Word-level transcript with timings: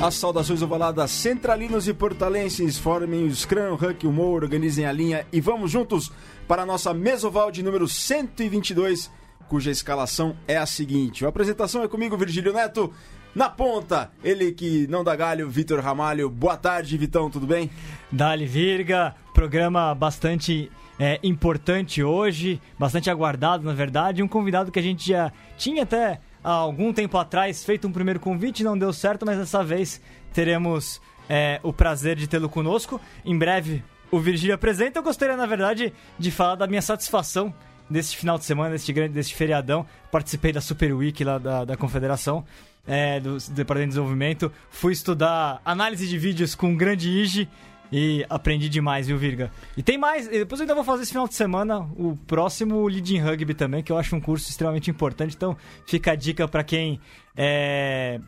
As 0.00 0.14
saudações 0.14 0.60
ovaladas 0.60 1.10
centralinos 1.10 1.88
e 1.88 1.94
portalenses 1.94 2.76
formem 2.76 3.24
o 3.24 3.34
Scrum, 3.34 3.72
o 3.72 3.74
Huck, 3.74 4.06
o 4.06 4.12
Moore, 4.12 4.44
organizem 4.44 4.84
a 4.84 4.92
linha 4.92 5.26
e 5.32 5.40
vamos 5.40 5.70
juntos 5.70 6.12
para 6.46 6.62
a 6.62 6.66
nossa 6.66 6.92
mesoval 6.92 7.50
de 7.50 7.62
número 7.62 7.88
122, 7.88 9.10
cuja 9.48 9.70
escalação 9.70 10.36
é 10.46 10.58
a 10.58 10.66
seguinte. 10.66 11.24
A 11.24 11.30
apresentação 11.30 11.82
é 11.82 11.88
comigo, 11.88 12.14
Virgílio 12.14 12.52
Neto. 12.52 12.92
Na 13.34 13.48
ponta, 13.48 14.10
ele 14.22 14.52
que 14.52 14.86
não 14.86 15.02
dá 15.02 15.16
galho, 15.16 15.48
Vitor 15.48 15.80
Ramalho. 15.80 16.28
Boa 16.28 16.58
tarde, 16.58 16.96
Vitão, 16.98 17.30
tudo 17.30 17.46
bem? 17.46 17.70
Dali 18.12 18.44
Virga, 18.44 19.14
programa 19.32 19.94
bastante 19.94 20.70
é, 20.98 21.18
importante 21.22 22.02
hoje, 22.02 22.60
bastante 22.78 23.08
aguardado, 23.08 23.64
na 23.64 23.72
verdade. 23.72 24.22
Um 24.22 24.28
convidado 24.28 24.70
que 24.70 24.78
a 24.78 24.82
gente 24.82 25.08
já 25.08 25.32
tinha 25.56 25.84
até 25.84 26.20
há 26.46 26.52
algum 26.52 26.92
tempo 26.92 27.18
atrás 27.18 27.64
feito 27.64 27.88
um 27.88 27.92
primeiro 27.92 28.20
convite, 28.20 28.62
não 28.62 28.78
deu 28.78 28.92
certo, 28.92 29.26
mas 29.26 29.36
dessa 29.36 29.64
vez 29.64 30.00
teremos 30.32 31.02
é, 31.28 31.58
o 31.64 31.72
prazer 31.72 32.14
de 32.14 32.28
tê-lo 32.28 32.48
conosco. 32.48 33.00
Em 33.24 33.36
breve 33.36 33.82
o 34.12 34.20
Virgílio 34.20 34.54
apresenta. 34.54 35.00
Eu 35.00 35.02
gostaria, 35.02 35.36
na 35.36 35.46
verdade, 35.46 35.92
de 36.16 36.30
falar 36.30 36.54
da 36.54 36.68
minha 36.68 36.80
satisfação 36.80 37.52
deste 37.90 38.16
final 38.16 38.38
de 38.38 38.44
semana, 38.44 38.70
deste, 38.70 38.92
grande, 38.92 39.14
deste 39.14 39.34
feriadão. 39.34 39.84
Participei 40.12 40.52
da 40.52 40.60
Super 40.60 40.94
Week 40.94 41.24
lá 41.24 41.38
da, 41.38 41.64
da 41.64 41.76
Confederação. 41.76 42.44
É, 42.86 43.18
do 43.18 43.36
Departamento 43.50 43.78
de 43.78 43.86
Desenvolvimento, 43.88 44.52
fui 44.70 44.92
estudar 44.92 45.60
análise 45.64 46.06
de 46.06 46.16
vídeos 46.16 46.54
com 46.54 46.72
o 46.72 46.76
grande 46.76 47.10
Ige, 47.10 47.48
e 47.92 48.24
aprendi 48.28 48.68
demais, 48.68 49.06
viu, 49.06 49.16
Virga? 49.16 49.50
E 49.76 49.82
tem 49.82 49.96
mais, 49.96 50.28
depois 50.28 50.60
eu 50.60 50.64
ainda 50.64 50.74
vou 50.74 50.84
fazer 50.84 51.02
esse 51.02 51.12
final 51.12 51.28
de 51.28 51.34
semana 51.34 51.80
o 51.96 52.16
próximo 52.26 52.86
Leading 52.86 53.18
Rugby 53.18 53.54
também, 53.54 53.82
que 53.82 53.92
eu 53.92 53.98
acho 53.98 54.14
um 54.16 54.20
curso 54.20 54.48
extremamente 54.50 54.90
importante. 54.90 55.34
Então 55.36 55.56
fica 55.86 56.12
a 56.12 56.14
dica 56.14 56.48
para 56.48 56.64
quem 56.64 57.00
é, 57.36 58.20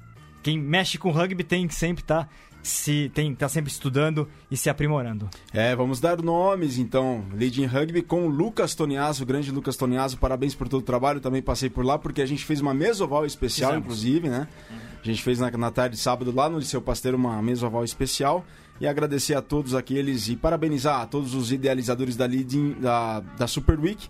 quem 0.42 0.58
mexe 0.58 0.98
com 0.98 1.10
rugby 1.10 1.42
tem 1.44 1.66
que 1.66 1.74
sempre 1.74 2.02
estar 2.02 2.24
tá, 2.24 2.30
se 2.62 3.10
tem 3.14 3.34
tá 3.34 3.48
sempre 3.48 3.70
estudando 3.70 4.28
e 4.50 4.56
se 4.56 4.68
aprimorando. 4.68 5.28
É, 5.52 5.74
vamos 5.74 6.00
dar 6.00 6.20
nomes 6.22 6.78
então. 6.78 7.24
Leading 7.32 7.66
Rugby 7.66 8.02
com 8.02 8.26
o 8.26 8.28
Lucas 8.28 8.74
Toniaso, 8.74 9.22
o 9.22 9.26
grande 9.26 9.50
Lucas 9.50 9.76
Toniaso. 9.76 10.18
Parabéns 10.18 10.54
por 10.54 10.68
todo 10.68 10.80
o 10.80 10.84
trabalho. 10.84 11.20
Também 11.20 11.42
passei 11.42 11.70
por 11.70 11.84
lá 11.84 11.98
porque 11.98 12.20
a 12.22 12.26
gente 12.26 12.44
fez 12.44 12.60
uma 12.60 12.74
mesoval 12.74 13.24
especial, 13.24 13.70
Fizemos. 13.70 13.86
inclusive, 13.86 14.28
né? 14.28 14.48
Uhum. 14.70 14.76
A 15.02 15.06
gente 15.06 15.22
fez 15.22 15.38
na, 15.38 15.50
na 15.50 15.70
tarde 15.70 15.96
de 15.96 16.02
sábado 16.02 16.32
lá 16.34 16.48
no 16.48 16.58
Liceu 16.58 16.82
Pasteiro 16.82 17.16
uma 17.16 17.40
mesoval 17.40 17.84
especial 17.84 18.44
e 18.80 18.86
agradecer 18.86 19.34
a 19.34 19.42
todos 19.42 19.74
aqueles 19.74 20.28
e 20.28 20.36
parabenizar 20.36 21.00
a 21.00 21.06
todos 21.06 21.34
os 21.34 21.52
idealizadores 21.52 22.16
da, 22.16 22.26
Leading, 22.26 22.74
da, 22.74 23.20
da 23.20 23.46
Super 23.46 23.78
Week 23.78 24.08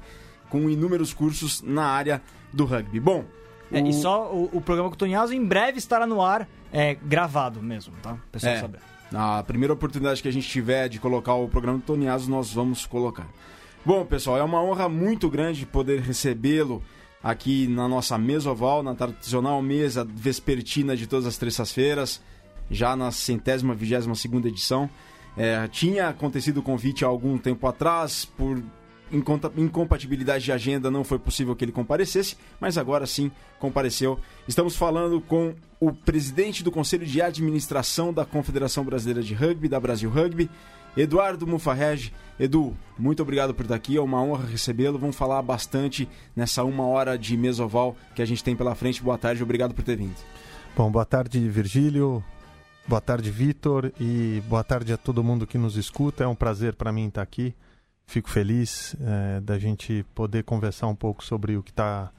com 0.48 0.69
inúmeros 0.69 1.12
cursos 1.12 1.62
na 1.62 1.84
área 1.84 2.22
do 2.52 2.64
rugby. 2.64 3.00
Bom. 3.00 3.25
É, 3.70 3.80
e 3.80 3.92
só 3.92 4.33
o, 4.33 4.48
o 4.52 4.60
programa 4.60 4.88
com 4.88 4.94
o 4.94 4.98
Tonhazo 4.98 5.34
em 5.34 5.44
breve 5.44 5.78
estará 5.78 6.06
no 6.06 6.22
ar, 6.22 6.48
é, 6.72 6.94
gravado 6.94 7.62
mesmo, 7.62 7.94
tá? 8.02 8.14
O 8.14 8.30
pessoal 8.33 8.55
é, 8.55 8.60
saber. 8.60 8.80
Na 9.12 9.42
primeira 9.42 9.72
oportunidade 9.72 10.22
que 10.22 10.28
a 10.28 10.33
gente 10.33 10.48
tiver 10.48 10.88
de 10.88 10.98
colocar 10.98 11.34
o 11.34 11.48
programa 11.48 11.78
do 11.78 11.84
Tonhazo, 11.84 12.30
nós 12.30 12.53
vamos 12.53 12.86
colocar. 12.86 13.27
Bom, 13.84 14.05
pessoal, 14.05 14.38
é 14.38 14.42
uma 14.42 14.62
honra 14.62 14.88
muito 14.88 15.30
grande 15.30 15.64
poder 15.66 16.00
recebê-lo 16.00 16.82
aqui 17.22 17.66
na 17.66 17.88
nossa 17.88 18.16
mesa 18.16 18.50
oval, 18.50 18.82
na 18.82 18.94
tradicional 18.94 19.60
mesa 19.60 20.05
vespertina 20.05 20.97
de 20.97 21.06
todas 21.06 21.27
as 21.27 21.36
terças-feiras 21.36 22.22
já 22.70 22.97
na 22.97 23.11
centésima, 23.11 23.74
vigésima 23.74 24.14
segunda 24.14 24.48
edição. 24.48 24.88
É, 25.36 25.69
tinha 25.69 26.08
acontecido 26.08 26.58
o 26.58 26.62
convite 26.62 27.05
há 27.05 27.08
algum 27.08 27.38
tempo 27.38 27.66
atrás, 27.66 28.25
por 28.25 28.62
incompatibilidade 29.10 30.44
de 30.44 30.52
agenda 30.52 30.91
não 30.91 31.02
foi 31.02 31.19
possível 31.19 31.56
que 31.56 31.64
ele 31.64 31.72
comparecesse, 31.72 32.36
mas 32.60 32.77
agora 32.77 33.06
sim 33.06 33.30
compareceu. 33.58 34.19
Estamos 34.47 34.76
falando 34.76 35.20
com 35.20 35.54
o 35.81 35.93
presidente 35.93 36.62
do 36.62 36.70
Conselho 36.70 37.06
de 37.06 37.22
Administração 37.22 38.12
da 38.12 38.25
Confederação 38.25 38.84
Brasileira 38.84 39.22
de 39.22 39.34
Rugby, 39.34 39.69
da 39.69 39.81
Brasil 39.81 40.10
Rugby, 40.10 40.50
Eduardo 40.97 41.47
Mufarrege. 41.47 42.12
Edu, 42.38 42.76
muito 42.98 43.22
obrigado 43.22 43.54
por 43.54 43.62
estar 43.62 43.76
aqui, 43.76 43.97
é 43.97 44.00
uma 44.00 44.22
honra 44.22 44.47
recebê-lo. 44.47 44.98
Vamos 44.98 45.16
falar 45.16 45.41
bastante 45.43 46.09
nessa 46.37 46.64
uma 46.64 46.87
hora 46.87 47.16
de 47.16 47.37
mesoval 47.37 47.97
que 48.14 48.22
a 48.22 48.25
gente 48.25 48.44
tem 48.44 48.54
pela 48.54 48.75
frente. 48.75 49.03
Boa 49.03 49.19
tarde, 49.19 49.43
obrigado 49.43 49.75
por 49.75 49.84
ter 49.84 49.97
vindo. 49.97 50.16
Bom, 50.76 50.91
boa 50.91 51.04
tarde, 51.04 51.48
Virgílio. 51.48 52.22
Boa 52.88 53.03
tarde, 53.03 53.31
Vitor, 53.31 53.93
e 54.00 54.43
boa 54.49 54.65
tarde 54.65 54.94
a 54.94 54.97
todo 54.97 55.22
mundo 55.22 55.47
que 55.47 55.59
nos 55.59 55.76
escuta. 55.76 56.25
É 56.25 56.26
um 56.26 56.34
prazer 56.34 56.72
para 56.72 56.91
mim 56.91 57.09
estar 57.09 57.21
aqui. 57.21 57.54
Fico 58.06 58.31
feliz 58.31 58.97
é, 59.03 59.43
da 59.43 59.59
gente 59.59 60.06
poder 60.15 60.43
conversar 60.43 60.87
um 60.87 60.94
pouco 60.94 61.22
sobre 61.22 61.54
o 61.59 61.62
que 61.62 61.71
tá, 61.71 62.10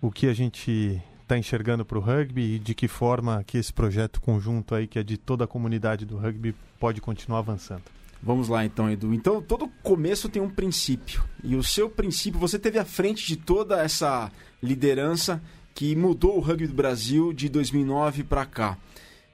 o 0.00 0.10
que 0.10 0.28
a 0.28 0.32
gente 0.32 0.98
está 1.20 1.36
enxergando 1.36 1.84
para 1.84 1.98
o 1.98 2.00
rugby 2.00 2.54
e 2.54 2.58
de 2.58 2.74
que 2.74 2.88
forma 2.88 3.44
que 3.44 3.58
esse 3.58 3.70
projeto 3.70 4.18
conjunto 4.18 4.74
aí, 4.74 4.86
que 4.86 4.98
é 4.98 5.02
de 5.02 5.18
toda 5.18 5.44
a 5.44 5.46
comunidade 5.46 6.06
do 6.06 6.16
rugby, 6.16 6.54
pode 6.80 7.02
continuar 7.02 7.40
avançando. 7.40 7.82
Vamos 8.22 8.48
lá 8.48 8.64
então, 8.64 8.90
Edu. 8.90 9.12
Então, 9.12 9.42
todo 9.42 9.68
começo 9.82 10.26
tem 10.26 10.40
um 10.40 10.48
princípio. 10.48 11.22
E 11.44 11.54
o 11.54 11.62
seu 11.62 11.90
princípio, 11.90 12.40
você 12.40 12.58
teve 12.58 12.78
à 12.78 12.84
frente 12.86 13.26
de 13.26 13.36
toda 13.36 13.82
essa 13.82 14.32
liderança 14.62 15.42
que 15.74 15.94
mudou 15.94 16.38
o 16.38 16.40
rugby 16.40 16.66
do 16.66 16.74
Brasil 16.74 17.30
de 17.34 17.50
2009 17.50 18.24
para 18.24 18.46
cá. 18.46 18.78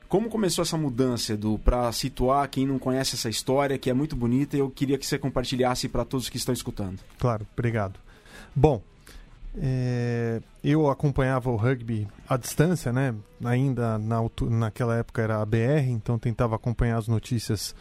Como 0.09 0.31
começou 0.31 0.63
essa 0.63 0.79
mudança, 0.79 1.35
Edu, 1.35 1.61
para 1.63 1.93
situar 1.93 2.49
quem 2.49 2.67
não 2.67 2.79
conhece 2.79 3.15
essa 3.15 3.29
história, 3.29 3.77
que 3.77 3.91
é 3.91 3.95
muito 3.95 4.17
bonita, 4.17 4.57
e 4.57 4.61
eu 4.61 4.71
queria 4.71 4.97
que 4.97 5.05
você 5.05 5.19
compartilhasse 5.19 5.87
para 5.87 6.03
todos 6.03 6.31
que 6.31 6.39
estão 6.39 6.55
escutando. 6.55 6.99
Claro, 7.19 7.47
obrigado. 7.53 8.01
Bom, 8.57 8.83
é, 9.59 10.41
eu 10.65 10.89
acompanhava 10.89 11.51
o 11.51 11.57
rugby 11.57 12.09
à 12.27 12.39
distância, 12.39 12.91
né? 12.91 13.15
Ainda 13.45 13.99
na, 13.99 14.19
naquela 14.49 14.97
época 14.97 15.21
era 15.21 15.43
a 15.43 15.45
BR, 15.45 15.91
então 15.91 16.19
tentava 16.19 16.57
acompanhar 16.57 16.97
as 16.97 17.07
notícias 17.07 17.75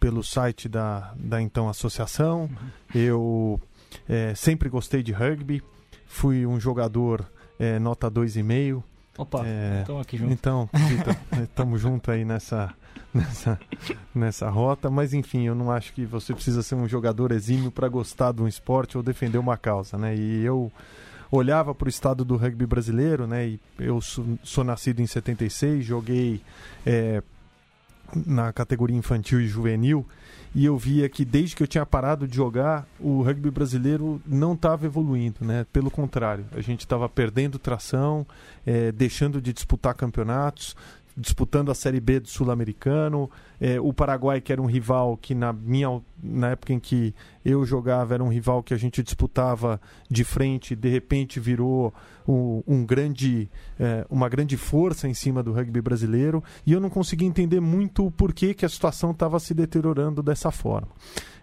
pelo 0.00 0.22
site 0.22 0.70
da, 0.70 1.12
da 1.18 1.42
então 1.42 1.68
associação. 1.68 2.42
Uhum. 2.42 2.70
Eu 2.94 3.60
é, 4.08 4.34
sempre 4.34 4.70
gostei 4.70 5.02
de 5.02 5.12
rugby, 5.12 5.62
fui 6.06 6.46
um 6.46 6.58
jogador 6.58 7.30
é, 7.58 7.78
nota 7.78 8.10
2,5 8.10 8.82
Opa, 9.16 9.44
estamos 9.80 10.00
é, 10.00 10.02
aqui 10.02 10.16
juntos. 10.16 10.34
Então, 10.34 10.68
estamos 11.42 11.80
juntos 11.80 12.12
aí 12.12 12.24
nessa, 12.24 12.74
nessa, 13.12 13.60
nessa 14.14 14.50
rota, 14.50 14.90
mas 14.90 15.14
enfim, 15.14 15.46
eu 15.46 15.54
não 15.54 15.70
acho 15.70 15.92
que 15.92 16.04
você 16.04 16.34
precisa 16.34 16.62
ser 16.62 16.74
um 16.74 16.88
jogador 16.88 17.30
exímio 17.30 17.70
para 17.70 17.88
gostar 17.88 18.32
de 18.32 18.42
um 18.42 18.48
esporte 18.48 18.96
ou 18.96 19.02
defender 19.02 19.38
uma 19.38 19.56
causa, 19.56 19.96
né? 19.96 20.16
E 20.16 20.44
eu 20.44 20.70
olhava 21.30 21.74
para 21.74 21.86
o 21.86 21.88
estado 21.88 22.24
do 22.24 22.36
rugby 22.36 22.66
brasileiro, 22.66 23.26
né? 23.26 23.46
E 23.46 23.60
eu 23.78 24.00
sou, 24.00 24.24
sou 24.42 24.64
nascido 24.64 25.00
em 25.00 25.06
76, 25.06 25.84
joguei 25.84 26.40
é, 26.84 27.22
na 28.26 28.52
categoria 28.52 28.96
infantil 28.96 29.40
e 29.40 29.46
juvenil 29.46 30.04
e 30.54 30.64
eu 30.64 30.78
via 30.78 31.08
que 31.08 31.24
desde 31.24 31.56
que 31.56 31.62
eu 31.62 31.66
tinha 31.66 31.84
parado 31.84 32.28
de 32.28 32.36
jogar, 32.36 32.86
o 33.00 33.22
rugby 33.22 33.50
brasileiro 33.50 34.22
não 34.24 34.52
estava 34.52 34.86
evoluindo, 34.86 35.38
né? 35.40 35.66
Pelo 35.72 35.90
contrário, 35.90 36.46
a 36.52 36.60
gente 36.60 36.80
estava 36.80 37.08
perdendo 37.08 37.58
tração, 37.58 38.24
é, 38.64 38.92
deixando 38.92 39.40
de 39.40 39.52
disputar 39.52 39.94
campeonatos, 39.94 40.76
disputando 41.16 41.70
a 41.70 41.74
Série 41.74 42.00
B 42.00 42.20
do 42.20 42.28
Sul-Americano. 42.28 43.30
É, 43.60 43.80
o 43.80 43.92
Paraguai, 43.92 44.40
que 44.40 44.52
era 44.52 44.60
um 44.60 44.66
rival 44.66 45.16
que, 45.16 45.34
na, 45.34 45.52
minha, 45.52 46.00
na 46.22 46.50
época 46.50 46.72
em 46.72 46.80
que 46.80 47.14
eu 47.44 47.64
jogava, 47.64 48.14
era 48.14 48.24
um 48.24 48.28
rival 48.28 48.62
que 48.62 48.74
a 48.74 48.76
gente 48.76 49.02
disputava 49.02 49.80
de 50.10 50.24
frente, 50.24 50.74
de 50.74 50.88
repente 50.88 51.38
virou 51.38 51.94
um, 52.26 52.62
um 52.66 52.84
grande, 52.84 53.48
é, 53.78 54.04
uma 54.10 54.28
grande 54.28 54.56
força 54.56 55.08
em 55.08 55.14
cima 55.14 55.42
do 55.42 55.52
rugby 55.52 55.80
brasileiro. 55.80 56.42
E 56.66 56.72
eu 56.72 56.80
não 56.80 56.90
conseguia 56.90 57.28
entender 57.28 57.60
muito 57.60 58.06
o 58.06 58.10
porquê 58.10 58.54
que 58.54 58.64
a 58.64 58.68
situação 58.68 59.12
estava 59.12 59.38
se 59.38 59.54
deteriorando 59.54 60.22
dessa 60.22 60.50
forma. 60.50 60.88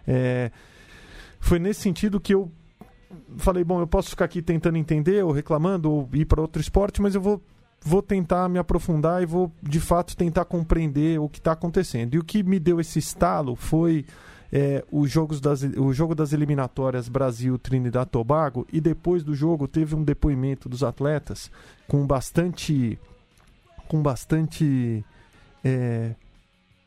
É, 0.06 0.50
foi 1.40 1.58
nesse 1.58 1.80
sentido 1.80 2.20
que 2.20 2.34
eu 2.34 2.50
falei, 3.36 3.64
bom, 3.64 3.80
eu 3.80 3.86
posso 3.86 4.10
ficar 4.10 4.24
aqui 4.24 4.42
tentando 4.42 4.76
entender 4.78 5.24
ou 5.24 5.32
reclamando 5.32 5.90
ou 5.90 6.08
ir 6.12 6.24
para 6.24 6.40
outro 6.40 6.60
esporte, 6.60 7.00
mas 7.00 7.14
eu 7.14 7.20
vou 7.20 7.42
vou 7.84 8.02
tentar 8.02 8.48
me 8.48 8.58
aprofundar 8.58 9.22
e 9.22 9.26
vou 9.26 9.52
de 9.62 9.80
fato 9.80 10.16
tentar 10.16 10.44
compreender 10.44 11.18
o 11.18 11.28
que 11.28 11.38
está 11.38 11.52
acontecendo. 11.52 12.14
E 12.14 12.18
o 12.18 12.24
que 12.24 12.42
me 12.42 12.58
deu 12.58 12.80
esse 12.80 12.98
estalo 12.98 13.56
foi 13.56 14.04
é, 14.52 14.84
os 14.92 15.10
jogos 15.10 15.40
das, 15.40 15.62
o 15.62 15.92
jogo 15.92 16.14
das 16.14 16.32
eliminatórias 16.32 17.08
Brasil-Trinidad 17.08 18.06
Tobago 18.06 18.66
e 18.72 18.80
depois 18.80 19.24
do 19.24 19.34
jogo 19.34 19.66
teve 19.66 19.94
um 19.94 20.04
depoimento 20.04 20.68
dos 20.68 20.82
atletas 20.82 21.50
com 21.88 22.06
bastante 22.06 22.98
com 23.88 24.02
bastante 24.02 25.04
é, 25.64 26.14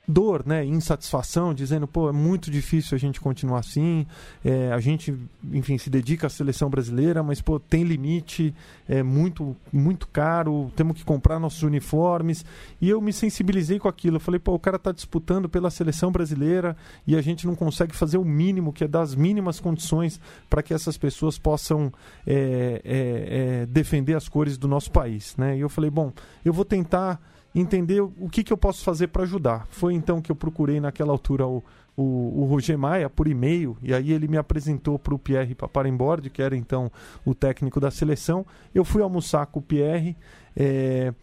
dor, 0.07 0.43
né, 0.45 0.63
insatisfação, 0.63 1.53
dizendo, 1.53 1.87
pô, 1.87 2.09
é 2.09 2.11
muito 2.11 2.51
difícil 2.51 2.95
a 2.95 2.99
gente 2.99 3.19
continuar 3.19 3.59
assim, 3.59 4.05
é, 4.43 4.71
a 4.71 4.79
gente, 4.79 5.17
enfim, 5.51 5.77
se 5.77 5.89
dedica 5.89 6.27
à 6.27 6.29
seleção 6.29 6.69
brasileira, 6.69 7.23
mas, 7.23 7.41
pô, 7.41 7.59
tem 7.59 7.83
limite, 7.83 8.53
é 8.87 9.01
muito, 9.01 9.55
muito 9.73 10.07
caro, 10.07 10.71
temos 10.75 10.97
que 10.97 11.03
comprar 11.03 11.39
nossos 11.39 11.63
uniformes, 11.63 12.45
e 12.79 12.89
eu 12.89 13.01
me 13.01 13.11
sensibilizei 13.11 13.79
com 13.79 13.87
aquilo, 13.87 14.17
eu 14.17 14.19
falei, 14.19 14.39
pô, 14.39 14.53
o 14.53 14.59
cara 14.59 14.77
está 14.77 14.91
disputando 14.91 15.49
pela 15.49 15.69
seleção 15.69 16.11
brasileira 16.11 16.77
e 17.07 17.15
a 17.15 17.21
gente 17.21 17.47
não 17.47 17.55
consegue 17.55 17.95
fazer 17.95 18.17
o 18.17 18.25
mínimo, 18.25 18.71
que 18.71 18.83
é 18.83 18.87
dar 18.87 19.01
as 19.01 19.15
mínimas 19.15 19.59
condições 19.59 20.19
para 20.49 20.61
que 20.61 20.73
essas 20.73 20.97
pessoas 20.97 21.37
possam 21.37 21.91
é, 22.27 22.81
é, 22.83 23.61
é, 23.61 23.65
defender 23.65 24.15
as 24.15 24.29
cores 24.29 24.57
do 24.57 24.67
nosso 24.67 24.91
país, 24.91 25.35
né, 25.35 25.57
e 25.57 25.61
eu 25.61 25.69
falei, 25.69 25.89
bom, 25.89 26.13
eu 26.43 26.53
vou 26.53 26.65
tentar 26.65 27.19
entender 27.55 28.01
o 28.01 28.29
que, 28.29 28.43
que 28.43 28.51
eu 28.51 28.57
posso 28.57 28.83
fazer 28.83 29.07
para 29.07 29.23
ajudar. 29.23 29.65
Foi 29.69 29.93
então 29.93 30.21
que 30.21 30.31
eu 30.31 30.35
procurei 30.35 30.79
naquela 30.79 31.11
altura 31.11 31.47
o, 31.47 31.63
o, 31.95 32.41
o 32.41 32.45
Roger 32.45 32.77
Maia 32.77 33.09
por 33.09 33.27
e-mail, 33.27 33.77
e 33.81 33.93
aí 33.93 34.11
ele 34.11 34.27
me 34.27 34.37
apresentou 34.37 34.99
para 34.99 35.15
o 35.15 35.19
Pierre 35.19 35.55
Paparembord, 35.55 36.29
que 36.29 36.41
era 36.41 36.55
então 36.55 36.91
o 37.23 37.33
técnico 37.33 37.79
da 37.79 37.89
seleção. 37.89 38.45
Eu 38.73 38.83
fui 38.83 39.01
almoçar 39.01 39.45
com 39.45 39.59
o 39.59 39.63
Pierre. 39.63 40.17
É, 40.55 41.13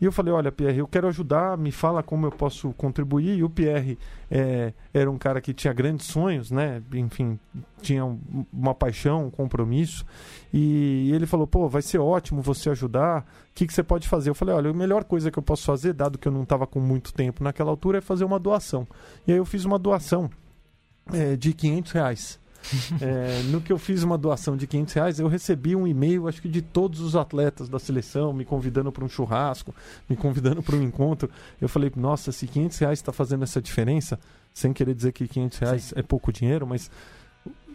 e 0.00 0.06
eu 0.06 0.12
falei, 0.12 0.32
olha, 0.32 0.50
Pierre, 0.50 0.78
eu 0.78 0.88
quero 0.88 1.06
ajudar, 1.08 1.58
me 1.58 1.70
fala 1.70 2.02
como 2.02 2.24
eu 2.24 2.30
posso 2.30 2.72
contribuir. 2.72 3.36
E 3.36 3.44
o 3.44 3.50
Pierre 3.50 3.98
é, 4.30 4.72
era 4.94 5.10
um 5.10 5.18
cara 5.18 5.42
que 5.42 5.52
tinha 5.52 5.74
grandes 5.74 6.06
sonhos, 6.06 6.50
né? 6.50 6.82
Enfim, 6.94 7.38
tinha 7.82 8.04
uma 8.50 8.74
paixão, 8.74 9.26
um 9.26 9.30
compromisso. 9.30 10.06
E 10.54 11.12
ele 11.12 11.26
falou, 11.26 11.46
pô, 11.46 11.68
vai 11.68 11.82
ser 11.82 11.98
ótimo 11.98 12.40
você 12.40 12.70
ajudar. 12.70 13.20
O 13.50 13.54
que, 13.54 13.66
que 13.66 13.74
você 13.74 13.82
pode 13.82 14.08
fazer? 14.08 14.30
Eu 14.30 14.34
falei, 14.34 14.54
olha, 14.54 14.70
a 14.70 14.74
melhor 14.74 15.04
coisa 15.04 15.30
que 15.30 15.38
eu 15.38 15.42
posso 15.42 15.66
fazer, 15.66 15.92
dado 15.92 16.16
que 16.16 16.26
eu 16.26 16.32
não 16.32 16.44
estava 16.44 16.66
com 16.66 16.80
muito 16.80 17.12
tempo 17.12 17.44
naquela 17.44 17.70
altura, 17.70 17.98
é 17.98 18.00
fazer 18.00 18.24
uma 18.24 18.38
doação. 18.38 18.88
E 19.26 19.32
aí 19.32 19.38
eu 19.38 19.44
fiz 19.44 19.66
uma 19.66 19.78
doação 19.78 20.30
é, 21.12 21.36
de 21.36 21.52
500 21.52 21.92
reais. 21.92 22.39
é, 23.00 23.42
no 23.44 23.60
que 23.60 23.72
eu 23.72 23.78
fiz 23.78 24.02
uma 24.02 24.18
doação 24.18 24.56
de 24.56 24.66
500 24.66 24.94
reais, 24.94 25.20
eu 25.20 25.28
recebi 25.28 25.74
um 25.74 25.86
e-mail, 25.86 26.28
acho 26.28 26.40
que 26.40 26.48
de 26.48 26.62
todos 26.62 27.00
os 27.00 27.16
atletas 27.16 27.68
da 27.68 27.78
seleção, 27.78 28.32
me 28.32 28.44
convidando 28.44 28.92
para 28.92 29.04
um 29.04 29.08
churrasco, 29.08 29.74
me 30.08 30.16
convidando 30.16 30.62
para 30.62 30.76
um 30.76 30.82
encontro. 30.82 31.30
Eu 31.60 31.68
falei, 31.68 31.90
nossa, 31.96 32.32
se 32.32 32.46
500 32.46 32.78
reais 32.78 32.98
está 32.98 33.12
fazendo 33.12 33.44
essa 33.44 33.60
diferença, 33.60 34.18
sem 34.52 34.72
querer 34.72 34.94
dizer 34.94 35.12
que 35.12 35.26
500 35.26 35.58
reais 35.58 35.82
Sim. 35.84 35.94
é 35.96 36.02
pouco 36.02 36.32
dinheiro, 36.32 36.66
mas 36.66 36.90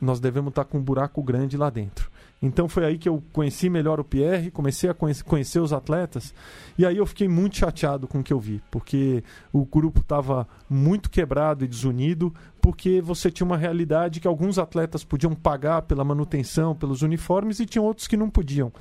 nós 0.01 0.19
devemos 0.19 0.49
estar 0.49 0.63
tá 0.63 0.69
com 0.69 0.77
um 0.77 0.83
buraco 0.83 1.21
grande 1.23 1.57
lá 1.57 1.69
dentro. 1.69 2.11
Então 2.41 2.67
foi 2.67 2.85
aí 2.85 2.97
que 2.97 3.09
eu 3.09 3.23
conheci 3.31 3.69
melhor 3.69 3.99
o 3.99 4.03
Pierre, 4.03 4.51
comecei 4.51 4.89
a 4.89 4.93
conhecer, 4.93 5.23
conhecer 5.23 5.59
os 5.59 5.73
atletas, 5.73 6.33
e 6.77 6.85
aí 6.85 6.97
eu 6.97 7.05
fiquei 7.05 7.27
muito 7.27 7.57
chateado 7.57 8.07
com 8.07 8.19
o 8.19 8.23
que 8.23 8.33
eu 8.33 8.39
vi, 8.39 8.61
porque 8.69 9.23
o 9.51 9.65
grupo 9.65 10.01
estava 10.01 10.47
muito 10.69 11.09
quebrado 11.09 11.63
e 11.63 11.67
desunido, 11.67 12.33
porque 12.61 13.01
você 13.01 13.31
tinha 13.31 13.45
uma 13.45 13.57
realidade 13.57 14.19
que 14.19 14.27
alguns 14.27 14.59
atletas 14.59 15.03
podiam 15.03 15.33
pagar 15.33 15.83
pela 15.83 16.03
manutenção, 16.03 16.75
pelos 16.75 17.01
uniformes, 17.01 17.59
e 17.59 17.65
tinha 17.65 17.81
outros 17.81 18.07
que 18.07 18.17
não 18.17 18.29
podiam. 18.29 18.71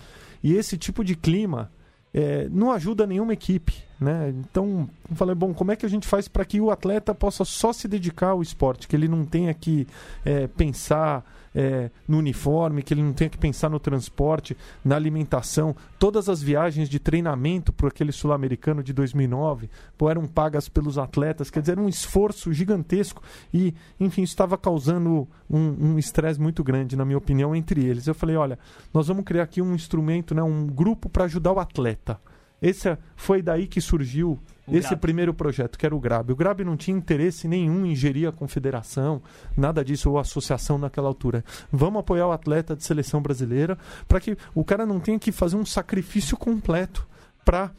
E 0.43 0.55
esse 0.55 0.77
tipo 0.77 1.05
de 1.05 1.15
clima 1.15 1.71
é, 2.15 2.49
não 2.51 2.71
ajuda 2.71 3.07
nenhuma 3.07 3.33
equipe. 3.33 3.83
Né? 3.99 4.35
Então, 4.39 4.89
eu 5.11 5.17
falei, 5.17 5.35
bom, 5.35 5.53
como 5.53 5.73
é 5.73 5.77
que 5.77 5.85
a 5.85 5.89
gente 5.89 6.07
faz 6.07 6.29
para 6.29 6.45
que 6.45 6.61
o 6.61 6.71
atleta 6.71 7.15
possa 7.15 7.45
só 7.45 7.73
se 7.73 7.89
dedicar 7.89 8.31
ao 8.31 8.43
esporte, 8.43 8.87
que 8.87 8.95
ele 8.95 9.09
não 9.09 9.25
tenha 9.25 9.53
que 9.53 9.87
é, 10.25 10.47
pensar 10.47 11.25
é, 11.55 11.91
no 12.09 12.19
uniforme, 12.19 12.83
que 12.83 12.93
ele 12.93 13.03
não 13.03 13.13
tenha 13.13 13.31
que 13.31 13.39
pensar 13.39 13.71
no 13.71 13.79
transporte, 13.79 14.57
na 14.85 14.97
alimentação. 14.97 15.75
Todas 15.99 16.29
as 16.29 16.43
viagens 16.43 16.89
de 16.89 16.99
treinamento 16.99 17.73
para 17.73 17.89
aquele 17.89 18.13
sul-americano 18.13 18.83
de 18.83 18.93
2009 18.93 19.71
pô, 19.97 20.11
eram 20.11 20.27
pagas 20.27 20.69
pelos 20.69 20.99
atletas, 20.99 21.51
quer 21.51 21.61
dizer, 21.61 21.73
era 21.73 21.81
um 21.81 21.89
esforço 21.89 22.53
gigantesco 22.53 23.23
e, 23.53 23.75
enfim, 24.01 24.23
estava 24.23 24.59
causando 24.59 25.29
um 25.49 25.99
estresse 25.99 26.41
muito 26.41 26.65
grande, 26.65 26.97
na 26.97 27.05
minha 27.05 27.19
opinião, 27.19 27.55
entre 27.55 27.85
eles. 27.85 28.07
Eu 28.07 28.15
falei, 28.15 28.37
olha, 28.37 28.59
nós 28.93 29.09
vamos 29.09 29.25
criar 29.25 29.45
aqui 29.45 29.63
um 29.63 29.75
instrumento, 29.75 30.35
né, 30.35 30.43
um 30.43 30.67
grupo 30.67 31.09
para 31.09 31.25
ajudar 31.25 31.53
o 31.53 31.61
atleta. 31.61 32.19
Esse 32.67 32.97
foi 33.15 33.43
daí 33.43 33.67
que 33.67 33.81
surgiu 33.81 34.39
o 34.67 34.75
esse 34.75 34.89
Grab. 34.89 35.01
primeiro 35.01 35.35
projeto, 35.35 35.79
que 35.79 35.85
era 35.85 35.95
o 35.95 36.01
Grab. 36.01 36.31
O 36.33 36.37
Grab 36.37 36.65
não 36.65 36.77
tinha 36.77 36.97
interesse 36.97 37.47
nenhum 37.47 37.85
em 37.85 37.95
gerir 37.95 38.29
a 38.29 38.33
confederação, 38.33 39.23
nada 39.57 39.85
disso, 39.85 40.11
ou 40.11 40.19
associação 40.19 40.79
naquela 40.79 41.09
altura. 41.09 41.45
Vamos 41.71 42.01
apoiar 42.01 42.27
o 42.27 42.33
atleta 42.33 42.75
de 42.75 42.83
seleção 42.83 43.21
brasileira 43.21 43.77
para 44.09 44.21
que 44.21 44.37
o 44.55 44.65
cara 44.65 44.87
não 44.87 44.99
tenha 44.99 45.19
que 45.19 45.31
fazer 45.31 45.57
um 45.57 45.67
sacrifício 45.67 46.37
completo 46.37 47.07
para 47.45 47.71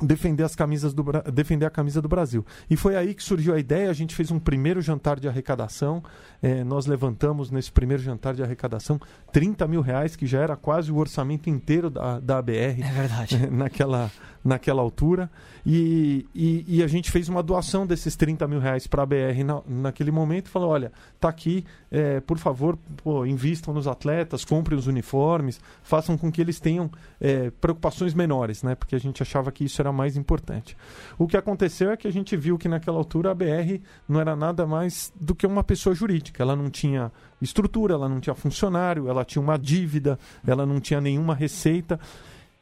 defender 0.00 0.42
as 0.42 0.56
camisas 0.56 0.92
do 0.92 1.04
defender 1.32 1.66
a 1.66 1.70
camisa 1.70 2.02
do 2.02 2.08
Brasil. 2.08 2.44
E 2.68 2.76
foi 2.76 2.96
aí 2.96 3.14
que 3.14 3.22
surgiu 3.22 3.54
a 3.54 3.58
ideia 3.58 3.90
a 3.90 3.92
gente 3.92 4.14
fez 4.14 4.30
um 4.30 4.38
primeiro 4.38 4.80
jantar 4.80 5.20
de 5.20 5.28
arrecadação. 5.28 6.02
É, 6.42 6.64
nós 6.64 6.86
levantamos 6.86 7.50
nesse 7.50 7.70
primeiro 7.70 8.02
jantar 8.02 8.34
de 8.34 8.42
arrecadação 8.42 9.00
30 9.32 9.66
mil 9.68 9.80
reais 9.80 10.16
que 10.16 10.26
já 10.26 10.40
era 10.40 10.56
quase 10.56 10.90
o 10.90 10.96
orçamento 10.96 11.48
inteiro 11.48 11.90
da, 11.90 12.18
da 12.20 12.38
ABR 12.38 12.82
é 12.82 12.92
verdade. 12.92 13.46
Naquela 13.50 14.10
naquela 14.44 14.82
altura. 14.82 15.30
E, 15.64 16.26
e, 16.34 16.64
e, 16.68 16.82
a 16.82 16.86
gente 16.86 17.10
fez 17.10 17.28
uma 17.30 17.42
doação 17.42 17.86
desses 17.86 18.14
30 18.14 18.46
mil 18.46 18.60
reais 18.60 18.86
para 18.86 19.02
a 19.02 19.06
BR 19.06 19.42
na, 19.44 19.62
naquele 19.66 20.10
momento 20.10 20.46
e 20.46 20.50
falou: 20.50 20.68
olha, 20.68 20.92
tá 21.18 21.28
aqui, 21.28 21.64
é, 21.90 22.20
por 22.20 22.36
favor, 22.36 22.78
pô, 23.02 23.24
invistam 23.24 23.72
nos 23.72 23.88
atletas, 23.88 24.44
comprem 24.44 24.78
os 24.78 24.86
uniformes, 24.86 25.58
façam 25.82 26.18
com 26.18 26.30
que 26.30 26.42
eles 26.42 26.60
tenham 26.60 26.90
é, 27.18 27.50
preocupações 27.50 28.12
menores, 28.12 28.62
né? 28.62 28.74
Porque 28.74 28.94
a 28.94 29.00
gente 29.00 29.22
achava 29.22 29.50
que 29.50 29.64
isso 29.64 29.80
era 29.80 29.90
mais 29.90 30.18
importante. 30.18 30.76
O 31.16 31.26
que 31.26 31.36
aconteceu 31.36 31.90
é 31.90 31.96
que 31.96 32.06
a 32.06 32.12
gente 32.12 32.36
viu 32.36 32.58
que 32.58 32.68
naquela 32.68 32.98
altura 32.98 33.30
a 33.30 33.34
BR 33.34 33.80
não 34.06 34.20
era 34.20 34.36
nada 34.36 34.66
mais 34.66 35.10
do 35.18 35.34
que 35.34 35.46
uma 35.46 35.64
pessoa 35.64 35.94
jurídica. 35.94 36.42
Ela 36.42 36.54
não 36.54 36.68
tinha 36.68 37.10
estrutura, 37.40 37.94
ela 37.94 38.08
não 38.08 38.20
tinha 38.20 38.34
funcionário, 38.34 39.08
ela 39.08 39.24
tinha 39.24 39.40
uma 39.40 39.58
dívida, 39.58 40.18
ela 40.46 40.66
não 40.66 40.78
tinha 40.78 41.00
nenhuma 41.00 41.34
receita. 41.34 41.98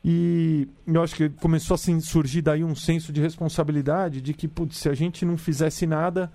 E 0.05 0.69
eu 0.87 1.03
acho 1.03 1.15
que 1.15 1.29
começou 1.29 1.77
a 1.77 1.79
surgir 2.01 2.43
daí 2.43 2.65
um 2.65 2.75
senso 2.75 3.13
de 3.13 3.21
responsabilidade 3.21 4.21
de 4.21 4.35
que, 4.35 4.49
putz, 4.49 4.79
se 4.79 4.89
a 4.89 4.95
gente 4.95 5.25
não 5.25 5.37
fizesse 5.37 5.87
nada, 5.87 6.31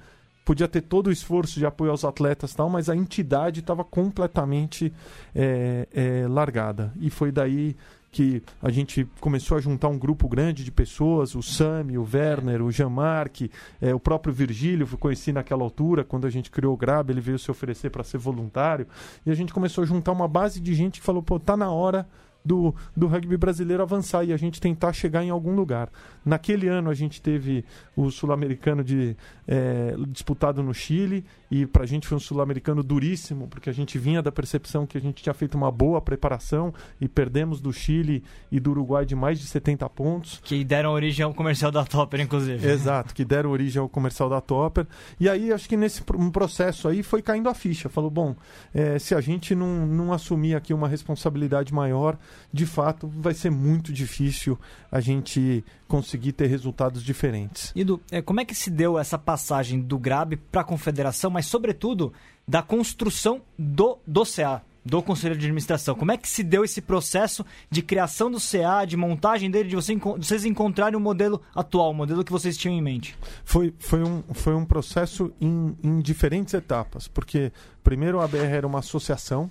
podia 0.46 0.68
ter 0.68 0.82
todo 0.82 1.08
o 1.08 1.12
esforço 1.12 1.60
de 1.60 1.66
apoio 1.66 1.92
aos 1.92 2.06
atletas 2.06 2.54
tal, 2.54 2.70
mas 2.70 2.90
a 2.90 2.96
entidade 2.96 3.60
estava 3.60 3.84
completamente 3.84 4.94
é, 5.36 5.86
é, 5.94 6.28
largada. 6.30 6.94
E 7.02 7.10
foi 7.10 7.30
daí 7.34 7.76
que 8.10 8.42
a 8.64 8.72
gente 8.72 9.06
começou 9.20 9.58
a 9.58 9.62
juntar 9.62 9.90
um 9.90 10.00
grupo 10.00 10.30
grande 10.30 10.64
de 10.64 10.72
pessoas, 10.72 11.36
o 11.36 11.44
Sami, 11.44 11.98
o 11.98 12.08
Werner, 12.12 12.62
o 12.62 12.72
Jean-Marc, 12.72 13.52
é, 13.82 13.94
o 13.94 14.00
próprio 14.00 14.34
Virgílio, 14.34 14.88
eu 14.90 14.98
conheci 14.98 15.34
naquela 15.34 15.64
altura, 15.64 16.06
quando 16.06 16.26
a 16.26 16.30
gente 16.30 16.50
criou 16.50 16.74
o 16.74 16.78
Grab, 16.78 17.12
ele 17.12 17.20
veio 17.20 17.38
se 17.38 17.52
oferecer 17.52 17.90
para 17.90 18.04
ser 18.04 18.18
voluntário, 18.18 18.88
e 19.26 19.30
a 19.30 19.36
gente 19.36 19.54
começou 19.54 19.84
a 19.84 19.88
juntar 19.88 20.14
uma 20.14 20.28
base 20.28 20.62
de 20.62 20.74
gente 20.74 21.02
que 21.02 21.06
falou, 21.06 21.22
pô, 21.22 21.38
tá 21.38 21.58
na 21.58 21.70
hora 21.70 22.08
do, 22.48 22.74
do 22.96 23.08
rugby 23.08 23.36
brasileiro 23.36 23.84
avançar 23.84 24.24
e 24.24 24.32
a 24.32 24.38
gente 24.38 24.62
tentar 24.62 24.94
chegar 24.94 25.24
em 25.24 25.30
algum 25.30 25.54
lugar. 25.54 25.90
Naquele 26.26 26.68
ano 26.68 26.90
a 26.90 26.94
gente 26.94 27.22
teve 27.22 27.66
o 27.96 28.10
sul-americano 28.10 28.84
de, 28.84 29.16
é, 29.46 29.94
disputado 30.08 30.64
no 30.64 30.74
Chile 30.74 31.26
e 31.52 31.66
para 31.66 31.84
a 31.84 31.86
gente 31.86 32.08
foi 32.08 32.18
um 32.18 32.20
sul-americano 32.20 32.82
duríssimo 32.82 33.48
porque 33.48 33.70
a 33.70 33.74
gente 33.74 33.98
vinha 33.98 34.22
da 34.22 34.32
percepção 34.32 34.86
que 34.86 34.98
a 34.98 35.02
gente 35.02 35.22
tinha 35.22 35.34
feito 35.34 35.56
uma 35.56 35.72
boa 35.72 36.02
preparação 36.02 36.74
e 37.02 37.08
perdemos 37.08 37.60
do 37.60 37.74
Chile 37.74 38.24
e 38.52 38.60
do 38.60 38.72
Uruguai 38.72 39.06
de 39.06 39.16
mais 39.16 39.40
de 39.40 39.46
70 39.46 39.90
pontos. 39.90 40.40
Que 40.44 40.64
deram 40.64 40.92
origem 40.92 41.26
ao 41.26 41.34
comercial 41.34 41.72
da 41.72 41.84
Topper, 41.84 42.22
inclusive. 42.22 42.66
Exato, 42.66 43.14
que 43.14 43.26
deram 43.26 43.52
origem 43.52 43.82
ao 43.82 43.90
comercial 43.90 44.30
da 44.30 44.40
Topper. 44.40 44.88
E 45.20 45.28
aí 45.28 45.52
acho 45.52 45.68
que 45.68 45.76
nesse 45.76 46.02
processo 46.32 46.88
aí 46.88 47.04
foi 47.04 47.22
caindo 47.22 47.50
a 47.50 47.54
ficha. 47.54 47.90
Falou, 47.90 48.10
bom, 48.10 48.36
é, 48.74 49.00
se 49.00 49.14
a 49.14 49.22
gente 49.22 49.56
não, 49.56 49.86
não 49.86 50.14
assumir 50.14 50.56
aqui 50.56 50.74
uma 50.74 50.88
responsabilidade 50.88 51.74
maior, 51.74 52.18
de 52.52 52.66
fato 52.66 53.08
vai 53.08 53.34
ser 53.34 53.50
muito 53.50 53.92
difícil 53.92 54.58
a 54.92 55.00
gente 55.00 55.64
conseguir 55.88 56.34
ter 56.34 56.48
resultados 56.48 57.04
diferentes. 57.04 57.72
Ido, 57.76 58.02
é, 58.12 58.22
como 58.22 58.40
é 58.40 58.46
que 58.46 58.56
se 58.56 58.70
deu 58.70 58.98
essa 58.98 59.18
passagem 59.18 59.80
do 59.80 59.98
GRAB 59.98 60.38
para 60.52 60.62
a 60.62 60.64
confederação, 60.64 61.30
mas 61.30 61.46
sobretudo 61.46 62.14
da 62.48 62.62
construção 62.62 63.42
do, 63.58 63.98
do 64.06 64.24
CA? 64.26 64.62
do 64.88 65.04
Conselho 65.04 65.36
de 65.36 65.46
Administração. 65.46 65.96
Como 65.96 66.14
é 66.14 66.18
que 66.18 66.30
se 66.30 66.42
deu 66.42 66.64
esse 66.64 66.82
processo 66.82 67.46
de 67.70 67.82
criação 67.82 68.32
do 68.32 68.40
CA, 68.40 68.86
de 68.86 68.96
montagem 68.96 69.52
dele, 69.52 69.68
de 69.68 69.76
você, 69.76 69.94
vocês 69.96 70.46
encontrarem 70.46 70.96
o 70.96 71.00
modelo 71.00 71.42
atual, 71.54 71.92
o 71.92 71.94
modelo 71.94 72.24
que 72.24 72.32
vocês 72.32 72.56
tinham 72.56 72.74
em 72.74 72.82
mente? 72.82 73.18
Foi, 73.44 73.74
foi, 73.78 74.02
um, 74.02 74.24
foi 74.34 74.56
um 74.56 74.66
processo 74.66 75.34
em, 75.42 75.78
em 75.84 76.00
diferentes 76.00 76.54
etapas, 76.54 77.08
porque 77.08 77.52
primeiro 77.84 78.22
a 78.22 78.24
ABR 78.24 78.46
era 78.46 78.66
uma 78.66 78.80
associação 78.80 79.50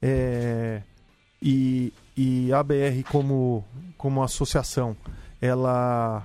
é, 0.00 0.82
e, 1.40 1.92
e 2.16 2.52
a 2.52 2.60
ABR 2.60 3.04
como, 3.10 3.64
como 3.96 4.22
associação 4.22 4.96
ela, 5.42 6.24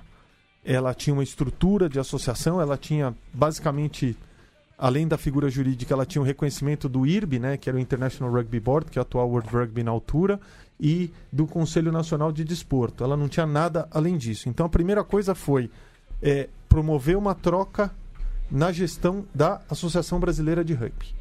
ela 0.64 0.94
tinha 0.94 1.12
uma 1.12 1.24
estrutura 1.24 1.88
de 1.88 1.98
associação, 1.98 2.60
ela 2.60 2.76
tinha 2.76 3.12
basicamente, 3.34 4.16
além 4.78 5.08
da 5.08 5.18
figura 5.18 5.50
jurídica, 5.50 5.92
ela 5.92 6.06
tinha 6.06 6.22
o 6.22 6.24
um 6.24 6.26
reconhecimento 6.26 6.88
do 6.88 7.04
IRB, 7.04 7.40
né, 7.40 7.56
que 7.56 7.68
era 7.68 7.76
o 7.76 7.80
International 7.80 8.32
Rugby 8.32 8.60
Board, 8.60 8.90
que 8.90 8.98
é 8.98 9.00
o 9.00 9.02
atual 9.02 9.28
World 9.28 9.48
Rugby 9.50 9.82
na 9.82 9.90
altura, 9.90 10.40
e 10.80 11.10
do 11.32 11.48
Conselho 11.48 11.90
Nacional 11.90 12.30
de 12.30 12.44
Desporto. 12.44 13.02
Ela 13.02 13.16
não 13.16 13.28
tinha 13.28 13.44
nada 13.44 13.88
além 13.90 14.16
disso. 14.16 14.48
Então 14.48 14.64
a 14.64 14.68
primeira 14.68 15.02
coisa 15.02 15.34
foi 15.34 15.68
é, 16.22 16.48
promover 16.68 17.16
uma 17.16 17.34
troca 17.34 17.90
na 18.48 18.70
gestão 18.70 19.26
da 19.34 19.60
Associação 19.68 20.20
Brasileira 20.20 20.64
de 20.64 20.74
Rugby. 20.74 21.17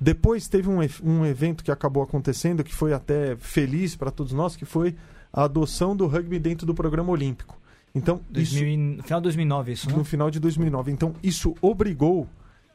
Depois 0.00 0.48
teve 0.48 0.68
um, 0.68 0.78
um 1.02 1.26
evento 1.26 1.64
que 1.64 1.70
acabou 1.70 2.02
acontecendo, 2.02 2.62
que 2.62 2.74
foi 2.74 2.92
até 2.92 3.36
feliz 3.36 3.96
para 3.96 4.10
todos 4.10 4.32
nós, 4.32 4.56
que 4.56 4.64
foi 4.64 4.94
a 5.32 5.44
adoção 5.44 5.96
do 5.96 6.06
rugby 6.06 6.38
dentro 6.38 6.66
do 6.66 6.74
programa 6.74 7.10
olímpico. 7.10 7.58
Então, 7.94 8.20
2000, 8.30 8.68
isso, 8.68 8.96
no 8.96 9.02
final 9.02 9.20
de 9.20 9.24
2009, 9.24 9.72
isso, 9.72 9.88
né? 9.88 9.96
No 9.96 10.04
final 10.04 10.30
de 10.30 10.40
2009. 10.40 10.92
Então, 10.92 11.14
isso 11.22 11.54
obrigou 11.60 12.28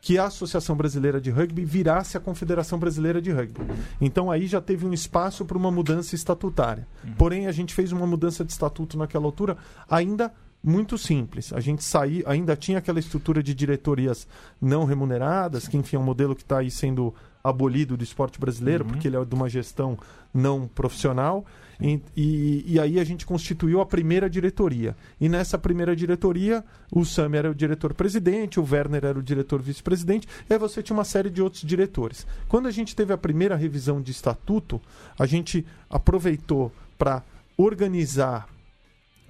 que 0.03 0.18
a 0.18 0.25
Associação 0.25 0.75
Brasileira 0.75 1.22
de 1.22 1.32
Rugby 1.32 1.63
virasse 1.63 2.18
a 2.18 2.20
Confederação 2.20 2.77
Brasileira 2.77 3.22
de 3.22 3.32
Rugby. 3.32 3.62
Então 4.01 4.30
aí 4.30 4.48
já 4.48 4.60
teve 4.60 4.86
um 4.86 4.92
espaço 4.92 5.46
para 5.46 5.58
uma 5.58 5.72
mudança 5.72 6.13
estatutária. 6.13 6.86
Uhum. 7.06 7.13
Porém, 7.13 7.48
a 7.48 7.53
gente 7.53 7.74
fez 7.74 7.94
uma 7.94 8.06
mudança 8.06 8.44
de 8.44 8.51
estatuto 8.51 8.98
naquela 8.98 9.24
altura, 9.24 9.56
ainda 9.89 10.30
muito 10.63 10.98
simples. 10.98 11.51
A 11.51 11.60
gente 11.60 11.84
saía, 11.84 12.24
ainda 12.25 12.55
tinha 12.55 12.77
aquela 12.77 13.00
estrutura 13.00 13.43
de 13.43 13.53
diretorias 13.53 14.25
não 14.62 14.86
remuneradas, 14.86 15.67
que 15.67 15.75
enfim 15.75 15.98
é 15.98 16.00
um 16.00 16.03
modelo 16.03 16.36
que 16.36 16.43
está 16.43 16.60
aí 16.60 16.72
sendo 16.72 17.13
abolido 17.43 17.98
do 17.98 18.03
esporte 18.03 18.39
brasileiro, 18.39 18.86
uhum. 18.86 18.91
porque 18.91 19.08
ele 19.08 19.17
é 19.17 19.25
de 19.25 19.36
uma 19.36 19.50
gestão 19.50 19.98
não 20.34 20.65
profissional. 20.67 21.46
E, 21.82 22.00
e, 22.15 22.63
e, 22.74 22.79
aí 22.79 22.98
a 22.98 23.03
gente 23.03 23.25
constituiu 23.25 23.82
a 23.82 23.86
primeira 23.86 24.29
diretoria. 24.29 24.96
E 25.20 25.27
nessa 25.27 25.58
primeira 25.58 25.93
diretoria, 25.93 26.63
o 26.89 27.03
Sam 27.03 27.36
era 27.36 27.51
o 27.51 27.55
diretor-presidente, 27.55 28.60
o 28.60 28.67
Werner 28.70 29.03
era 29.03 29.20
o 29.20 29.24
diretor-vice-presidente, 29.24 30.27
e 30.50 30.53
aí 30.53 30.60
você 30.60 30.82
tinha 30.82 30.96
uma 30.96 31.03
série 31.03 31.29
de 31.29 31.41
outros 31.41 31.63
diretores. 31.63 32.25
Quando 32.48 32.67
a 32.67 32.72
gente 32.72 32.96
teve 32.96 33.12
a 33.12 33.17
primeira 33.17 33.58
revisão 33.58 34.01
de 34.01 34.12
estatuto, 34.12 34.79
a 35.20 35.25
gente 35.25 35.65
aproveitou 35.89 36.72
para 36.98 37.22
organizar 37.58 38.48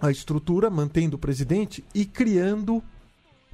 a 0.04 0.12
estrutura, 0.12 0.70
mantendo 0.70 1.16
o 1.16 1.20
presidente 1.20 1.82
e 1.96 2.06
criando 2.06 2.84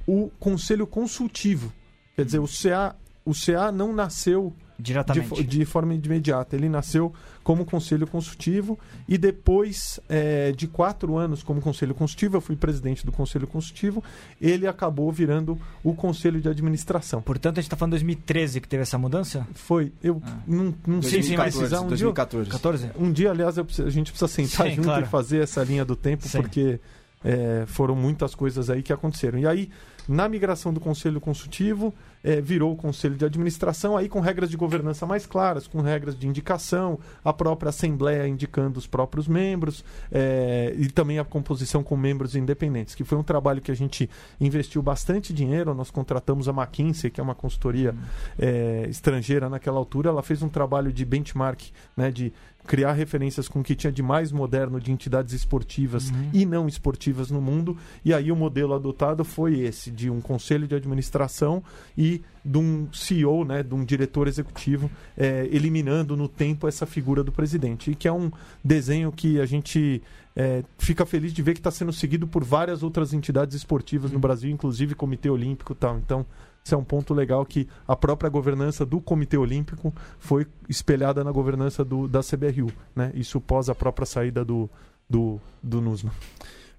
o 0.04 0.30
conselho 0.40 0.84
consultivo. 0.84 1.72
Quer 2.16 2.24
dizer, 2.24 2.40
o 2.40 2.48
CA, 2.48 2.96
o 3.24 3.32
CA 3.32 3.70
não 3.70 3.92
nasceu 3.92 4.52
Diretamente. 4.80 5.34
De, 5.34 5.58
de, 5.58 5.64
forma 5.64 5.94
imediata. 5.94 6.56
Ele 6.56 6.68
nasceu 6.68 7.12
como 7.42 7.64
conselho 7.64 8.06
consultivo 8.06 8.78
e 9.08 9.16
depois 9.16 9.98
é, 10.08 10.52
de 10.52 10.66
quatro 10.66 11.16
anos 11.16 11.42
como 11.42 11.60
conselho 11.60 11.94
consultivo, 11.94 12.36
eu 12.36 12.40
fui 12.40 12.56
presidente 12.56 13.04
do 13.04 13.12
conselho 13.12 13.46
consultivo, 13.46 14.02
ele 14.40 14.66
acabou 14.66 15.10
virando 15.10 15.58
o 15.82 15.94
conselho 15.94 16.40
de 16.40 16.48
administração. 16.48 17.22
Portanto, 17.22 17.58
a 17.58 17.60
gente 17.60 17.66
está 17.66 17.76
falando 17.76 17.92
de 17.92 18.04
2013 18.04 18.60
que 18.60 18.68
teve 18.68 18.82
essa 18.82 18.98
mudança? 18.98 19.46
Foi. 19.54 19.92
Eu 20.02 20.22
ah. 20.24 20.38
não, 20.46 20.74
não 20.86 21.02
sei 21.02 21.22
se 21.22 21.34
precisar. 21.34 21.80
Um 21.80 21.88
2014. 21.88 22.44
Dia, 22.44 22.52
14? 22.52 22.90
Um 22.98 23.12
dia, 23.12 23.30
aliás, 23.30 23.54
preciso, 23.56 23.86
a 23.86 23.90
gente 23.90 24.12
precisa 24.12 24.28
sentar 24.28 24.68
Sim, 24.68 24.76
junto 24.76 24.86
claro. 24.86 25.04
e 25.04 25.08
fazer 25.08 25.42
essa 25.42 25.62
linha 25.62 25.84
do 25.84 25.96
tempo, 25.96 26.26
Sim. 26.26 26.40
porque 26.40 26.80
é, 27.24 27.64
foram 27.66 27.94
muitas 27.94 28.34
coisas 28.34 28.70
aí 28.70 28.82
que 28.82 28.92
aconteceram. 28.92 29.38
E 29.38 29.46
aí, 29.46 29.70
na 30.08 30.28
migração 30.28 30.72
do 30.72 30.80
conselho 30.80 31.20
consultivo, 31.20 31.94
é, 32.22 32.40
virou 32.40 32.72
o 32.72 32.76
conselho 32.76 33.16
de 33.16 33.24
administração, 33.24 33.96
aí 33.96 34.08
com 34.08 34.20
regras 34.20 34.50
de 34.50 34.56
governança 34.56 35.06
mais 35.06 35.26
claras, 35.26 35.66
com 35.66 35.80
regras 35.80 36.18
de 36.18 36.26
indicação, 36.26 36.98
a 37.24 37.32
própria 37.32 37.70
assembleia 37.70 38.26
indicando 38.28 38.78
os 38.78 38.86
próprios 38.86 39.26
membros 39.26 39.84
é, 40.10 40.74
e 40.76 40.88
também 40.88 41.18
a 41.18 41.24
composição 41.24 41.82
com 41.82 41.96
membros 41.96 42.34
independentes, 42.34 42.94
que 42.94 43.04
foi 43.04 43.18
um 43.18 43.22
trabalho 43.22 43.60
que 43.60 43.70
a 43.70 43.76
gente 43.76 44.08
investiu 44.40 44.82
bastante 44.82 45.32
dinheiro. 45.32 45.74
Nós 45.74 45.90
contratamos 45.90 46.48
a 46.48 46.52
McKinsey, 46.52 47.10
que 47.10 47.20
é 47.20 47.24
uma 47.24 47.34
consultoria 47.34 47.94
é, 48.38 48.86
estrangeira 48.88 49.48
naquela 49.48 49.78
altura, 49.78 50.10
ela 50.10 50.22
fez 50.22 50.42
um 50.42 50.48
trabalho 50.48 50.92
de 50.92 51.04
benchmark, 51.04 51.60
né, 51.96 52.10
de 52.10 52.32
criar 52.66 52.92
referências 52.92 53.48
com 53.48 53.60
o 53.60 53.62
que 53.64 53.74
tinha 53.74 53.92
de 53.92 54.02
mais 54.02 54.30
moderno 54.30 54.80
de 54.80 54.92
entidades 54.92 55.32
esportivas 55.32 56.10
uhum. 56.10 56.30
e 56.32 56.46
não 56.46 56.68
esportivas 56.68 57.30
no 57.30 57.40
mundo. 57.40 57.76
E 58.04 58.12
aí 58.12 58.30
o 58.30 58.36
modelo 58.36 58.74
adotado 58.74 59.24
foi 59.24 59.60
esse, 59.60 59.90
de 59.90 60.10
um 60.10 60.20
conselho 60.20 60.66
de 60.66 60.74
administração 60.74 61.62
e 61.96 62.09
de 62.44 62.58
um 62.58 62.88
CEO, 62.92 63.44
né, 63.44 63.62
de 63.62 63.74
um 63.74 63.84
diretor 63.84 64.26
executivo, 64.26 64.90
é, 65.16 65.48
eliminando 65.50 66.16
no 66.16 66.26
tempo 66.26 66.66
essa 66.66 66.86
figura 66.86 67.22
do 67.22 67.30
presidente. 67.30 67.90
E 67.90 67.94
que 67.94 68.08
é 68.08 68.12
um 68.12 68.30
desenho 68.64 69.12
que 69.12 69.40
a 69.40 69.46
gente 69.46 70.02
é, 70.34 70.62
fica 70.78 71.04
feliz 71.04 71.32
de 71.32 71.42
ver 71.42 71.54
que 71.54 71.60
está 71.60 71.70
sendo 71.70 71.92
seguido 71.92 72.26
por 72.26 72.42
várias 72.42 72.82
outras 72.82 73.12
entidades 73.12 73.54
esportivas 73.54 74.10
uhum. 74.10 74.14
no 74.14 74.20
Brasil, 74.20 74.50
inclusive 74.50 74.94
Comitê 74.94 75.28
Olímpico 75.28 75.72
e 75.72 75.76
tal. 75.76 75.98
Então, 75.98 76.24
isso 76.64 76.74
é 76.74 76.78
um 76.78 76.84
ponto 76.84 77.14
legal 77.14 77.44
que 77.44 77.66
a 77.86 77.96
própria 77.96 78.30
governança 78.30 78.84
do 78.84 79.00
Comitê 79.00 79.36
Olímpico 79.36 79.94
foi 80.18 80.46
espelhada 80.68 81.24
na 81.24 81.32
governança 81.32 81.84
do, 81.84 82.06
da 82.06 82.20
CBRU, 82.20 82.70
né? 82.94 83.10
Isso 83.14 83.40
pós 83.40 83.68
a 83.68 83.74
própria 83.74 84.06
saída 84.06 84.44
do, 84.44 84.68
do, 85.08 85.40
do 85.62 85.80
NUSMA. 85.80 86.12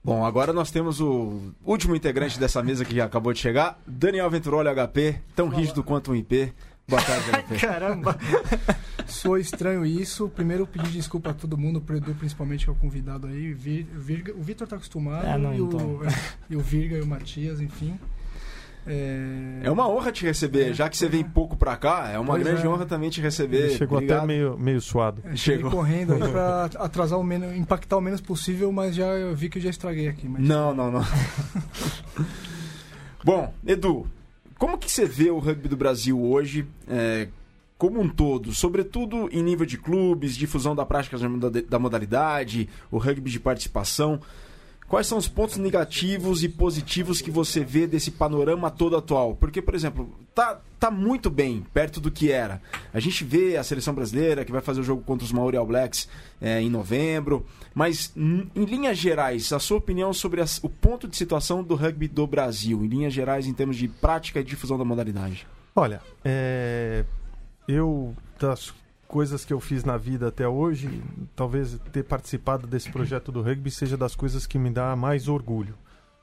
Bom, 0.03 0.25
agora 0.25 0.51
nós 0.51 0.71
temos 0.71 0.99
o 0.99 1.53
último 1.63 1.95
integrante 1.95 2.39
dessa 2.39 2.63
mesa 2.63 2.83
que 2.83 2.99
acabou 2.99 3.31
de 3.33 3.39
chegar, 3.39 3.79
Daniel 3.85 4.31
Venturoli 4.31 4.67
HP, 4.67 5.21
tão 5.35 5.47
Olá. 5.47 5.57
rígido 5.57 5.83
quanto 5.83 6.11
um 6.11 6.15
IP. 6.15 6.51
Boa 6.87 7.01
tarde, 7.03 7.29
HP. 7.29 7.55
Caramba! 7.61 8.17
Sou 9.05 9.37
estranho 9.37 9.85
isso. 9.85 10.27
Primeiro, 10.27 10.65
pedir 10.65 10.89
desculpa 10.89 11.29
a 11.29 11.33
todo 11.35 11.55
mundo, 11.55 11.79
pro 11.79 11.97
Edu 11.97 12.15
principalmente, 12.15 12.65
que 12.65 12.69
é 12.71 12.73
o 12.73 12.75
convidado 12.75 13.27
aí. 13.27 13.53
Virga, 13.53 14.33
o 14.33 14.41
Vitor 14.41 14.67
tá 14.67 14.75
acostumado, 14.75 15.27
é, 15.27 15.37
não, 15.37 15.53
e, 15.53 15.61
o, 15.61 15.69
e 16.49 16.55
o 16.55 16.59
Virga 16.61 16.97
e 16.97 17.01
o 17.01 17.05
Matias, 17.05 17.61
enfim. 17.61 17.99
É... 18.85 19.61
é 19.63 19.71
uma 19.71 19.87
honra 19.87 20.11
te 20.11 20.25
receber, 20.25 20.71
é, 20.71 20.73
já 20.73 20.89
que 20.89 20.97
você 20.97 21.07
vem 21.07 21.21
é. 21.21 21.23
pouco 21.23 21.55
pra 21.55 21.77
cá, 21.77 22.09
é 22.09 22.17
uma 22.17 22.33
pois 22.33 22.43
grande 22.43 22.65
é. 22.65 22.69
honra 22.69 22.85
também 22.85 23.09
te 23.09 23.21
receber. 23.21 23.65
Ele 23.65 23.77
chegou 23.77 23.97
Obrigado. 23.97 24.17
até 24.19 24.27
meio, 24.27 24.57
meio 24.57 24.81
suado. 24.81 25.21
É, 25.23 25.35
chegou 25.35 25.69
correndo 25.69 26.13
aí 26.13 26.31
pra 26.31 26.65
atrasar 26.79 27.19
o 27.19 27.23
menos, 27.23 27.55
impactar 27.55 27.97
o 27.97 28.01
menos 28.01 28.21
possível, 28.21 28.71
mas 28.71 28.95
já 28.95 29.05
eu 29.05 29.35
vi 29.35 29.49
que 29.49 29.59
eu 29.59 29.61
já 29.61 29.69
estraguei 29.69 30.07
aqui. 30.07 30.27
Mas... 30.27 30.41
Não, 30.41 30.73
não, 30.73 30.91
não. 30.91 31.05
Bom, 33.23 33.53
Edu, 33.65 34.07
como 34.57 34.77
que 34.77 34.91
você 34.91 35.05
vê 35.05 35.29
o 35.29 35.37
rugby 35.37 35.67
do 35.67 35.77
Brasil 35.77 36.19
hoje? 36.19 36.65
É, 36.87 37.27
como 37.77 37.99
um 37.99 38.07
todo, 38.07 38.53
sobretudo 38.53 39.27
em 39.31 39.41
nível 39.41 39.65
de 39.65 39.75
clubes, 39.75 40.37
difusão 40.37 40.75
da 40.75 40.85
prática 40.85 41.17
da 41.67 41.79
modalidade, 41.79 42.69
o 42.91 42.99
rugby 42.99 43.31
de 43.31 43.39
participação. 43.39 44.19
Quais 44.91 45.07
são 45.07 45.17
os 45.17 45.25
pontos 45.25 45.55
negativos 45.55 46.43
e 46.43 46.49
positivos 46.49 47.21
que 47.21 47.31
você 47.31 47.63
vê 47.63 47.87
desse 47.87 48.11
panorama 48.11 48.69
todo 48.69 48.97
atual? 48.97 49.33
Porque, 49.37 49.61
por 49.61 49.73
exemplo, 49.73 50.13
tá, 50.35 50.59
tá 50.77 50.91
muito 50.91 51.29
bem 51.29 51.65
perto 51.73 52.01
do 52.01 52.11
que 52.11 52.29
era. 52.29 52.61
A 52.93 52.99
gente 52.99 53.23
vê 53.23 53.55
a 53.55 53.63
seleção 53.63 53.93
brasileira 53.93 54.43
que 54.43 54.51
vai 54.51 54.59
fazer 54.59 54.81
o 54.81 54.83
jogo 54.83 55.01
contra 55.01 55.23
os 55.23 55.31
Maori 55.31 55.55
All 55.55 55.65
Blacks 55.65 56.09
é, 56.41 56.61
em 56.61 56.69
novembro, 56.69 57.45
mas 57.73 58.11
em 58.17 58.65
linhas 58.65 58.97
gerais, 58.97 59.53
a 59.53 59.59
sua 59.59 59.77
opinião 59.77 60.11
sobre 60.11 60.41
as, 60.41 60.61
o 60.61 60.67
ponto 60.67 61.07
de 61.07 61.15
situação 61.15 61.63
do 61.63 61.75
rugby 61.75 62.09
do 62.09 62.27
Brasil, 62.27 62.83
em 62.83 62.87
linhas 62.89 63.13
gerais, 63.13 63.47
em 63.47 63.53
termos 63.53 63.77
de 63.77 63.87
prática 63.87 64.41
e 64.41 64.43
difusão 64.43 64.77
da 64.77 64.83
modalidade? 64.83 65.47
Olha, 65.73 66.01
é... 66.21 67.05
eu 67.65 68.13
das 68.37 68.73
coisas 69.11 69.43
que 69.43 69.51
eu 69.51 69.59
fiz 69.59 69.83
na 69.83 69.97
vida 69.97 70.29
até 70.29 70.47
hoje, 70.47 71.03
talvez 71.35 71.77
ter 71.91 72.01
participado 72.01 72.65
desse 72.65 72.89
projeto 72.89 73.29
do 73.29 73.41
rugby 73.41 73.69
seja 73.69 73.97
das 73.97 74.15
coisas 74.15 74.47
que 74.47 74.57
me 74.57 74.69
dá 74.69 74.95
mais 74.95 75.27
orgulho. 75.27 75.75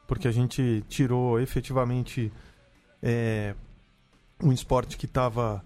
Porque 0.07 0.27
a 0.27 0.33
gente 0.33 0.83
tirou 0.89 1.39
efetivamente 1.39 2.33
é, 3.03 3.55
um 4.43 4.51
esporte 4.51 4.97
que 4.97 5.05
estava. 5.05 5.63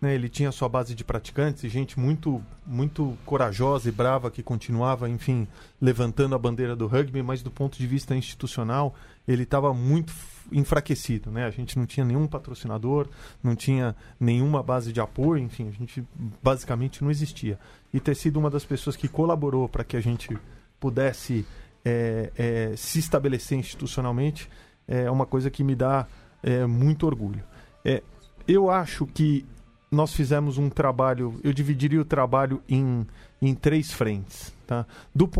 Né, 0.00 0.16
ele 0.16 0.28
tinha 0.28 0.50
sua 0.50 0.68
base 0.68 0.96
de 0.96 1.04
praticantes 1.04 1.62
e 1.62 1.68
gente 1.68 1.98
muito, 1.98 2.42
muito 2.66 3.16
corajosa 3.24 3.88
e 3.88 3.92
brava 3.92 4.28
que 4.28 4.42
continuava, 4.42 5.08
enfim, 5.08 5.46
levantando 5.80 6.34
a 6.34 6.38
bandeira 6.38 6.74
do 6.74 6.88
rugby, 6.88 7.22
mas 7.22 7.40
do 7.40 7.52
ponto 7.52 7.78
de 7.78 7.86
vista 7.86 8.16
institucional, 8.16 8.96
ele 9.28 9.44
estava 9.44 9.72
muito 9.72 10.12
enfraquecido, 10.52 11.30
né? 11.30 11.44
A 11.44 11.50
gente 11.50 11.78
não 11.78 11.86
tinha 11.86 12.04
nenhum 12.04 12.26
patrocinador, 12.26 13.08
não 13.42 13.54
tinha 13.54 13.94
nenhuma 14.18 14.62
base 14.62 14.92
de 14.92 15.00
apoio, 15.00 15.42
enfim, 15.42 15.68
a 15.68 15.72
gente 15.72 16.04
basicamente 16.42 17.02
não 17.02 17.10
existia. 17.10 17.58
E 17.92 18.00
ter 18.00 18.14
sido 18.14 18.38
uma 18.38 18.50
das 18.50 18.64
pessoas 18.64 18.96
que 18.96 19.08
colaborou 19.08 19.68
para 19.68 19.84
que 19.84 19.96
a 19.96 20.00
gente 20.00 20.36
pudesse 20.80 21.46
é, 21.84 22.32
é, 22.36 22.76
se 22.76 22.98
estabelecer 22.98 23.58
institucionalmente 23.58 24.48
é 24.86 25.10
uma 25.10 25.26
coisa 25.26 25.50
que 25.50 25.62
me 25.62 25.74
dá 25.74 26.06
é, 26.42 26.66
muito 26.66 27.06
orgulho. 27.06 27.44
É, 27.84 28.02
eu 28.46 28.70
acho 28.70 29.06
que 29.06 29.44
nós 29.90 30.14
fizemos 30.14 30.58
um 30.58 30.68
trabalho, 30.68 31.38
eu 31.44 31.52
dividiria 31.52 32.00
o 32.00 32.04
trabalho 32.04 32.62
em, 32.68 33.06
em 33.40 33.54
três 33.54 33.92
frentes. 33.92 34.52
Tá? 34.66 34.86
Do, 35.14 35.30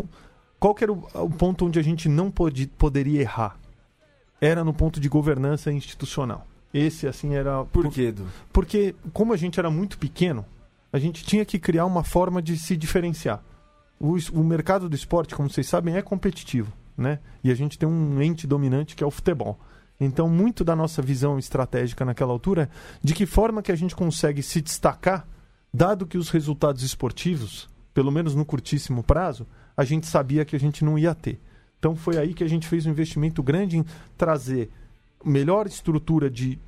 qual 0.59 0.75
que 0.75 0.83
era 0.83 0.93
o, 0.93 1.07
o 1.13 1.29
ponto 1.29 1.65
onde 1.65 1.79
a 1.79 1.83
gente 1.83 2.07
não 2.07 2.29
pode, 2.29 2.67
poderia 2.67 3.21
errar? 3.21 3.57
Era 4.41 4.63
no 4.63 4.73
ponto 4.73 4.99
de 4.99 5.09
governança 5.09 5.71
institucional. 5.71 6.45
Esse, 6.73 7.07
assim, 7.07 7.35
era. 7.35 7.65
Por 7.65 7.89
quê, 7.89 8.03
Edu? 8.03 8.25
Porque, 8.53 8.95
como 9.11 9.33
a 9.33 9.37
gente 9.37 9.59
era 9.59 9.69
muito 9.69 9.97
pequeno, 9.97 10.45
a 10.93 10.99
gente 10.99 11.23
tinha 11.23 11.43
que 11.43 11.59
criar 11.59 11.85
uma 11.85 12.03
forma 12.03 12.41
de 12.41 12.57
se 12.57 12.77
diferenciar. 12.77 13.43
O, 13.99 14.15
o 14.33 14.43
mercado 14.43 14.87
do 14.87 14.95
esporte, 14.95 15.35
como 15.35 15.49
vocês 15.49 15.67
sabem, 15.67 15.95
é 15.95 16.01
competitivo, 16.01 16.71
né? 16.97 17.19
E 17.43 17.51
a 17.51 17.55
gente 17.55 17.77
tem 17.77 17.89
um 17.89 18.21
ente 18.21 18.47
dominante 18.47 18.95
que 18.95 19.03
é 19.03 19.07
o 19.07 19.11
futebol. 19.11 19.59
Então, 19.99 20.29
muito 20.29 20.63
da 20.63 20.75
nossa 20.75 21.01
visão 21.01 21.37
estratégica 21.37 22.05
naquela 22.05 22.31
altura 22.31 22.63
é 22.63 22.69
de 23.03 23.13
que 23.13 23.25
forma 23.25 23.61
que 23.61 23.71
a 23.71 23.75
gente 23.75 23.95
consegue 23.95 24.41
se 24.41 24.61
destacar, 24.61 25.27
dado 25.73 26.07
que 26.07 26.17
os 26.17 26.29
resultados 26.29 26.83
esportivos, 26.83 27.67
pelo 27.93 28.11
menos 28.11 28.33
no 28.33 28.45
curtíssimo 28.45 29.03
prazo, 29.03 29.45
a 29.75 29.83
gente 29.83 30.07
sabia 30.07 30.45
que 30.45 30.55
a 30.55 30.59
gente 30.59 30.85
não 30.85 30.97
ia 30.97 31.13
ter. 31.13 31.41
Então 31.79 31.95
foi 31.95 32.17
aí 32.17 32.33
que 32.33 32.43
a 32.43 32.47
gente 32.47 32.67
fez 32.67 32.85
um 32.85 32.91
investimento 32.91 33.41
grande 33.41 33.77
em 33.77 33.85
trazer 34.17 34.69
melhor 35.23 35.65
estrutura 35.65 36.29
de 36.29 36.59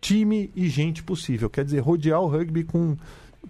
time 0.00 0.50
e 0.54 0.68
gente 0.68 1.02
possível. 1.02 1.50
Quer 1.50 1.64
dizer, 1.64 1.80
rodear 1.80 2.20
o 2.20 2.28
rugby 2.28 2.64
com, 2.64 2.96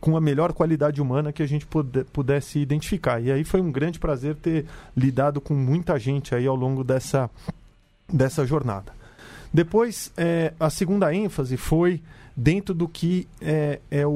com 0.00 0.16
a 0.16 0.20
melhor 0.20 0.52
qualidade 0.52 1.00
humana 1.00 1.32
que 1.32 1.42
a 1.42 1.46
gente 1.46 1.66
pudesse 2.12 2.58
identificar. 2.58 3.20
E 3.20 3.30
aí 3.30 3.44
foi 3.44 3.60
um 3.60 3.70
grande 3.70 3.98
prazer 3.98 4.34
ter 4.34 4.66
lidado 4.96 5.40
com 5.40 5.54
muita 5.54 5.98
gente 5.98 6.34
aí 6.34 6.46
ao 6.46 6.56
longo 6.56 6.82
dessa, 6.82 7.30
dessa 8.12 8.44
jornada. 8.46 8.92
Depois, 9.52 10.12
é, 10.16 10.52
a 10.58 10.70
segunda 10.70 11.12
ênfase 11.14 11.56
foi 11.56 12.00
dentro 12.36 12.72
do 12.72 12.88
que 12.88 13.26
é, 13.40 13.80
é 13.90 14.06
o, 14.06 14.10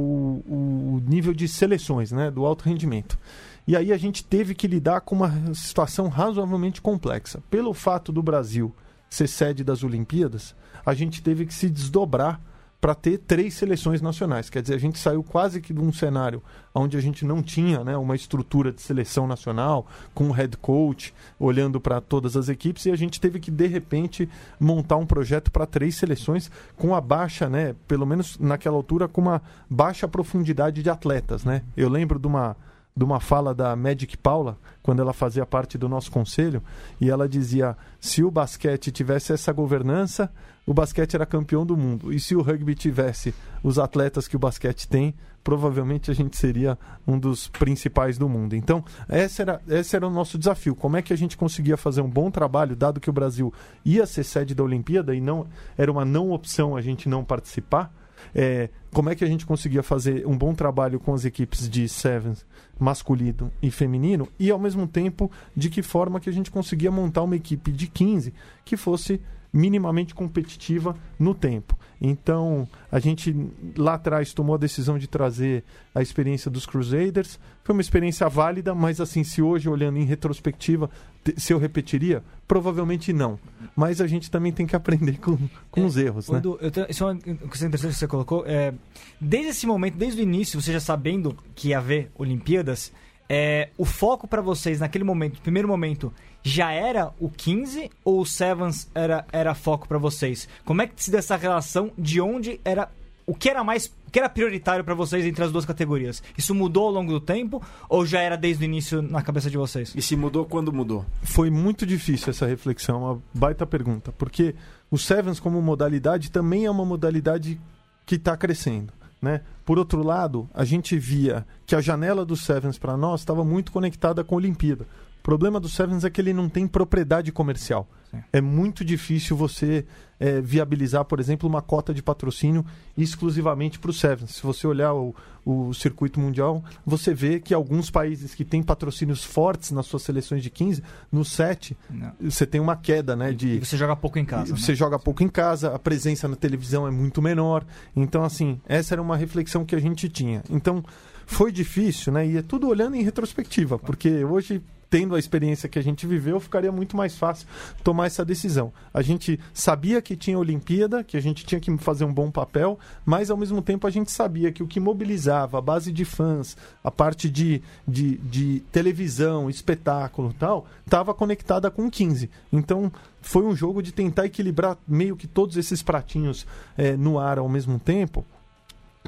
o 0.47 1.03
nível 1.07 1.35
de 1.35 1.49
seleções, 1.49 2.13
né, 2.13 2.31
do 2.31 2.45
alto 2.47 2.65
rendimento. 2.65 3.19
E 3.67 3.77
aí 3.77 3.93
a 3.93 3.97
gente 3.97 4.25
teve 4.25 4.55
que 4.55 4.67
lidar 4.67 5.01
com 5.01 5.15
uma 5.15 5.55
situação 5.55 6.09
razoavelmente 6.09 6.83
complexa. 6.83 7.43
Pelo 7.51 7.73
fato 7.73 8.13
do 8.13 8.23
Brasil 8.23 8.75
ser 9.09 9.27
sede 9.27 9.65
das 9.65 9.83
Olimpíadas, 9.83 10.55
a 10.85 10.93
gente 10.93 11.23
teve 11.23 11.47
que 11.47 11.55
se 11.55 11.71
desdobrar 11.71 12.41
para 12.85 12.95
ter 12.95 13.17
três 13.17 13.55
seleções 13.55 14.03
nacionais. 14.03 14.51
Quer 14.51 14.61
dizer, 14.61 14.75
a 14.75 14.79
gente 14.79 14.99
saiu 14.99 15.23
quase 15.23 15.59
que 15.59 15.73
de 15.73 15.81
um 15.81 15.91
cenário 15.91 16.43
onde 16.75 16.99
a 16.99 17.01
gente 17.01 17.25
não 17.25 17.43
tinha 17.43 17.83
né, 17.83 17.97
uma 17.97 18.15
estrutura 18.15 18.71
de 18.71 18.83
seleção 18.83 19.27
nacional, 19.27 19.87
com 20.13 20.25
um 20.25 20.31
head 20.31 20.55
coach 20.59 21.15
olhando 21.41 21.81
para 21.81 21.99
todas 22.03 22.37
as 22.37 22.51
equipes, 22.51 22.85
e 22.85 22.91
a 22.91 22.97
gente 22.97 23.19
teve 23.19 23.41
que, 23.41 23.51
de 23.51 23.67
repente, 23.67 24.29
montar 24.61 24.97
um 24.97 25.07
projeto 25.07 25.51
para 25.51 25.65
três 25.65 25.95
seleções 25.95 26.51
com 26.77 26.95
a 26.95 27.01
baixa, 27.01 27.49
né, 27.49 27.75
pelo 27.89 28.05
menos 28.05 28.39
naquela 28.39 28.77
altura, 28.77 29.09
com 29.09 29.23
uma 29.23 29.41
baixa 29.71 30.07
profundidade 30.07 30.83
de 30.83 30.91
atletas. 30.91 31.43
Né? 31.43 31.63
Eu 31.75 31.89
lembro 31.89 32.19
de 32.19 32.27
uma 32.27 32.55
de 32.97 33.05
uma 33.05 33.19
fala 33.19 33.53
da 33.53 33.75
Magic 33.75 34.17
Paula, 34.17 34.57
quando 34.81 35.01
ela 35.01 35.13
fazia 35.13 35.45
parte 35.45 35.77
do 35.77 35.89
nosso 35.89 36.13
conselho, 36.13 36.63
e 37.01 37.11
ela 37.11 37.29
dizia: 37.29 37.77
se 38.01 38.23
o 38.23 38.31
basquete 38.31 38.93
tivesse 38.93 39.33
essa 39.33 39.53
governança, 39.53 40.33
o 40.65 40.73
basquete 40.73 41.15
era 41.15 41.27
campeão 41.27 41.67
do 41.67 41.77
mundo. 41.77 42.13
E 42.13 42.21
se 42.21 42.37
o 42.37 42.43
rugby 42.43 42.75
tivesse 42.75 43.35
os 43.65 43.81
atletas 43.81 44.29
que 44.29 44.37
o 44.37 44.39
basquete 44.39 44.87
tem, 44.87 45.13
provavelmente 45.43 46.09
a 46.11 46.15
gente 46.15 46.37
seria 46.37 46.79
um 47.05 47.19
dos 47.19 47.49
principais 47.49 48.17
do 48.17 48.29
mundo. 48.29 48.55
Então, 48.55 48.85
esse 49.11 49.43
era, 49.43 49.61
esse 49.67 49.97
era 49.97 50.07
o 50.07 50.11
nosso 50.11 50.39
desafio. 50.39 50.77
Como 50.77 50.97
é 50.97 51.03
que 51.03 51.13
a 51.13 51.17
gente 51.17 51.37
conseguia 51.37 51.77
fazer 51.77 52.01
um 52.01 52.09
bom 52.09 52.31
trabalho, 52.31 52.77
dado 52.77 53.01
que 53.01 53.11
o 53.11 53.13
Brasil 53.13 53.53
ia 53.85 54.07
ser 54.07 54.23
sede 54.23 54.55
da 54.55 54.63
Olimpíada 54.63 55.15
e 55.17 55.21
não 55.21 55.47
era 55.77 55.91
uma 55.91 56.05
não 56.05 56.31
opção 56.31 56.77
a 56.77 56.81
gente 56.81 57.09
não 57.09 57.25
participar? 57.25 57.93
É, 58.35 58.69
como 58.93 59.11
é 59.11 59.15
que 59.15 59.25
a 59.25 59.27
gente 59.27 59.45
conseguia 59.45 59.83
fazer 59.83 60.27
um 60.27 60.37
bom 60.37 60.55
trabalho 60.55 61.01
com 61.01 61.13
as 61.13 61.25
equipes 61.25 61.69
de 61.69 61.89
Sevens 61.89 62.47
masculino 62.79 63.51
e 63.63 63.71
feminino 63.71 64.29
e 64.39 64.51
ao 64.51 64.59
mesmo 64.59 64.87
tempo 64.87 65.31
de 65.57 65.69
que 65.71 65.83
forma 65.83 66.21
que 66.21 66.31
a 66.31 66.33
gente 66.33 66.51
conseguia 66.51 66.91
montar 66.91 67.23
uma 67.23 67.37
equipe 67.37 67.73
de 67.73 67.87
15 67.87 68.33
que 68.65 68.77
fosse 68.77 69.21
minimamente 69.55 70.13
competitiva 70.15 70.97
no 71.17 71.33
tempo. 71.33 71.79
Então, 72.01 72.69
a 72.91 72.99
gente 72.99 73.35
lá 73.79 73.95
atrás 73.95 74.35
tomou 74.35 74.57
a 74.57 74.59
decisão 74.59 74.99
de 74.99 75.07
trazer 75.07 75.63
a 75.95 76.03
experiência 76.03 76.51
dos 76.51 76.67
Crusaders. 76.67 77.39
Foi 77.63 77.73
uma 77.73 77.81
experiência 77.81 78.29
válida, 78.29 78.75
mas 78.75 79.01
assim, 79.01 79.23
se 79.23 79.41
hoje 79.41 79.69
olhando 79.69 79.97
em 79.97 80.05
retrospectiva, 80.05 80.91
se 81.37 81.53
eu 81.53 81.59
repetiria, 81.59 82.23
provavelmente 82.47 83.13
não. 83.13 83.39
Mas 83.75 84.01
a 84.01 84.07
gente 84.07 84.31
também 84.31 84.53
tem 84.53 84.67
que 84.67 84.77
aprender 84.77 85.19
com, 85.19 85.39
com 85.71 85.83
é, 85.83 85.85
os 85.85 85.97
erros, 85.97 86.29
né? 86.29 86.39
Edu, 86.39 86.59
tenho, 86.71 86.87
isso 86.91 87.05
é 87.05 87.07
uma 87.07 87.17
coisa 87.17 87.67
interessante 87.67 87.93
que 87.93 87.99
você 87.99 88.09
colocou. 88.09 88.45
É, 88.45 88.75
desde 89.21 89.51
esse 89.51 89.67
momento, 89.67 89.97
desde 89.97 90.21
o 90.21 90.23
início, 90.23 90.61
você 90.61 90.73
já 90.73 90.81
sabendo 90.81 91.37
que 91.55 91.69
ia 91.69 91.79
haver 91.79 92.11
Olimpíadas, 92.17 92.93
é, 93.29 93.71
o 93.79 93.85
foco 93.85 94.27
para 94.29 94.43
vocês 94.43 94.81
naquele 94.81 95.05
momento, 95.05 95.41
primeiro 95.41 95.69
momento, 95.69 96.13
já 96.43 96.71
era 96.71 97.11
o 97.19 97.31
15 97.31 97.91
ou 98.05 98.21
o 98.21 98.27
Sevens 98.27 98.89
era, 98.95 99.25
era 99.33 99.55
foco 99.55 99.89
para 99.89 99.99
vocês? 99.99 100.49
Como 100.65 100.83
é 100.83 100.87
que 100.87 101.03
se 101.03 101.11
deu 101.11 101.19
essa 101.19 101.37
relação 101.37 101.91
de 101.97 102.21
onde 102.21 102.61
era 102.65 102.89
o 103.27 103.35
que 103.35 103.49
era 103.49 103.65
mais 103.65 103.87
o 104.07 104.11
que 104.11 104.19
era 104.19 104.29
prioritário 104.29 104.85
para 104.85 104.95
vocês 104.95 105.25
entre 105.25 105.43
as 105.43 105.51
duas 105.51 105.65
categorias? 105.65 106.23
Isso 106.37 106.55
mudou 106.55 106.87
ao 106.87 106.93
longo 106.93 107.11
do 107.11 107.21
tempo 107.21 107.63
ou 107.89 108.05
já 108.05 108.21
era 108.21 108.37
desde 108.37 108.63
o 108.63 108.67
início 108.67 109.01
na 109.01 109.23
cabeça 109.23 109.51
de 109.51 109.57
vocês? 109.57 109.93
E 109.97 110.03
se 110.03 110.15
mudou 110.15 110.45
quando 110.45 110.73
mudou? 110.73 111.05
Foi 111.23 111.51
muito 111.51 111.87
difícil 111.87 112.31
essa 112.31 112.47
reflexão, 112.47 113.03
uma 113.03 113.23
baita 113.33 113.67
pergunta, 113.67 114.13
porque 114.13 114.55
o 114.91 114.99
Sevens 114.99 115.41
como 115.41 115.61
modalidade 115.63 116.31
também 116.31 116.67
é 116.67 116.71
uma 116.71 116.85
modalidade 116.85 117.59
que 118.07 118.17
está 118.17 118.37
crescendo. 118.37 118.93
Né? 119.25 119.41
Por 119.65 119.79
outro 119.79 120.03
lado, 120.03 120.49
a 120.53 120.65
gente 120.65 120.99
via 120.99 121.47
que 121.67 121.75
a 121.75 121.81
janela 121.81 122.25
do 122.25 122.37
Sevens 122.37 122.79
para 122.79 122.97
nós 122.97 123.21
estava 123.21 123.43
muito 123.43 123.73
conectada 123.73 124.23
com 124.23 124.35
a 124.35 124.39
Olimpíada. 124.39 124.87
O 125.25 125.33
problema 125.35 125.59
do 125.59 125.71
Sevens 125.71 126.05
é 126.05 126.11
que 126.11 126.21
ele 126.21 126.35
não 126.35 126.51
tem 126.51 126.69
propriedade 126.69 127.33
comercial. 127.33 127.89
Sim. 128.11 128.19
É 128.31 128.43
muito 128.43 128.85
difícil 128.85 129.35
você 129.35 129.87
é, 130.21 130.39
viabilizar, 130.39 131.03
por 131.07 131.19
exemplo, 131.19 131.49
uma 131.49 131.63
cota 131.63 131.95
de 131.95 132.03
patrocínio 132.03 132.63
exclusivamente 132.95 133.79
para 133.79 133.91
o 133.91 133.95
Sevens. 133.95 134.33
Se 134.35 134.43
você 134.43 134.67
olhar 134.67 134.93
o, 134.93 135.15
o 135.43 135.73
circuito 135.73 136.21
mundial, 136.21 136.63
você 136.85 137.15
vê 137.15 137.41
que 137.41 137.55
alguns 137.55 137.89
países 137.89 138.35
que 138.35 138.45
têm 138.45 138.63
patrocínios 138.63 139.25
fortes 139.25 139.71
nas 139.71 139.87
suas 139.87 140.03
seleções 140.03 140.43
de 140.43 140.51
15, 140.51 140.83
no 141.11 141.25
7, 141.25 141.75
Não. 141.89 142.13
você 142.21 142.45
tem 142.45 142.61
uma 142.61 142.77
queda, 142.77 143.17
né? 143.17 143.33
De, 143.33 143.49
e 143.49 143.65
você 143.65 143.79
joga 143.79 143.97
pouco 143.97 144.19
em 144.19 144.27
casa. 144.27 144.55
Você 144.55 144.73
né? 144.73 144.77
joga 144.77 144.99
pouco 144.99 145.23
em 145.23 145.29
casa, 145.29 145.75
a 145.75 145.79
presença 145.79 146.29
na 146.29 146.37
televisão 146.37 146.87
é 146.87 146.91
muito 146.91 147.23
menor. 147.23 147.65
Então, 147.97 148.25
assim, 148.25 148.61
essa 148.67 148.95
era 148.95 149.01
uma 149.01 149.17
reflexão 149.17 149.65
que 149.65 149.75
a 149.75 149.81
gente 149.81 150.07
tinha. 150.07 150.45
Então, 150.51 150.85
foi 151.25 151.51
difícil, 151.51 152.13
né? 152.13 152.27
E 152.27 152.37
é 152.37 152.43
tudo 152.43 152.69
olhando 152.69 152.95
em 152.95 153.03
retrospectiva, 153.03 153.79
porque 153.79 154.23
hoje 154.23 154.63
tendo 154.89 155.15
a 155.15 155.19
experiência 155.19 155.69
que 155.69 155.79
a 155.79 155.83
gente 155.83 156.07
viveu, 156.07 156.39
ficaria 156.41 156.71
muito 156.71 156.97
mais 156.97 157.17
fácil 157.17 157.47
tomar 157.83 158.07
essa 158.07 158.25
decisão. 158.25 158.73
A 158.93 159.03
gente 159.03 159.39
sabia 159.53 160.01
que 160.01 160.17
tinha 160.17 160.39
Olimpíada, 160.39 161.03
que 161.03 161.17
a 161.17 161.21
gente 161.21 161.45
tinha 161.45 161.61
que 161.61 161.77
fazer 161.79 162.05
um 162.05 162.13
bom 162.13 162.31
papel, 162.31 162.79
mas 163.05 163.31
ao 163.31 163.37
mesmo 163.37 163.61
tempo 163.63 163.87
a 163.87 163.91
gente 163.91 164.11
sabia 164.11 164.53
que 164.53 164.63
o 164.63 164.67
que 164.67 164.81
mobilizava 164.81 165.59
a 165.59 165.61
base 165.61 165.93
de 165.93 166.05
fãs, 166.05 166.57
a 166.83 166.91
parte 166.91 167.29
de, 167.29 167.63
de, 167.87 168.17
de 168.19 168.61
televisão, 168.73 169.51
espetáculo 169.51 170.31
e 170.31 170.35
tal, 170.35 170.67
estava 170.85 171.15
conectada 171.15 171.71
com 171.71 171.91
15. 171.91 172.31
Então 172.53 172.93
foi 173.21 173.45
um 173.45 173.57
jogo 173.57 173.83
de 173.83 173.93
tentar 173.93 174.27
equilibrar 174.27 174.77
meio 174.87 175.17
que 175.17 175.27
todos 175.27 175.57
esses 175.57 175.83
pratinhos 175.83 176.47
é, 176.77 176.97
no 176.97 177.19
ar 177.19 177.39
ao 177.39 177.49
mesmo 177.49 177.79
tempo 177.79 178.25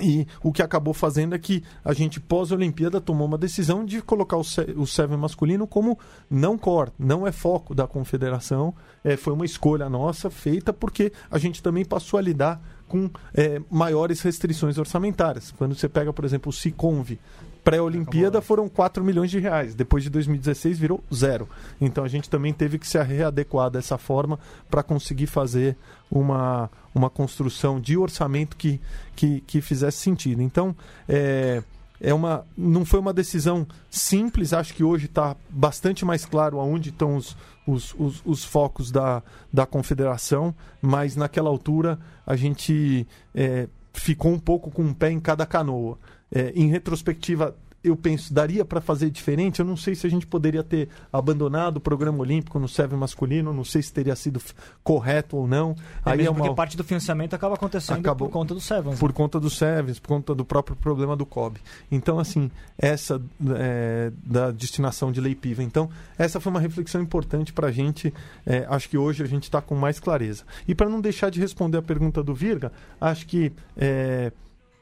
e 0.00 0.26
o 0.42 0.52
que 0.52 0.62
acabou 0.62 0.92
fazendo 0.92 1.34
é 1.34 1.38
que 1.38 1.64
a 1.82 1.94
gente, 1.94 2.20
pós-Olimpíada, 2.20 3.00
tomou 3.00 3.26
uma 3.26 3.38
decisão 3.38 3.82
de 3.82 4.02
colocar 4.02 4.36
o, 4.36 4.42
o 4.76 4.86
Seven 4.86 5.16
masculino 5.16 5.66
como 5.66 5.98
não 6.28 6.58
core, 6.58 6.92
não 6.98 7.26
é 7.26 7.32
foco 7.32 7.74
da 7.74 7.86
confederação. 7.86 8.74
É, 9.02 9.16
foi 9.16 9.32
uma 9.32 9.46
escolha 9.46 9.88
nossa 9.88 10.28
feita 10.28 10.70
porque 10.70 11.12
a 11.30 11.38
gente 11.38 11.62
também 11.62 11.82
passou 11.82 12.18
a 12.18 12.22
lidar 12.22 12.60
com 12.86 13.10
é, 13.34 13.60
maiores 13.70 14.20
restrições 14.20 14.76
orçamentárias. 14.76 15.50
Quando 15.52 15.74
você 15.74 15.88
pega, 15.88 16.12
por 16.12 16.26
exemplo, 16.26 16.50
o 16.50 16.52
Ciconv, 16.52 17.18
pré-Olimpíada 17.64 18.40
foram 18.40 18.68
4 18.68 19.02
milhões 19.02 19.30
de 19.30 19.38
reais. 19.38 19.74
Depois 19.74 20.04
de 20.04 20.10
2016 20.10 20.78
virou 20.78 21.02
zero. 21.12 21.48
Então 21.80 22.04
a 22.04 22.08
gente 22.08 22.30
também 22.30 22.52
teve 22.52 22.78
que 22.78 22.86
se 22.86 23.02
readequar 23.02 23.70
dessa 23.70 23.98
forma 23.98 24.38
para 24.70 24.82
conseguir 24.82 25.26
fazer 25.26 25.76
uma, 26.10 26.70
uma 26.96 27.10
construção 27.10 27.78
de 27.78 27.96
orçamento 27.96 28.56
que, 28.56 28.80
que, 29.14 29.40
que 29.42 29.60
fizesse 29.60 29.98
sentido. 29.98 30.40
Então, 30.40 30.74
é, 31.06 31.62
é 32.00 32.14
uma, 32.14 32.46
não 32.56 32.86
foi 32.86 32.98
uma 32.98 33.12
decisão 33.12 33.66
simples, 33.90 34.54
acho 34.54 34.72
que 34.72 34.82
hoje 34.82 35.04
está 35.04 35.36
bastante 35.50 36.04
mais 36.04 36.24
claro 36.24 36.58
aonde 36.58 36.88
estão 36.88 37.16
os, 37.16 37.36
os, 37.66 37.94
os, 37.98 38.22
os, 38.24 38.44
focos 38.44 38.90
da, 38.90 39.22
da 39.52 39.66
confederação, 39.66 40.54
mas 40.80 41.16
naquela 41.16 41.50
altura 41.50 41.98
a 42.26 42.34
gente 42.34 43.06
é, 43.34 43.68
ficou 43.92 44.32
um 44.32 44.38
pouco 44.38 44.70
com 44.70 44.82
um 44.82 44.94
pé 44.94 45.10
em 45.10 45.20
cada 45.20 45.44
canoa 45.44 45.98
é, 46.32 46.50
em 46.54 46.68
retrospectiva, 46.68 47.54
eu 47.88 47.96
penso, 47.96 48.32
daria 48.32 48.64
para 48.64 48.80
fazer 48.80 49.10
diferente? 49.10 49.60
Eu 49.60 49.66
não 49.66 49.76
sei 49.76 49.94
se 49.94 50.06
a 50.06 50.10
gente 50.10 50.26
poderia 50.26 50.62
ter 50.62 50.88
abandonado 51.12 51.76
o 51.76 51.80
programa 51.80 52.18
olímpico 52.18 52.58
no 52.58 52.68
Seven 52.68 52.98
masculino, 52.98 53.52
não 53.52 53.64
sei 53.64 53.82
se 53.82 53.92
teria 53.92 54.16
sido 54.16 54.40
correto 54.82 55.36
ou 55.36 55.46
não. 55.46 55.74
É 56.04 56.10
Aí 56.10 56.26
é 56.26 56.30
uma... 56.30 56.40
porque 56.40 56.54
parte 56.54 56.76
do 56.76 56.84
financiamento 56.84 57.34
acaba 57.34 57.54
acontecendo 57.54 58.00
Acabou... 58.00 58.28
por 58.28 58.32
conta 58.32 58.54
do 58.54 58.60
Sevens. 58.60 58.98
Por 58.98 59.10
né? 59.10 59.14
conta 59.14 59.40
do 59.40 59.50
Sevens, 59.50 59.98
por 59.98 60.08
conta 60.08 60.34
do 60.34 60.44
próprio 60.44 60.76
problema 60.76 61.16
do 61.16 61.24
COB. 61.24 61.58
Então, 61.90 62.18
assim, 62.18 62.50
essa 62.78 63.20
é, 63.54 64.12
da 64.24 64.50
destinação 64.50 65.12
de 65.12 65.20
lei 65.20 65.34
PIVA. 65.34 65.62
Então, 65.62 65.88
essa 66.18 66.40
foi 66.40 66.50
uma 66.50 66.60
reflexão 66.60 67.00
importante 67.00 67.52
para 67.52 67.68
a 67.68 67.72
gente. 67.72 68.12
É, 68.44 68.66
acho 68.68 68.88
que 68.88 68.98
hoje 68.98 69.22
a 69.22 69.26
gente 69.26 69.44
está 69.44 69.60
com 69.60 69.74
mais 69.74 70.00
clareza. 70.00 70.44
E 70.66 70.74
para 70.74 70.88
não 70.88 71.00
deixar 71.00 71.30
de 71.30 71.40
responder 71.40 71.78
a 71.78 71.82
pergunta 71.82 72.22
do 72.22 72.34
Virga, 72.34 72.72
acho 73.00 73.26
que 73.26 73.52
é, 73.76 74.32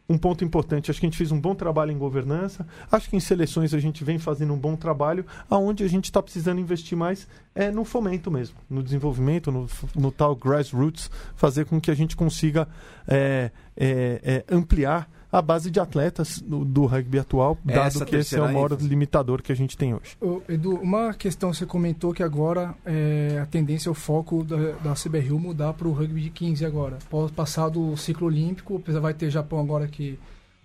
um 0.09 0.19
ponto 0.19 0.45
importante. 0.45 0.91
Acho 0.91 1.01
que 1.01 1.07
a 1.07 1.09
gente 1.09 1.17
fez 1.17 1.33
um 1.33 1.41
bom 1.41 1.55
trabalho 1.55 1.91
em 1.91 1.99
governança. 1.99 2.67
Acho 2.91 3.09
que 3.09 3.17
em 3.17 3.21
seleções 3.21 3.73
a 3.73 3.79
gente 3.79 4.05
vem 4.05 4.19
fazendo 4.19 4.53
um 4.53 4.59
bom 4.59 4.77
trabalho. 4.77 5.25
Aonde 5.49 5.83
a 5.83 5.89
gente 5.89 6.05
está 6.05 6.23
precisando 6.23 6.61
investir 6.61 6.97
mais 6.97 7.27
é 7.55 7.71
no 7.71 7.85
fomento 7.85 8.31
mesmo, 8.31 8.57
no 8.69 8.83
desenvolvimento, 8.83 9.51
no, 9.51 9.67
no 9.95 10.11
tal 10.11 10.35
grassroots, 10.35 11.11
fazer 11.35 11.65
com 11.65 11.81
que 11.81 11.91
a 11.91 11.95
gente 11.95 12.17
consiga 12.17 12.69
é, 13.07 13.51
é, 13.77 14.45
é, 14.49 14.55
ampliar 14.55 15.09
a 15.35 15.43
base 15.43 15.69
de 15.69 15.81
atletas 15.81 16.41
do, 16.41 16.65
do 16.65 16.87
rugby 16.87 17.19
atual, 17.19 17.59
dado 17.65 17.89
Essa 17.89 18.05
que 18.05 18.15
esse 18.15 18.37
é 18.37 18.41
o 18.41 18.45
maior 18.45 18.71
ênfase. 18.73 18.89
limitador 18.89 19.43
que 19.43 19.51
a 19.51 19.57
gente 19.57 19.77
tem 19.77 19.93
hoje. 19.93 20.17
Ô, 20.21 20.41
Edu, 20.49 20.77
uma 20.77 21.13
questão 21.13 21.53
você 21.53 21.67
comentou 21.67 22.15
que 22.15 22.23
agora 22.23 22.73
é, 22.87 23.41
a 23.43 23.47
tendência, 23.47 23.91
o 23.91 23.95
foco 23.95 24.45
da, 24.45 24.57
da 24.73 24.95
CBRU 24.95 25.41
mudar 25.41 25.73
para 25.73 25.89
o 25.89 25.93
rugby 25.93 26.21
de 26.21 26.31
15 26.31 26.65
agora. 26.65 26.99
Após 27.05 27.33
passar 27.33 27.69
do 27.69 27.97
ciclo 27.97 28.29
olímpico, 28.29 28.77
apesar 28.77 29.01
vai 29.01 29.13
ter 29.13 29.29
Japão 29.29 29.59
agora 29.59 29.89
que 29.89 30.19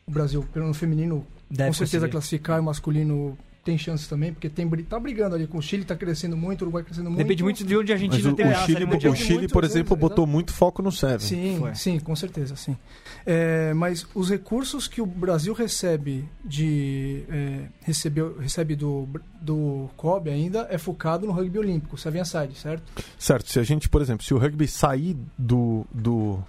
o 0.06 0.12
Brasil, 0.12 0.46
pelo 0.54 0.72
feminino, 0.74 1.26
Deve 1.50 1.70
com 1.70 1.74
certeza 1.74 2.02
conseguir. 2.02 2.12
classificar 2.12 2.58
e 2.58 2.60
o 2.60 2.64
masculino 2.64 3.38
tem 3.70 3.78
chances 3.78 4.08
também, 4.08 4.34
porque 4.34 4.50
tem, 4.50 4.68
tá 4.82 5.00
brigando 5.00 5.36
ali 5.36 5.46
com 5.46 5.60
o 5.60 5.62
Chile, 5.62 5.86
tá 5.86 5.96
crescendo 5.96 6.36
muito, 6.36 6.62
o 6.62 6.66
Uruguai 6.66 6.84
crescendo 6.84 7.08
muito. 7.08 7.20
Depende 7.20 7.44
muito 7.44 7.64
de 7.64 7.78
onde 7.78 7.92
a 7.92 7.96
Argentina 7.96 8.32
o, 8.32 8.36
tem 8.36 8.48
o 8.48 8.56
Chile, 8.66 8.84
o 8.86 9.16
Chile, 9.16 9.48
por 9.48 9.64
exemplo, 9.64 9.94
anos, 9.94 10.10
botou 10.10 10.26
muito 10.26 10.52
foco 10.52 10.82
no 10.82 10.92
Seven. 10.92 11.20
Sim, 11.20 11.58
Foi. 11.60 11.76
sim, 11.76 12.00
com 12.00 12.16
certeza, 12.16 12.56
sim. 12.56 12.76
É, 13.24 13.72
mas 13.76 14.08
os 14.16 14.32
recursos 14.32 14.88
que 14.88 15.02
o 15.02 15.06
Brasil 15.06 15.54
recebe 15.54 16.28
de 16.44 17.24
é, 17.30 17.68
recebe, 17.82 18.22
recebe 18.40 18.76
do, 18.76 19.08
do 19.40 19.88
COB 19.96 20.32
ainda 20.32 20.68
é 20.72 20.80
focado 20.80 21.28
no 21.28 21.32
rugby 21.32 21.60
olímpico, 21.60 21.96
Seven 21.96 22.22
Aside, 22.22 22.56
certo? 22.56 22.84
Certo. 23.20 23.52
Se 23.52 23.60
a 23.60 23.64
gente, 23.64 23.88
por 23.88 24.02
exemplo, 24.02 24.26
se 24.26 24.34
o 24.34 24.40
rugby 24.40 24.68
sair 24.68 25.16
do, 25.38 25.86
do 25.94 26.40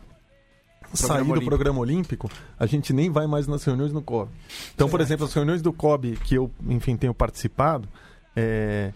sair 0.92 1.24
do 1.24 1.42
programa 1.42 1.78
olímpico, 1.80 2.30
a 2.58 2.66
gente 2.66 2.92
nem 2.92 3.10
vai 3.10 3.26
mais 3.26 3.46
nas 3.46 3.64
reuniões 3.64 3.92
no 3.92 4.02
COB. 4.02 4.30
Então, 4.74 4.88
por 4.88 5.00
exemplo, 5.00 5.24
as 5.26 5.32
reuniões 5.32 5.62
do 5.62 5.72
COB 5.72 6.16
que 6.24 6.34
eu, 6.34 6.50
enfim, 6.66 6.96
tenho 6.96 7.14
participado, 7.14 7.88
é... 8.34 8.92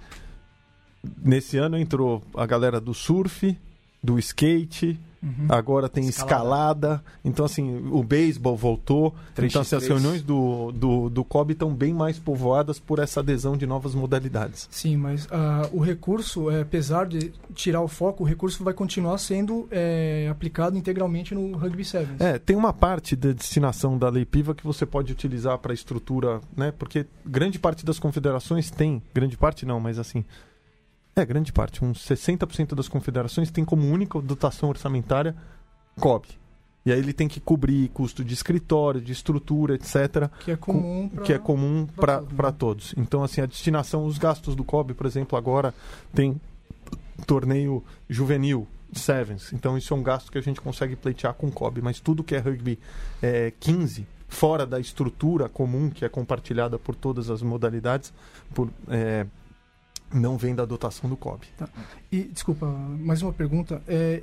nesse 1.23 1.57
ano 1.57 1.79
entrou 1.79 2.23
a 2.35 2.47
galera 2.47 2.81
do 2.81 2.95
surf, 2.95 3.57
do 4.03 4.19
skate, 4.19 4.99
Uhum. 5.25 5.47
Agora 5.49 5.89
tem 5.89 6.07
escalada. 6.07 6.35
escalada. 6.35 7.05
Então, 7.25 7.47
assim, 7.47 7.89
o 7.91 8.03
beisebol 8.03 8.57
voltou. 8.57 9.15
3x3. 9.35 9.47
Então, 9.47 9.63
assim, 9.63 9.77
as 9.77 9.89
reuniões 9.89 10.23
do, 10.23 10.71
do, 10.73 11.09
do 11.09 11.25
COB 11.25 11.55
estão 11.55 11.75
bem 11.75 11.95
mais 11.95 12.19
povoadas 12.19 12.79
por 12.79 12.99
essa 12.99 13.21
adesão 13.21 13.57
de 13.57 13.67
novas 13.67 13.95
modalidades. 13.95 14.69
Sim, 14.71 14.99
mas 14.99 15.25
uh, 15.27 15.29
o 15.73 15.81
recurso, 15.81 16.51
é, 16.51 16.61
apesar 16.61 17.07
de 17.07 17.33
tirar 17.55 17.81
o 17.81 17.89
foco, 17.89 18.23
o 18.23 18.27
recurso 18.27 18.63
vai 18.63 18.75
continuar 18.75 19.17
sendo 19.17 19.67
é, 19.71 20.29
aplicado 20.31 20.77
integralmente 20.77 21.35
no 21.35 21.57
Rugby 21.57 21.85
Sevens. 21.85 22.21
É, 22.21 22.39
tem 22.39 22.55
uma 22.55 22.73
parte 22.73 23.17
da 23.17 23.33
destinação 23.33 23.97
da 23.97 24.11
Lei 24.11 24.27
Piva 24.27 24.55
que 24.55 24.65
você 24.65 24.85
pode 24.85 25.11
utilizar 25.11 25.59
para 25.59 25.73
a 25.73 25.75
estrutura, 25.75 26.41
né? 26.55 26.71
Porque 26.71 27.07
grande 27.25 27.59
parte 27.59 27.85
das 27.85 27.99
confederações 27.99 28.71
tem, 28.71 29.03
grande 29.15 29.37
parte 29.37 29.65
não, 29.65 29.81
mas 29.81 29.99
assim, 29.99 30.25
é, 31.17 31.25
grande 31.25 31.53
parte. 31.53 31.85
Uns 31.85 31.99
60% 32.05 32.75
das 32.75 32.89
confederações 32.89 33.51
tem 33.51 33.65
como 33.65 33.87
única 33.87 34.21
dotação 34.21 34.69
orçamentária 34.69 35.35
COB. 36.01 36.27
E 36.87 36.93
aí 36.93 36.99
ele 36.99 37.15
tem 37.15 37.27
que 37.27 37.41
cobrir 37.41 37.89
custo 37.89 38.23
de 38.23 38.35
escritório, 38.35 39.01
de 39.01 39.13
estrutura, 39.13 39.75
etc. 39.75 40.29
Que 40.41 40.51
é 40.51 40.57
comum 40.57 41.09
para 41.09 41.25
que 41.25 41.33
é 41.33 41.39
comum 41.39 41.87
para 41.97 42.21
todo, 42.21 42.53
todos. 42.53 42.95
Então, 42.97 43.23
assim, 43.23 43.41
a 43.41 43.47
destinação, 43.47 44.05
os 44.05 44.19
gastos 44.19 44.55
do 44.55 44.63
COB, 44.63 44.93
por 44.93 45.07
exemplo, 45.07 45.39
agora 45.39 45.73
tem 46.13 46.39
torneio 47.27 47.83
juvenil, 48.09 48.67
Sevens. 48.93 49.53
Então, 49.53 49.79
isso 49.79 49.93
é 49.93 49.97
um 49.97 50.03
gasto 50.03 50.31
que 50.31 50.39
a 50.39 50.41
gente 50.41 50.61
consegue 50.61 50.95
pleitear 50.95 51.35
com 51.35 51.47
o 51.47 51.53
COB. 51.53 51.81
Mas 51.81 52.01
tudo 52.01 52.23
que 52.23 52.35
é 52.35 52.39
rugby 52.39 52.79
é, 53.23 53.53
15, 53.59 54.07
fora 54.29 54.67
da 54.67 54.79
estrutura 54.79 55.49
comum, 55.49 55.91
que 55.91 56.05
é 56.05 56.09
compartilhada 56.09 56.79
por 56.79 56.95
todas 56.95 57.31
as 57.31 57.41
modalidades, 57.41 58.13
por... 58.53 58.69
É, 58.89 59.27
não 60.15 60.39
vem 60.39 60.55
da 60.55 60.65
dotação 60.65 61.11
do 61.11 61.17
COB. 61.17 61.47
Tá. 61.59 61.69
E, 62.11 62.23
desculpa, 62.23 62.67
mais 62.67 63.21
uma 63.23 63.33
pergunta. 63.33 63.83
É, 63.87 64.23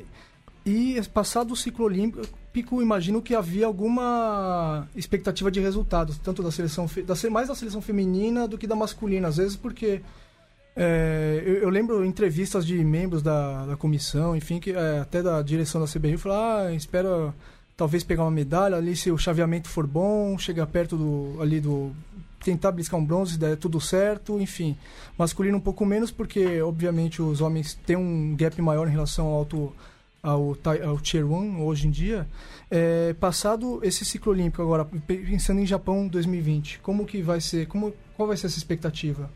e 0.65 1.01
passado 1.13 1.51
o 1.51 1.55
ciclo 1.55 1.85
olímpico, 1.85 2.81
imagino 2.81 3.21
que 3.21 3.35
havia 3.35 3.65
alguma 3.65 4.87
expectativa 4.95 5.51
de 5.51 5.59
resultados, 5.59 6.17
tanto 6.17 6.41
da 6.41 6.51
seleção, 6.51 6.87
da, 7.05 7.29
mais 7.29 7.47
da 7.47 7.55
seleção 7.55 7.81
feminina 7.81 8.47
do 8.47 8.57
que 8.57 8.67
da 8.67 8.75
masculina, 8.75 9.27
às 9.27 9.37
vezes 9.37 9.55
porque 9.55 10.01
é, 10.75 11.41
eu, 11.45 11.55
eu, 11.55 11.69
lembro 11.69 12.05
entrevistas 12.05 12.65
de 12.65 12.83
membros 12.83 13.21
da, 13.21 13.65
da 13.65 13.75
comissão, 13.75 14.35
enfim, 14.35 14.59
que 14.59 14.71
é, 14.71 14.99
até 14.99 15.21
da 15.21 15.41
direção 15.41 15.81
da 15.81 15.87
CBR, 15.87 16.17
falaram, 16.17 16.67
ah, 16.67 16.73
espera 16.73 17.33
talvez 17.75 18.03
pegar 18.03 18.23
uma 18.23 18.31
medalha 18.31 18.77
ali 18.77 18.95
se 18.95 19.09
o 19.11 19.17
chaveamento 19.17 19.67
for 19.67 19.87
bom, 19.87 20.37
chegar 20.37 20.67
perto 20.67 20.95
do, 20.95 21.41
ali 21.41 21.59
do 21.59 21.91
tentar 22.43 22.71
bliscar 22.71 22.99
um 22.99 23.05
bronze, 23.05 23.37
der 23.37 23.55
tudo 23.57 23.79
certo, 23.79 24.39
enfim. 24.39 24.77
Masculino 25.17 25.57
um 25.57 25.61
pouco 25.61 25.85
menos, 25.85 26.11
porque 26.11 26.61
obviamente 26.61 27.21
os 27.21 27.41
homens 27.41 27.73
têm 27.85 27.95
um 27.95 28.35
gap 28.35 28.59
maior 28.61 28.87
em 28.87 28.91
relação 28.91 29.27
ao, 29.27 29.35
alto, 29.35 29.73
ao, 30.21 30.57
ao 30.85 30.99
Tier 30.99 31.25
1 31.25 31.63
hoje 31.63 31.87
em 31.87 31.91
dia. 31.91 32.27
É, 32.69 33.13
passado 33.13 33.79
esse 33.83 34.03
ciclo 34.03 34.31
olímpico 34.31 34.61
agora, 34.61 34.85
pensando 34.85 35.61
em 35.61 35.65
Japão 35.65 36.07
2020, 36.07 36.79
como 36.79 37.05
que 37.05 37.21
vai 37.21 37.39
ser, 37.39 37.67
como, 37.67 37.93
qual 38.15 38.27
vai 38.27 38.37
ser 38.37 38.47
essa 38.47 38.57
expectativa? 38.57 39.29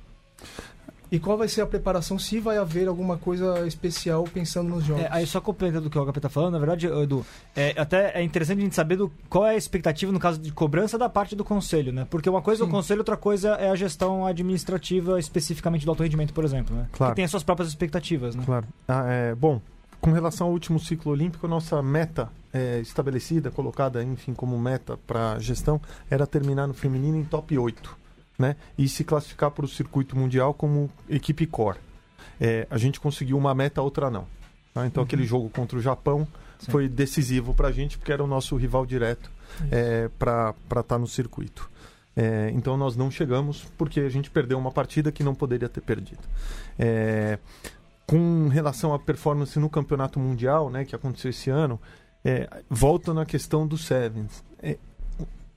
E 1.12 1.20
qual 1.20 1.38
vai 1.38 1.48
ser 1.48 1.62
a 1.62 1.68
preparação, 1.68 2.18
se 2.18 2.40
vai 2.40 2.58
haver 2.58 2.88
alguma 2.88 3.18
coisa 3.18 3.66
especial 3.68 4.24
pensando 4.24 4.70
nos 4.70 4.84
jogos? 4.84 5.04
É, 5.04 5.08
aí 5.12 5.26
só 5.26 5.40
complementando 5.40 5.88
o 5.88 5.90
que 5.90 5.98
o 5.98 6.06
HP 6.06 6.18
está 6.18 6.30
falando, 6.30 6.54
na 6.54 6.60
verdade, 6.60 6.88
Edu, 6.88 7.26
é, 7.56 7.74
até 7.78 8.20
é 8.20 8.24
interessante 8.24 8.60
a 8.60 8.62
gente 8.62 8.76
saber 8.76 8.98
do, 8.98 9.12
qual 9.30 9.46
é 9.46 9.52
a 9.52 9.56
expectativa 9.56 10.12
no 10.12 10.20
caso 10.20 10.40
de 10.40 10.52
cobrança 10.52 10.98
da 10.98 11.08
parte 11.08 11.36
do 11.36 11.44
conselho, 11.44 11.92
né? 11.92 12.08
Porque 12.10 12.30
uma 12.30 12.42
coisa 12.42 12.64
Sim. 12.64 12.66
é 12.66 12.68
o 12.70 12.72
conselho, 12.72 13.00
outra 13.00 13.18
coisa 13.18 13.50
é 13.52 13.70
a 13.70 13.76
gestão 13.76 14.26
administrativa 14.26 15.20
especificamente 15.20 15.86
do 15.86 15.92
alto 15.92 16.04
rendimento, 16.04 16.34
por 16.34 16.44
exemplo, 16.44 16.76
né? 16.76 16.88
Claro. 16.92 17.14
Que 17.14 17.18
tem 17.18 17.26
as 17.26 17.32
suas 17.32 17.44
próprias 17.44 17.70
expectativas, 17.70 18.36
né? 18.36 18.44
Claro. 18.46 18.66
Ah, 18.88 19.06
é, 19.08 19.36
bom, 19.36 19.62
com 20.02 20.12
relação 20.12 20.48
ao 20.48 20.54
último 20.54 20.80
ciclo 20.80 21.12
olímpico, 21.12 21.48
nossa 21.48 21.82
meta 21.82 22.30
é, 22.54 22.80
estabelecida, 22.80 23.52
colocada, 23.52 24.04
enfim, 24.04 24.34
como 24.34 24.58
meta 24.58 24.98
para 25.06 25.34
a 25.34 25.40
gestão, 25.40 25.82
era 26.10 26.26
terminar 26.26 26.68
no 26.68 26.74
feminino 26.74 27.18
em 27.18 27.24
top 27.24 27.58
8 27.58 28.05
né? 28.38 28.56
E 28.78 28.88
se 28.88 29.04
classificar 29.04 29.52
para 29.52 29.66
o 29.66 29.68
circuito 29.68 30.18
mundial 30.18 30.54
como 30.54 30.90
equipe 31.10 31.46
core. 31.46 31.78
É, 32.40 32.68
a 32.70 32.78
gente 32.78 33.00
conseguiu 33.00 33.38
uma 33.38 33.54
meta, 33.56 33.82
outra 33.82 34.10
não. 34.10 34.28
Tá? 34.74 34.86
Então 34.86 35.02
uhum. 35.02 35.06
aquele 35.06 35.26
jogo 35.26 35.50
contra 35.50 35.78
o 35.78 35.82
Japão 35.82 36.28
Sim. 36.60 36.72
foi 36.72 36.90
decisivo 36.90 37.54
para 37.54 37.70
a 37.70 37.72
gente 37.72 37.98
porque 37.98 38.12
era 38.12 38.24
o 38.24 38.28
nosso 38.28 38.56
rival 38.58 38.86
direto 38.86 39.32
é, 39.72 40.10
para 40.20 40.54
estar 40.64 40.84
tá 40.84 40.98
no 40.98 41.08
circuito. 41.08 41.70
É, 42.16 42.50
então 42.54 42.78
nós 42.78 42.96
não 42.96 43.12
chegamos 43.12 43.66
porque 43.78 44.00
a 44.00 44.10
gente 44.10 44.30
perdeu 44.30 44.58
uma 44.58 44.72
partida 44.72 45.12
que 45.12 45.24
não 45.24 45.36
poderia 45.36 45.68
ter 45.68 45.82
perdido. 45.82 46.22
É, 46.78 47.40
com 48.06 48.48
relação 48.48 48.94
à 48.94 49.00
performance 49.00 49.58
no 49.60 49.70
campeonato 49.70 50.20
mundial, 50.20 50.70
né, 50.70 50.86
que 50.86 50.96
aconteceu 50.96 51.30
esse 51.30 51.50
ano, 51.50 51.80
é, 52.24 52.48
volta 52.70 53.14
na 53.14 53.26
questão 53.26 53.68
do 53.68 53.78
Sevens. 53.78 54.44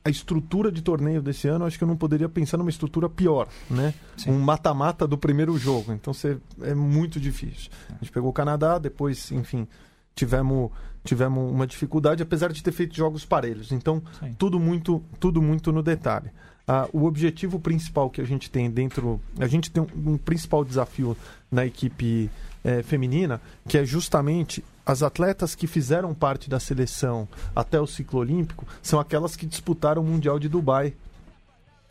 É, 0.09 0.11
a 0.11 0.11
estrutura 0.11 0.73
de 0.73 0.83
torneio 0.83 1.23
desse 1.23 1.49
ano, 1.49 1.65
acho 1.65 1.79
que 1.79 1.85
eu 1.85 1.89
não 1.89 1.97
poderia 1.97 2.29
pensar 2.29 2.57
numa 2.57 2.71
estrutura 2.71 3.09
pior, 3.09 3.49
né? 3.71 3.95
Sim. 4.17 4.31
Um 4.31 4.39
mata-mata 4.39 5.07
do 5.07 5.19
primeiro 5.19 5.57
jogo. 5.59 5.93
Então 5.93 6.13
você, 6.13 6.39
é 6.63 6.75
muito 6.75 7.21
difícil. 7.21 7.71
A 7.91 7.99
gente 8.05 8.13
pegou 8.13 8.31
o 8.31 8.33
Canadá, 8.33 8.79
depois, 8.79 9.31
enfim, 9.33 9.67
tivemos 10.15 10.71
tivemos 11.05 11.51
uma 11.51 11.67
dificuldade, 11.67 12.23
apesar 12.23 12.53
de 12.53 12.63
ter 12.63 12.73
feito 12.73 12.95
jogos 12.95 13.25
parelhos. 13.25 13.73
Então, 13.73 14.03
Sim. 14.21 14.35
tudo 14.37 14.59
muito 14.59 15.03
tudo 15.19 15.41
muito 15.41 15.73
no 15.73 15.83
detalhe. 15.83 16.31
Ah, 16.67 16.87
o 16.93 17.07
objetivo 17.07 17.59
principal 17.59 18.11
que 18.11 18.21
a 18.21 18.25
gente 18.25 18.51
tem 18.51 18.71
dentro. 18.71 19.19
A 19.39 19.47
gente 19.47 19.71
tem 19.71 19.83
um, 19.83 20.13
um 20.13 20.19
principal 20.19 20.63
desafio 20.63 21.17
na 21.51 21.65
equipe 21.65 22.31
é, 22.69 22.83
feminina, 22.83 23.41
que 23.67 23.79
é 23.79 23.85
justamente 23.85 24.63
as 24.85 25.03
atletas 25.03 25.55
que 25.55 25.67
fizeram 25.67 26.13
parte 26.13 26.51
da 26.51 26.61
seleção 26.61 27.27
até 27.57 27.81
o 27.81 27.87
ciclo 27.87 28.21
olímpico 28.21 28.67
são 28.83 29.01
aquelas 29.01 29.35
que 29.35 29.47
disputaram 29.47 30.03
o 30.03 30.05
Mundial 30.05 30.39
de 30.39 30.51
Dubai 30.51 30.93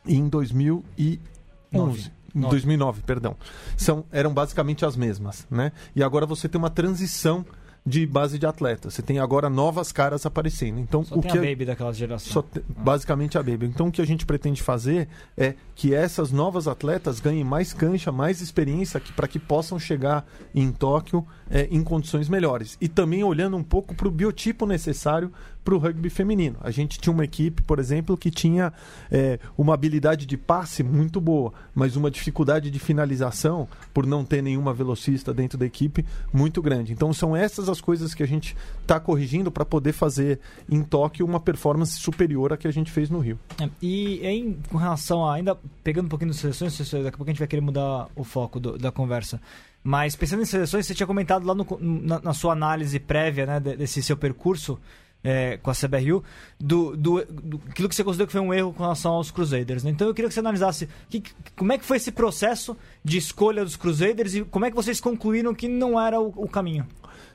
em 0.06 0.30
2011. 0.30 2.12
Em 2.36 2.42
2009, 2.42 3.02
perdão. 3.02 3.36
São, 3.76 4.06
eram 4.12 4.32
basicamente 4.32 4.86
as 4.86 4.96
mesmas, 4.96 5.48
né? 5.50 5.72
E 5.96 6.04
agora 6.04 6.28
você 6.28 6.48
tem 6.48 6.60
uma 6.60 6.70
transição 6.70 7.44
de 7.88 8.06
base 8.06 8.38
de 8.38 8.46
atletas. 8.46 8.96
Você 8.96 9.02
tem 9.02 9.18
agora 9.18 9.50
novas 9.50 9.94
caras 9.94 10.26
aparecendo. 10.26 10.78
Então, 10.78 11.06
só 11.06 11.16
o 11.16 11.22
que 11.22 11.38
a 11.38 11.42
Baby 11.42 11.64
daquela 11.64 11.94
geração. 11.94 12.44
Te... 12.44 12.60
Ah. 12.60 12.62
Basicamente 12.84 13.38
a 13.38 13.42
Baby. 13.44 13.66
Então, 13.68 13.88
o 13.88 13.92
que 13.92 14.02
a 14.02 14.06
gente 14.06 14.26
pretende 14.26 14.62
fazer 14.62 15.08
é 15.38 15.56
que 15.74 15.96
essas 15.96 16.30
novas 16.30 16.68
atletas 16.68 17.22
ganhem 17.22 17.46
mais 17.46 17.72
cancha, 17.72 18.12
mais 18.12 18.42
experiência 18.42 19.02
para 19.16 19.26
que 19.26 19.40
possam 19.40 19.80
chegar 19.80 20.26
em 20.54 20.70
Tóquio 20.70 21.26
é, 21.50 21.70
em 21.72 21.82
condições 21.82 22.28
melhores. 22.28 22.78
E 22.82 22.90
também 22.90 23.24
olhando 23.24 23.56
um 23.56 23.64
pouco 23.64 23.96
para 23.96 24.10
o 24.10 24.12
biotipo 24.12 24.66
necessário 24.66 25.32
para 25.68 25.76
o 25.76 25.78
rugby 25.78 26.10
feminino. 26.10 26.56
A 26.62 26.72
gente 26.72 26.98
tinha 26.98 27.12
uma 27.12 27.26
equipe, 27.26 27.62
por 27.62 27.78
exemplo, 27.78 28.16
que 28.16 28.32
tinha 28.32 28.72
é, 29.12 29.38
uma 29.58 29.74
habilidade 29.74 30.26
de 30.26 30.38
passe 30.38 30.82
muito 30.82 31.20
boa, 31.20 31.52
mas 31.76 31.98
uma 31.98 32.10
dificuldade 32.10 32.72
de 32.72 32.80
finalização, 32.80 33.68
por 33.94 34.06
não 34.06 34.24
ter 34.24 34.42
nenhuma 34.42 34.74
velocista 34.74 35.34
dentro 35.34 35.58
da 35.58 35.66
equipe, 35.66 36.06
muito 36.32 36.62
grande. 36.62 36.94
Então 36.94 37.12
são 37.12 37.36
essas 37.36 37.68
as 37.68 37.82
coisas 37.82 38.14
que 38.14 38.24
a 38.24 38.26
gente 38.26 38.56
está 38.82 38.98
corrigindo 38.98 39.52
para 39.52 39.66
poder 39.66 39.92
fazer 39.92 40.40
em 40.72 40.82
Tóquio 40.82 41.26
uma 41.26 41.38
performance 41.40 42.00
superior 42.00 42.54
à 42.54 42.58
que 42.58 42.70
a 42.70 42.72
gente 42.72 42.90
fez 42.90 43.10
no 43.10 43.20
Rio. 43.20 43.38
É, 43.62 43.70
e 43.82 44.26
em 44.26 44.58
com 44.70 44.78
relação 44.78 45.26
a, 45.26 45.36
ainda 45.36 45.58
pegando 45.84 46.06
um 46.06 46.10
pouquinho 46.10 46.32
das 46.32 46.40
seleções, 46.40 46.78
daqui 46.78 47.08
a 47.08 47.12
pouco 47.12 47.26
a 47.26 47.34
gente 47.34 47.40
vai 47.40 47.48
querer 47.48 47.62
mudar 47.62 48.08
o 48.16 48.24
foco 48.24 48.58
do, 48.58 48.78
da 48.78 48.90
conversa. 48.90 49.42
Mas 49.84 50.16
pensando 50.16 50.44
em 50.44 50.46
seleções, 50.46 50.88
você 50.88 50.96
tinha 50.96 51.08
comentado 51.08 51.46
lá 51.46 51.54
no, 51.54 51.66
na, 51.82 52.22
na, 52.22 52.34
sua 52.34 52.54
análise 52.54 53.00
prévia 53.00 53.46
né, 53.46 53.60
desse 53.60 54.02
seu 54.02 54.16
percurso 54.16 54.80
é, 55.24 55.58
com 55.58 55.70
a 55.70 55.74
CBRU, 55.74 56.24
do, 56.60 56.96
do, 56.96 57.26
do, 57.26 57.62
aquilo 57.70 57.90
que 57.90 57.96
você 57.96 58.04
considerou 58.04 58.28
que 58.28 58.34
foi 58.34 58.42
um 58.42 58.54
erro 58.54 58.74
com 58.74 58.84
relação 58.84 59.14
aos 59.14 59.32
Crusaders. 59.32 59.84
Né? 59.84 59.92
Então 59.92 60.08
eu 60.08 60.14
queria 60.14 60.28
que 60.30 60.34
você 60.34 60.40
analisasse 60.40 60.88
que, 61.10 61.24
como 61.56 61.74
é 61.74 61.78
que 61.78 61.86
foi 61.86 61.98
esse 61.98 62.12
processo 62.12 62.78
de 63.04 63.18
escolha 63.18 63.64
dos 63.64 63.76
Crusaders 63.76 64.36
e 64.36 64.44
como 64.44 64.66
é 64.66 64.70
que 64.70 64.76
vocês 64.76 65.02
concluíram 65.02 65.54
que 65.54 65.68
não 65.68 66.00
era 66.00 66.20
o, 66.20 66.34
o 66.36 66.48
caminho. 66.48 66.86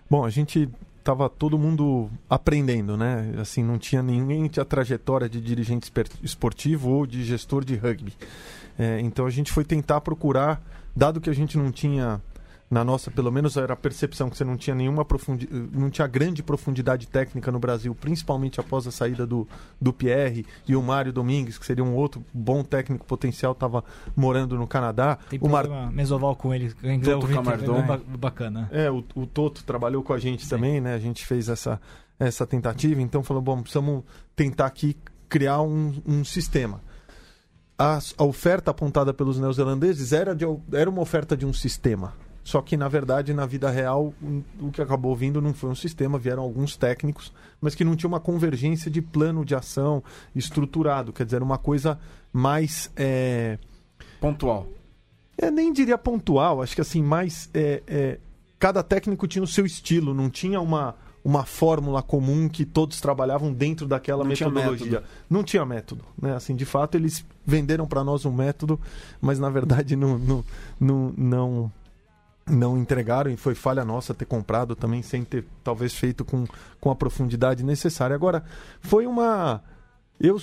Bom, 0.09 0.25
a 0.25 0.31
gente 0.31 0.68
tava 1.03 1.29
todo 1.29 1.59
mundo 1.59 2.09
aprendendo, 2.31 2.97
né? 2.97 3.35
Assim, 3.40 3.62
não 3.62 3.79
tinha 3.79 4.03
ninguém 4.03 4.47
tinha 4.47 4.64
trajetória 4.64 5.29
de 5.29 5.40
dirigente 5.40 5.90
esportivo 6.23 6.90
ou 6.90 7.07
de 7.07 7.25
gestor 7.25 7.64
de 7.64 7.75
rugby. 7.75 8.14
É, 8.79 9.01
então 9.01 9.27
a 9.27 9.31
gente 9.31 9.53
foi 9.53 9.64
tentar 9.64 10.01
procurar, 10.01 10.62
dado 10.95 11.21
que 11.21 11.29
a 11.29 11.35
gente 11.35 11.59
não 11.59 11.71
tinha 11.71 12.21
na 12.73 12.83
nossa, 12.83 13.11
pelo 13.11 13.31
menos 13.31 13.59
era 13.59 13.75
a 13.75 13.77
percepção 13.77 14.31
que 14.31 14.37
você 14.39 14.45
não 14.45 14.57
tinha 14.57 14.75
nenhuma 14.75 15.05
profundidade, 15.05 15.69
não 15.75 15.91
tinha 15.91 16.07
grande 16.07 16.43
profundidade 16.43 17.07
técnica 17.07 17.53
no 17.53 17.59
Brasil, 17.59 17.95
principalmente 17.95 18.59
após 18.61 18.87
a 18.87 18.91
saída 18.91 19.27
do, 19.27 19.47
do 19.79 19.93
Pierre 19.93 20.47
e 20.67 20.75
o 20.75 20.83
Mário 20.83 21.13
Domingues, 21.13 21.59
que 21.59 21.67
seria 21.67 21.85
um 21.85 21.95
outro 21.95 22.25
bom 22.33 22.65
técnico 22.65 23.05
potencial, 23.05 23.53
estava 23.53 23.85
morando 24.17 24.57
no 24.57 24.67
Canadá. 24.67 25.19
Tem 25.29 25.39
o 25.43 25.51
Mar... 25.51 25.69
mesoval 25.93 26.35
com 26.35 26.55
ele, 26.55 26.73
Toto 27.05 27.29
Camardon. 27.29 27.77
É 27.77 28.17
bacana. 28.17 28.71
É, 28.73 28.91
o, 28.91 29.05
o 29.15 29.27
Toto 29.27 29.63
trabalhou 29.65 30.03
com 30.03 30.15
a 30.15 30.19
gente 30.19 30.45
Sim. 30.45 30.49
também, 30.49 30.81
né? 30.81 30.95
A 30.95 30.99
gente 30.99 31.27
fez 31.27 31.51
essa, 31.51 31.79
essa 32.19 32.47
tentativa, 32.47 33.03
então 33.03 33.23
falou, 33.23 33.43
bom, 33.43 33.61
precisamos 33.61 34.03
tentar 34.35 34.65
aqui 34.65 34.97
criar 35.29 35.61
um, 35.61 35.93
um 36.07 36.25
sistema. 36.25 36.81
A, 37.79 37.99
a, 38.17 38.25
oferta 38.25 38.71
apontada 38.71 39.13
pelos 39.13 39.39
neozelandeses 39.39 40.15
era, 40.15 40.35
de, 40.35 40.47
era 40.73 40.89
uma 40.89 41.03
oferta 41.03 41.37
de 41.37 41.45
um 41.45 41.53
sistema. 41.53 42.15
Só 42.44 42.61
que, 42.61 42.76
na 42.76 42.88
verdade, 42.88 43.33
na 43.33 43.46
vida 43.46 43.70
real, 43.70 44.12
o 44.61 44.70
que 44.72 44.83
acabou 44.83 45.14
vindo 45.14 45.40
não 45.40 45.55
foi 45.55 45.70
um 45.70 45.74
sistema, 45.74 46.18
vieram 46.18 46.42
alguns 46.42 46.76
técnicos, 46.76 47.33
mas 47.61 47.74
que 47.74 47.85
não 47.85 47.94
tinha 47.94 48.09
uma 48.09 48.18
convergência 48.18 48.90
de 48.90 49.00
plano 49.00 49.44
de 49.44 49.55
ação 49.55 50.02
estruturado. 50.35 51.12
Quer 51.12 51.24
dizer, 51.24 51.42
uma 51.42 51.59
coisa 51.59 51.98
mais. 52.33 52.90
É... 52.96 53.59
Pontual. 54.20 54.66
É, 55.38 55.50
nem 55.50 55.72
diria 55.72 55.96
pontual, 55.96 56.62
acho 56.62 56.74
que 56.74 56.81
assim, 56.81 57.02
mais. 57.02 57.48
É, 57.55 57.83
é... 57.87 58.18
Cada 58.59 58.83
técnico 58.83 59.26
tinha 59.28 59.42
o 59.42 59.46
seu 59.46 59.64
estilo, 59.64 60.12
não 60.12 60.28
tinha 60.28 60.61
uma, 60.61 60.96
uma 61.24 61.44
fórmula 61.44 62.02
comum 62.02 62.48
que 62.48 62.64
todos 62.64 63.00
trabalhavam 63.00 63.52
dentro 63.52 63.87
daquela 63.87 64.24
não 64.24 64.31
metodologia. 64.31 64.87
Tinha 64.87 65.02
não 65.31 65.44
tinha 65.44 65.64
método. 65.64 66.05
Né? 66.20 66.35
Assim, 66.35 66.55
de 66.55 66.64
fato, 66.64 66.96
eles 66.96 67.24
venderam 67.44 67.87
para 67.87 68.05
nós 68.05 68.24
um 68.24 68.33
método, 68.33 68.81
mas 69.20 69.38
na 69.38 69.50
verdade 69.50 69.96
não, 69.96 70.16
não, 70.16 70.44
não, 70.78 71.14
não 71.16 71.72
não 72.46 72.76
entregaram 72.76 73.31
e 73.31 73.37
foi 73.37 73.55
falha 73.55 73.85
nossa 73.85 74.12
ter 74.12 74.24
comprado 74.24 74.74
também 74.74 75.02
sem 75.02 75.24
ter 75.24 75.44
talvez 75.62 75.94
feito 75.94 76.24
com, 76.24 76.44
com 76.81 76.90
a 76.90 76.96
profundidade 76.96 77.64
necessária. 77.64 78.14
Agora, 78.14 78.44
foi 78.81 79.07
uma 79.07 79.62
eu 80.18 80.40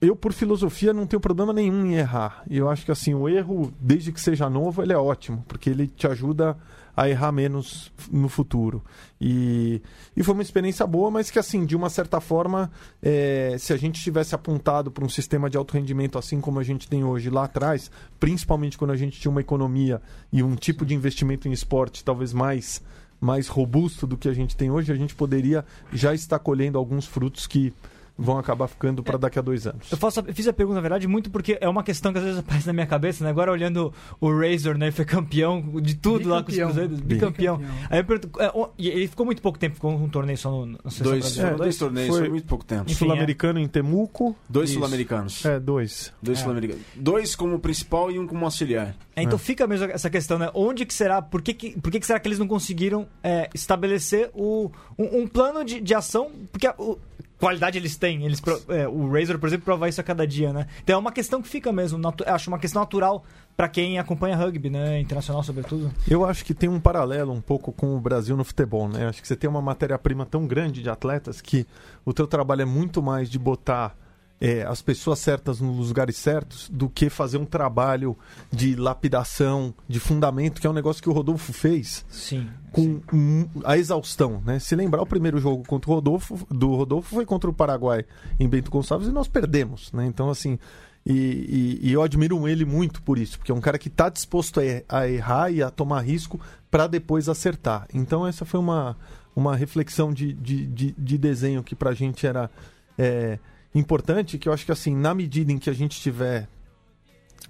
eu 0.00 0.14
por 0.14 0.32
filosofia 0.32 0.92
não 0.92 1.06
tenho 1.06 1.20
problema 1.20 1.52
nenhum 1.52 1.86
em 1.86 1.94
errar. 1.94 2.42
E 2.48 2.58
eu 2.58 2.68
acho 2.68 2.84
que 2.84 2.92
assim, 2.92 3.14
o 3.14 3.28
erro, 3.28 3.72
desde 3.80 4.12
que 4.12 4.20
seja 4.20 4.48
novo, 4.50 4.82
ele 4.82 4.92
é 4.92 4.98
ótimo, 4.98 5.44
porque 5.48 5.70
ele 5.70 5.86
te 5.86 6.06
ajuda 6.06 6.56
a 6.96 7.08
errar 7.08 7.30
menos 7.30 7.92
no 8.10 8.28
futuro. 8.28 8.82
E, 9.20 9.82
e 10.16 10.22
foi 10.22 10.32
uma 10.32 10.42
experiência 10.42 10.86
boa, 10.86 11.10
mas 11.10 11.30
que, 11.30 11.38
assim, 11.38 11.66
de 11.66 11.76
uma 11.76 11.90
certa 11.90 12.20
forma, 12.20 12.70
é, 13.02 13.56
se 13.58 13.72
a 13.72 13.76
gente 13.76 14.02
tivesse 14.02 14.34
apontado 14.34 14.90
para 14.90 15.04
um 15.04 15.08
sistema 15.08 15.50
de 15.50 15.58
alto 15.58 15.74
rendimento 15.74 16.18
assim 16.18 16.40
como 16.40 16.58
a 16.58 16.62
gente 16.62 16.88
tem 16.88 17.04
hoje 17.04 17.28
lá 17.28 17.44
atrás, 17.44 17.90
principalmente 18.18 18.78
quando 18.78 18.92
a 18.92 18.96
gente 18.96 19.20
tinha 19.20 19.30
uma 19.30 19.40
economia 19.40 20.00
e 20.32 20.42
um 20.42 20.56
tipo 20.56 20.86
de 20.86 20.94
investimento 20.94 21.48
em 21.48 21.52
esporte 21.52 22.04
talvez 22.04 22.32
mais 22.32 22.82
mais 23.18 23.48
robusto 23.48 24.06
do 24.06 24.16
que 24.16 24.28
a 24.28 24.34
gente 24.34 24.54
tem 24.54 24.70
hoje, 24.70 24.92
a 24.92 24.94
gente 24.94 25.14
poderia 25.14 25.64
já 25.90 26.14
estar 26.14 26.38
colhendo 26.38 26.76
alguns 26.76 27.06
frutos 27.06 27.46
que 27.46 27.72
vão 28.18 28.38
acabar 28.38 28.66
ficando 28.66 29.02
para 29.02 29.18
daqui 29.18 29.38
a 29.38 29.42
dois 29.42 29.66
anos. 29.66 29.90
Eu, 29.90 29.98
faço, 29.98 30.20
eu 30.20 30.34
fiz 30.34 30.48
a 30.48 30.52
pergunta, 30.52 30.76
na 30.76 30.80
verdade, 30.80 31.06
muito 31.06 31.30
porque 31.30 31.58
é 31.60 31.68
uma 31.68 31.82
questão 31.82 32.12
que 32.12 32.18
às 32.18 32.24
vezes 32.24 32.38
aparece 32.40 32.66
na 32.66 32.72
minha 32.72 32.86
cabeça, 32.86 33.22
né? 33.22 33.30
Agora 33.30 33.52
olhando 33.52 33.92
o 34.20 34.30
Razor, 34.30 34.78
né? 34.78 34.86
Ele 34.86 34.92
foi 34.92 35.04
campeão 35.04 35.60
de 35.80 35.94
tudo 35.94 36.18
bicampeão. 36.18 36.36
lá 36.36 36.42
com 36.42 36.50
os 36.50 36.56
Cruzeiros, 36.56 37.00
bicampeão. 37.00 37.58
bicampeão. 37.58 37.86
Aí 37.90 38.00
eu 38.00 38.04
pergunto, 38.04 38.40
é, 38.40 38.52
ele 38.78 39.08
ficou 39.08 39.26
muito 39.26 39.42
pouco 39.42 39.58
tempo, 39.58 39.74
ficou 39.74 39.92
um 39.92 40.08
torneio 40.08 40.38
só 40.38 40.50
no, 40.50 40.66
no 40.66 40.78
dois, 41.00 41.38
é, 41.38 41.54
dois 41.54 41.76
torneios, 41.76 42.08
foi, 42.08 42.20
foi 42.20 42.28
muito 42.28 42.46
pouco 42.46 42.64
tempo. 42.64 42.90
Sul-americano 42.90 43.58
é. 43.58 43.62
em 43.62 43.68
Temuco. 43.68 44.34
Dois 44.48 44.70
sul-americanos. 44.70 45.44
É, 45.44 45.60
dois. 45.60 46.12
Dois 46.22 46.38
é. 46.38 46.42
sul-americanos. 46.42 46.82
Dois 46.94 47.36
como 47.36 47.58
principal 47.58 48.10
e 48.10 48.18
um 48.18 48.26
como 48.26 48.44
auxiliar. 48.44 48.94
É, 49.14 49.22
então 49.22 49.38
fica 49.38 49.66
mesmo 49.66 49.86
essa 49.86 50.10
questão, 50.10 50.38
né? 50.38 50.50
Onde 50.54 50.84
que 50.84 50.92
será, 50.92 51.22
por 51.22 51.40
que, 51.40 51.54
que, 51.54 51.80
por 51.80 51.90
que, 51.90 52.00
que 52.00 52.06
será 52.06 52.20
que 52.20 52.28
eles 52.28 52.38
não 52.38 52.46
conseguiram 52.46 53.06
é, 53.22 53.48
estabelecer 53.54 54.30
o, 54.34 54.70
um, 54.98 55.22
um 55.22 55.26
plano 55.26 55.64
de, 55.64 55.80
de 55.80 55.94
ação? 55.94 56.30
Porque 56.52 56.68
o, 56.78 56.98
qualidade 57.38 57.78
eles 57.78 57.96
têm. 57.96 58.24
Eles, 58.24 58.42
é, 58.68 58.88
o 58.88 59.10
Razer, 59.10 59.38
por 59.38 59.46
exemplo, 59.46 59.64
prova 59.64 59.88
isso 59.88 60.00
a 60.00 60.04
cada 60.04 60.26
dia, 60.26 60.52
né? 60.52 60.66
Então 60.82 60.96
é 60.96 60.98
uma 60.98 61.12
questão 61.12 61.40
que 61.42 61.48
fica 61.48 61.72
mesmo. 61.72 62.00
Acho 62.26 62.50
uma 62.50 62.58
questão 62.58 62.80
natural 62.80 63.24
para 63.56 63.68
quem 63.68 63.98
acompanha 63.98 64.36
rugby, 64.36 64.70
né? 64.70 65.00
Internacional, 65.00 65.42
sobretudo. 65.42 65.90
Eu 66.08 66.24
acho 66.24 66.44
que 66.44 66.54
tem 66.54 66.68
um 66.68 66.80
paralelo 66.80 67.32
um 67.32 67.40
pouco 67.40 67.72
com 67.72 67.96
o 67.96 68.00
Brasil 68.00 68.36
no 68.36 68.44
futebol, 68.44 68.88
né? 68.88 69.08
Acho 69.08 69.20
que 69.20 69.28
você 69.28 69.36
tem 69.36 69.48
uma 69.48 69.62
matéria-prima 69.62 70.26
tão 70.26 70.46
grande 70.46 70.82
de 70.82 70.90
atletas 70.90 71.40
que 71.40 71.66
o 72.04 72.12
teu 72.12 72.26
trabalho 72.26 72.62
é 72.62 72.66
muito 72.66 73.02
mais 73.02 73.30
de 73.30 73.38
botar 73.38 73.96
é, 74.40 74.62
as 74.64 74.82
pessoas 74.82 75.18
certas 75.18 75.60
nos 75.60 75.88
lugares 75.88 76.16
certos 76.16 76.68
do 76.68 76.88
que 76.88 77.08
fazer 77.08 77.38
um 77.38 77.44
trabalho 77.44 78.16
de 78.52 78.76
lapidação, 78.76 79.72
de 79.88 79.98
fundamento, 79.98 80.60
que 80.60 80.66
é 80.66 80.70
um 80.70 80.74
negócio 80.74 81.02
que 81.02 81.08
o 81.08 81.12
Rodolfo 81.12 81.52
fez 81.52 82.04
sim, 82.08 82.48
com 82.70 83.00
sim. 83.10 83.50
a 83.64 83.78
exaustão. 83.78 84.42
Né? 84.44 84.58
Se 84.58 84.76
lembrar, 84.76 85.02
o 85.02 85.06
primeiro 85.06 85.38
jogo 85.38 85.64
contra 85.66 85.90
o 85.90 85.94
Rodolfo, 85.94 86.46
do 86.50 86.74
Rodolfo 86.74 87.14
foi 87.14 87.24
contra 87.24 87.48
o 87.48 87.52
Paraguai 87.52 88.04
em 88.38 88.48
Bento 88.48 88.70
Gonçalves 88.70 89.08
e 89.08 89.12
nós 89.12 89.26
perdemos. 89.26 89.90
Né? 89.92 90.06
Então, 90.06 90.28
assim, 90.28 90.58
e, 91.04 91.78
e, 91.82 91.88
e, 91.88 91.92
eu 91.92 92.02
admiro 92.02 92.46
ele 92.46 92.64
muito 92.64 93.00
por 93.00 93.16
isso, 93.16 93.38
porque 93.38 93.52
é 93.52 93.54
um 93.54 93.60
cara 93.60 93.78
que 93.78 93.88
está 93.88 94.08
disposto 94.08 94.60
a, 94.88 95.08
errar 95.08 95.50
e 95.50 95.62
a 95.62 95.70
tomar 95.70 96.00
risco 96.00 96.38
para 96.70 96.86
depois 96.86 97.28
acertar. 97.28 97.86
Então, 97.94 98.26
essa 98.26 98.44
foi 98.44 98.60
uma, 98.60 98.96
uma 99.34 99.56
reflexão 99.56 100.12
de, 100.12 100.32
de, 100.34 100.66
de, 100.66 100.94
de 100.98 101.16
desenho 101.16 101.62
que 101.62 101.74
para 101.74 101.90
a 101.90 101.94
gente 101.94 102.26
era. 102.26 102.50
É, 102.98 103.38
importante 103.78 104.38
que 104.38 104.48
eu 104.48 104.52
acho 104.52 104.64
que 104.64 104.72
assim, 104.72 104.94
na 104.94 105.14
medida 105.14 105.52
em 105.52 105.58
que 105.58 105.70
a 105.70 105.72
gente 105.72 106.00
tiver 106.00 106.48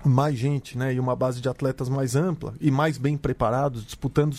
mais 0.04 0.36
gente, 0.36 0.76
né, 0.76 0.94
e 0.94 1.00
uma 1.00 1.16
base 1.16 1.40
de 1.40 1.48
atletas 1.48 1.88
mais 1.88 2.14
ampla 2.14 2.54
e 2.60 2.70
mais 2.70 2.98
bem 2.98 3.16
preparados, 3.16 3.84
disputando, 3.84 4.36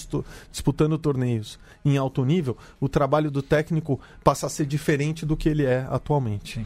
disputando 0.51 0.97
torneios 0.97 1.59
em 1.83 1.97
alto 1.97 2.23
nível, 2.23 2.57
o 2.79 2.87
trabalho 2.87 3.31
do 3.31 3.41
técnico 3.41 3.99
passa 4.23 4.45
a 4.45 4.49
ser 4.49 4.65
diferente 4.65 5.25
do 5.25 5.35
que 5.35 5.49
ele 5.49 5.65
é 5.65 5.87
atualmente. 5.89 6.59
Sim. 6.59 6.65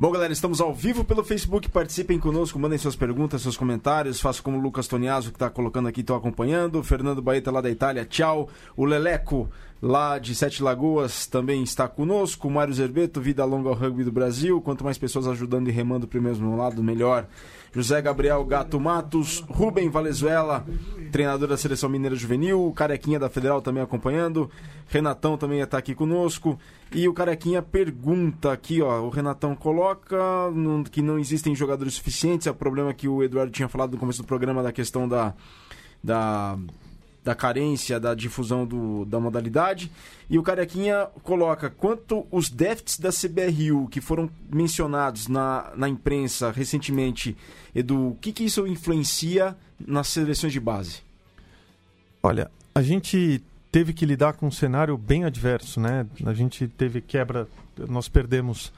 Bom, 0.00 0.12
galera, 0.12 0.32
estamos 0.32 0.60
ao 0.60 0.72
vivo 0.72 1.02
pelo 1.02 1.24
Facebook. 1.24 1.68
Participem 1.68 2.20
conosco, 2.20 2.56
mandem 2.56 2.78
suas 2.78 2.94
perguntas, 2.94 3.42
seus 3.42 3.56
comentários. 3.56 4.20
Faça 4.20 4.40
como 4.40 4.56
o 4.56 4.60
Lucas 4.60 4.86
Toniaso, 4.86 5.30
que 5.30 5.34
está 5.34 5.50
colocando 5.50 5.88
aqui, 5.88 6.02
estou 6.02 6.14
acompanhando. 6.14 6.78
O 6.78 6.84
Fernando 6.84 7.20
Baeta, 7.20 7.50
lá 7.50 7.60
da 7.60 7.68
Itália, 7.68 8.04
tchau. 8.04 8.48
O 8.76 8.84
Leleco, 8.84 9.50
lá 9.80 10.18
de 10.18 10.34
Sete 10.34 10.62
Lagoas, 10.62 11.26
também 11.26 11.62
está 11.62 11.88
conosco. 11.88 12.50
Mário 12.50 12.74
Zerbeto, 12.74 13.20
Vida 13.20 13.44
Longa 13.44 13.68
ao 13.68 13.74
Rugby 13.74 14.04
do 14.04 14.12
Brasil. 14.12 14.60
Quanto 14.60 14.84
mais 14.84 14.98
pessoas 14.98 15.26
ajudando 15.26 15.68
e 15.68 15.72
remando 15.72 16.06
para 16.06 16.18
o 16.18 16.22
mesmo 16.22 16.56
lado, 16.56 16.82
melhor. 16.82 17.26
José 17.72 18.00
Gabriel 18.00 18.44
Gato 18.44 18.80
Matos, 18.80 19.44
Rubem 19.48 19.90
Valenzuela, 19.90 20.64
treinador 21.12 21.48
da 21.48 21.56
Seleção 21.56 21.88
Mineira 21.88 22.16
Juvenil, 22.16 22.72
Carequinha 22.74 23.18
da 23.18 23.28
Federal 23.28 23.60
também 23.60 23.82
acompanhando, 23.82 24.50
Renatão 24.88 25.36
também 25.36 25.60
está 25.60 25.76
aqui 25.78 25.94
conosco, 25.94 26.58
e 26.92 27.06
o 27.06 27.12
Carequinha 27.12 27.60
pergunta 27.60 28.52
aqui, 28.52 28.80
ó, 28.80 29.02
o 29.02 29.10
Renatão 29.10 29.54
coloca 29.54 30.16
que 30.90 31.02
não 31.02 31.18
existem 31.18 31.54
jogadores 31.54 31.94
suficientes, 31.94 32.46
é 32.46 32.50
o 32.50 32.54
problema 32.54 32.94
que 32.94 33.06
o 33.06 33.22
Eduardo 33.22 33.52
tinha 33.52 33.68
falado 33.68 33.92
no 33.92 33.98
começo 33.98 34.22
do 34.22 34.26
programa 34.26 34.62
da 34.62 34.72
questão 34.72 35.06
da, 35.06 35.34
da 36.02 36.58
da 37.28 37.34
carência 37.34 38.00
da 38.00 38.14
difusão 38.14 38.66
do, 38.66 39.04
da 39.04 39.20
modalidade. 39.20 39.92
E 40.30 40.38
o 40.38 40.42
Carequinha 40.42 41.08
coloca 41.22 41.68
quanto 41.68 42.26
os 42.30 42.48
déficits 42.48 42.98
da 42.98 43.10
CBRU 43.10 43.86
que 43.88 44.00
foram 44.00 44.30
mencionados 44.50 45.28
na, 45.28 45.70
na 45.76 45.86
imprensa 45.90 46.50
recentemente, 46.50 47.36
Edu, 47.74 48.12
o 48.12 48.14
que, 48.18 48.32
que 48.32 48.44
isso 48.44 48.66
influencia 48.66 49.54
nas 49.78 50.08
seleções 50.08 50.54
de 50.54 50.58
base? 50.58 51.02
Olha, 52.22 52.50
a 52.74 52.80
gente 52.80 53.42
teve 53.70 53.92
que 53.92 54.06
lidar 54.06 54.32
com 54.32 54.46
um 54.46 54.50
cenário 54.50 54.96
bem 54.96 55.24
adverso, 55.24 55.78
né? 55.78 56.06
A 56.24 56.32
gente 56.32 56.66
teve 56.66 57.02
quebra, 57.02 57.46
nós 57.76 58.08
perdemos 58.08 58.72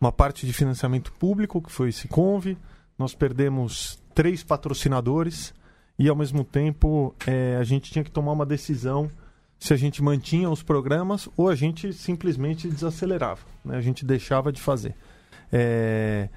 uma 0.00 0.12
parte 0.12 0.46
de 0.46 0.52
financiamento 0.52 1.10
público, 1.10 1.60
que 1.60 1.72
foi 1.72 1.88
esse 1.88 2.06
Conve, 2.06 2.56
nós 2.96 3.16
perdemos 3.16 3.98
três 4.14 4.44
patrocinadores, 4.44 5.52
e 5.98 6.08
ao 6.08 6.16
mesmo 6.16 6.44
tempo 6.44 7.14
é, 7.26 7.56
a 7.56 7.64
gente 7.64 7.90
tinha 7.90 8.04
que 8.04 8.10
tomar 8.10 8.32
uma 8.32 8.46
decisão 8.46 9.10
se 9.58 9.72
a 9.72 9.76
gente 9.76 10.02
mantinha 10.02 10.50
os 10.50 10.62
programas 10.62 11.28
ou 11.36 11.48
a 11.48 11.54
gente 11.54 11.92
simplesmente 11.92 12.68
desacelerava, 12.68 13.40
né? 13.64 13.76
a 13.76 13.80
gente 13.80 14.04
deixava 14.04 14.52
de 14.52 14.60
fazer. 14.60 14.94
É, 15.50 16.28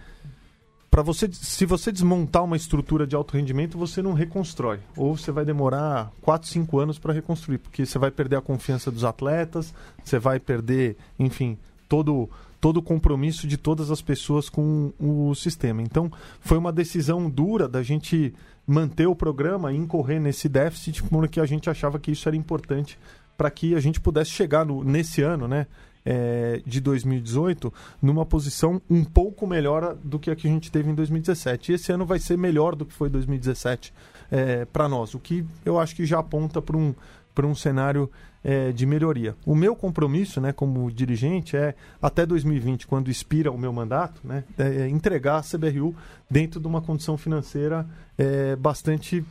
para 0.89 1.04
você, 1.04 1.30
se 1.32 1.65
você 1.65 1.91
desmontar 1.91 2.43
uma 2.43 2.58
estrutura 2.58 3.06
de 3.06 3.15
alto 3.15 3.38
rendimento, 3.38 3.78
você 3.78 4.02
não 4.02 4.13
reconstrói, 4.13 4.80
ou 4.98 5.15
você 5.15 5.32
vai 5.32 5.45
demorar 5.45 6.12
4, 6.22 6.48
5 6.48 6.80
anos 6.80 6.98
para 6.98 7.13
reconstruir, 7.13 7.60
porque 7.60 7.86
você 7.86 8.00
vai 8.00 8.10
perder 8.10 8.38
a 8.38 8.41
confiança 8.41 8.89
dos 8.89 9.04
atletas, 9.04 9.74
você 10.04 10.17
vai 10.17 10.39
perder, 10.39 10.98
enfim, 11.19 11.58
todo 11.88 12.30
todo 12.60 12.78
o 12.78 12.84
compromisso 12.84 13.48
de 13.48 13.56
todas 13.56 13.89
as 13.89 14.02
pessoas 14.02 14.50
com 14.50 14.91
o 15.00 15.34
sistema. 15.34 15.82
Então, 15.82 16.12
foi 16.41 16.58
uma 16.58 16.74
decisão 16.74 17.30
dura 17.30 17.69
da 17.69 17.82
gente 17.82 18.34
manter 18.69 19.08
o 19.08 19.15
programa 19.15 19.73
e 19.73 19.75
incorrer 19.75 20.21
nesse 20.21 20.47
déficit, 20.47 21.01
porque 21.01 21.39
a 21.39 21.45
gente 21.45 21.71
achava 21.71 21.97
que 21.97 22.12
isso 22.12 22.29
era 22.29 22.38
importante 22.38 22.99
para 23.36 23.49
que 23.49 23.73
a 23.73 23.79
gente 23.79 23.99
pudesse 23.99 24.29
chegar 24.29 24.63
no, 24.63 24.84
nesse 24.84 25.23
ano, 25.23 25.47
né? 25.47 25.65
É, 26.05 26.62
de 26.65 26.79
2018 26.79 27.73
numa 28.01 28.25
posição 28.25 28.82
um 28.89 29.03
pouco 29.03 29.45
melhor 29.45 29.95
do 29.95 30.17
que 30.17 30.32
a 30.32 30.36
que 30.36 30.47
a 30.47 30.49
gente 30.49 30.71
teve 30.71 30.89
em 30.89 30.95
2017. 30.95 31.71
E 31.71 31.75
esse 31.75 31.91
ano 31.91 32.05
vai 32.05 32.19
ser 32.19 32.38
melhor 32.38 32.75
do 32.75 32.86
que 32.86 32.93
foi 32.93 33.10
2017 33.10 33.93
é, 34.32 34.65
para 34.65 34.88
nós, 34.88 35.13
o 35.13 35.19
que 35.19 35.45
eu 35.65 35.77
acho 35.77 35.95
que 35.95 36.05
já 36.05 36.19
aponta 36.19 36.62
para 36.62 36.77
um, 36.77 36.95
um 37.43 37.55
cenário 37.55 38.10
é, 38.43 38.71
de 38.71 38.86
melhoria. 38.86 39.36
O 39.45 39.56
meu 39.56 39.75
compromisso 39.75 40.39
né, 40.39 40.52
como 40.52 40.91
dirigente 40.91 41.58
é, 41.58 41.75
até 42.02 42.25
2020, 42.25 42.88
quando 42.88 43.10
expira 43.10 43.52
o 43.52 43.58
meu 43.58 43.73
mandato, 43.73 44.21
né, 44.23 44.43
é 44.58 44.88
entregar 44.88 45.38
a 45.38 45.41
CBRU 45.41 45.95
dentro 46.30 46.60
de 46.60 46.67
uma 46.67 46.82
condição 46.82 47.17
financeira 47.17 47.86
é, 48.17 48.56
bastante 48.56 49.23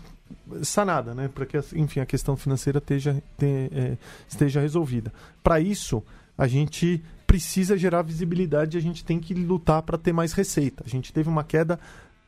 sanada, 0.62 1.14
né, 1.14 1.29
para 1.29 1.47
que 1.47 1.59
enfim, 1.75 2.01
a 2.01 2.07
questão 2.07 2.37
financeira 2.37 2.79
esteja, 2.79 3.23
te, 3.37 3.71
é, 3.73 3.97
esteja 4.29 4.61
resolvida. 4.61 5.12
Para 5.42 5.59
isso, 5.61 6.03
a 6.37 6.47
gente 6.47 7.03
precisa 7.27 7.77
gerar 7.77 8.03
visibilidade 8.03 8.77
e 8.77 8.79
a 8.79 8.83
gente 8.83 9.05
tem 9.05 9.18
que 9.18 9.35
lutar 9.35 9.83
para 9.83 9.99
ter 9.99 10.12
mais 10.12 10.33
receita. 10.33 10.83
A 10.87 10.88
gente 10.88 11.12
teve 11.12 11.29
uma 11.29 11.44
queda 11.44 11.79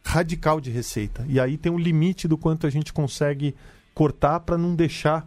radical 0.05 0.61
de 0.61 0.71
receita. 0.71 1.25
E 1.29 1.39
aí 1.39 1.57
tem 1.57 1.71
um 1.71 1.79
limite 1.79 2.27
do 2.27 2.37
quanto 2.37 2.67
a 2.67 2.71
gente 2.71 2.93
consegue 2.93 3.55
cortar 3.95 4.41
para 4.41 4.59
não 4.59 4.75
deixar 4.75 5.27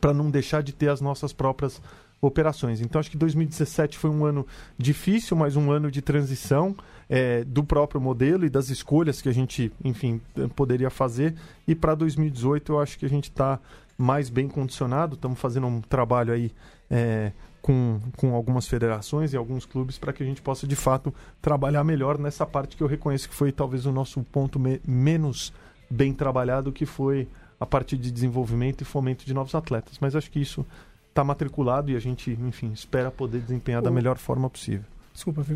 para 0.00 0.12
não 0.12 0.30
deixar 0.30 0.62
de 0.62 0.72
ter 0.72 0.88
as 0.88 1.00
nossas 1.00 1.32
próprias 1.32 1.80
operações. 2.20 2.80
Então 2.80 2.98
acho 2.98 3.10
que 3.10 3.16
2017 3.16 3.98
foi 3.98 4.10
um 4.10 4.24
ano 4.24 4.46
difícil, 4.78 5.36
mas 5.36 5.56
um 5.56 5.70
ano 5.70 5.90
de 5.90 6.00
transição 6.00 6.74
é, 7.08 7.44
do 7.44 7.62
próprio 7.62 8.00
modelo 8.00 8.44
e 8.44 8.50
das 8.50 8.70
escolhas 8.70 9.20
que 9.20 9.28
a 9.28 9.34
gente, 9.34 9.72
enfim, 9.84 10.20
poderia 10.54 10.90
fazer. 10.90 11.34
E 11.66 11.74
para 11.74 11.94
2018 11.94 12.72
eu 12.72 12.80
acho 12.80 12.98
que 12.98 13.06
a 13.06 13.08
gente 13.08 13.24
está 13.24 13.60
mais 13.98 14.28
bem 14.28 14.48
condicionado. 14.48 15.14
Estamos 15.14 15.38
fazendo 15.38 15.66
um 15.66 15.80
trabalho 15.80 16.32
aí 16.32 16.52
é, 16.90 17.32
com, 17.60 18.00
com 18.16 18.34
algumas 18.34 18.66
federações 18.66 19.32
e 19.32 19.36
alguns 19.36 19.66
clubes 19.66 19.98
para 19.98 20.12
que 20.12 20.22
a 20.22 20.26
gente 20.26 20.40
possa 20.40 20.66
de 20.66 20.76
fato 20.76 21.12
trabalhar 21.42 21.84
melhor 21.84 22.18
nessa 22.18 22.46
parte 22.46 22.76
que 22.76 22.82
eu 22.82 22.86
reconheço 22.86 23.28
que 23.28 23.34
foi 23.34 23.52
talvez 23.52 23.86
o 23.86 23.92
nosso 23.92 24.22
ponto 24.22 24.58
me 24.58 24.80
menos 24.86 25.52
bem 25.90 26.12
trabalhado, 26.12 26.72
que 26.72 26.86
foi 26.86 27.28
a 27.58 27.66
parte 27.66 27.96
de 27.96 28.10
desenvolvimento 28.10 28.82
e 28.82 28.84
fomento 28.84 29.24
de 29.24 29.32
novos 29.32 29.54
atletas. 29.54 29.98
Mas 30.00 30.14
acho 30.14 30.30
que 30.30 30.40
isso 30.40 30.66
está 31.08 31.24
matriculado 31.24 31.90
e 31.90 31.96
a 31.96 32.00
gente, 32.00 32.30
enfim, 32.30 32.72
espera 32.72 33.10
poder 33.10 33.40
desempenhar 33.40 33.80
o... 33.80 33.84
da 33.84 33.90
melhor 33.90 34.18
forma 34.18 34.48
possível. 34.50 34.84
Desculpa, 35.16 35.46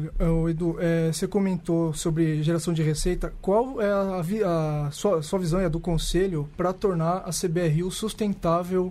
Edu, 0.49 0.77
é, 0.81 1.13
você 1.13 1.29
comentou 1.29 1.93
sobre 1.93 2.43
geração 2.43 2.73
de 2.73 2.83
receita. 2.83 3.31
Qual 3.43 3.79
é 3.79 3.91
a, 3.91 4.23
a, 4.47 4.87
a 4.87 4.91
sua, 4.91 5.23
sua 5.23 5.39
visão 5.39 5.61
e 5.61 5.67
a 5.67 5.69
do 5.69 5.79
Conselho 5.79 6.49
para 6.57 6.73
tornar 6.73 7.19
a 7.27 7.31
CBRU 7.31 7.91
sustentável 7.91 8.91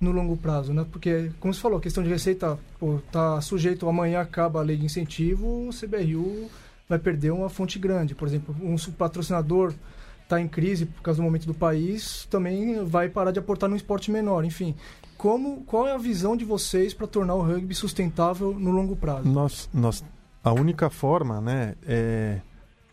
no 0.00 0.12
longo 0.12 0.36
prazo, 0.36 0.72
né? 0.72 0.86
Porque, 0.88 1.32
como 1.40 1.52
você 1.52 1.60
falou, 1.60 1.78
a 1.78 1.80
questão 1.80 2.04
de 2.04 2.10
receita 2.10 2.56
está 3.04 3.40
sujeito, 3.40 3.88
amanhã 3.88 4.20
acaba 4.20 4.60
a 4.60 4.62
lei 4.62 4.76
de 4.76 4.84
incentivo, 4.84 5.68
o 5.68 5.70
CBRU 5.70 6.48
vai 6.88 6.98
perder 6.98 7.32
uma 7.32 7.48
fonte 7.48 7.78
grande. 7.78 8.14
Por 8.14 8.28
exemplo, 8.28 8.54
um 8.62 8.76
patrocinador 8.92 9.74
está 10.24 10.40
em 10.40 10.48
crise 10.48 10.86
por 10.86 11.02
causa 11.02 11.20
do 11.20 11.24
momento 11.24 11.46
do 11.46 11.54
país, 11.54 12.26
também 12.30 12.84
vai 12.84 13.08
parar 13.08 13.30
de 13.30 13.38
aportar 13.38 13.70
no 13.70 13.76
esporte 13.76 14.10
menor. 14.10 14.44
Enfim, 14.44 14.74
como, 15.16 15.62
qual 15.64 15.86
é 15.86 15.92
a 15.92 15.98
visão 15.98 16.36
de 16.36 16.44
vocês 16.44 16.92
para 16.92 17.06
tornar 17.06 17.34
o 17.34 17.42
rugby 17.42 17.74
sustentável 17.74 18.52
no 18.58 18.70
longo 18.70 18.96
prazo? 18.96 19.28
Nós, 19.28 19.68
nós, 19.72 20.04
a 20.42 20.52
única 20.52 20.90
forma 20.90 21.40
né, 21.40 21.74
é, 21.86 22.40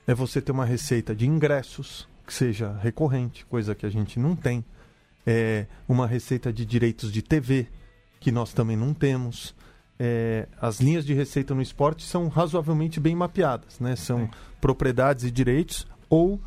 é 0.05 0.13
você 0.13 0.41
ter 0.41 0.51
uma 0.51 0.65
receita 0.65 1.15
de 1.15 1.25
ingressos 1.25 2.07
que 2.25 2.33
seja 2.33 2.77
recorrente, 2.81 3.45
coisa 3.45 3.73
que 3.75 3.85
a 3.85 3.89
gente 3.89 4.19
não 4.19 4.35
tem. 4.35 4.63
É 5.25 5.65
uma 5.87 6.07
receita 6.07 6.51
de 6.51 6.65
direitos 6.65 7.11
de 7.11 7.21
TV, 7.21 7.67
que 8.19 8.31
nós 8.31 8.53
também 8.53 8.77
não 8.77 8.93
temos. 8.93 9.53
É, 9.99 10.47
as 10.59 10.79
linhas 10.79 11.05
de 11.05 11.13
receita 11.13 11.53
no 11.53 11.61
esporte 11.61 12.03
são 12.03 12.27
razoavelmente 12.27 12.99
bem 12.99 13.15
mapeadas, 13.15 13.79
né? 13.79 13.95
São 13.95 14.21
é. 14.21 14.29
propriedades 14.59 15.25
e 15.25 15.31
direitos 15.31 15.85
ou 16.09 16.39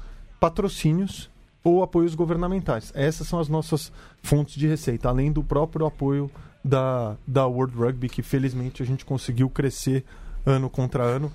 patrocínios 0.45 1.31
ou 1.63 1.83
apoios 1.83 2.15
governamentais. 2.15 2.93
Essas 2.95 3.27
são 3.27 3.41
as 3.41 3.49
nossas 3.49 3.91
fontes 4.23 4.57
de 4.57 4.67
receita, 4.67 5.09
além 5.09 5.33
do 5.33 5.43
próprio 5.43 5.87
apoio 5.87 6.31
da, 6.63 7.17
da 7.27 7.47
World 7.47 7.75
Rugby, 7.75 8.11
que 8.11 8.21
felizmente 8.21 8.83
a 8.83 8.87
gente 8.87 9.07
conseguiu 9.07 9.49
crescer 9.49 10.05
ano 10.45 10.69
contra 10.69 11.03
ano. 11.03 11.33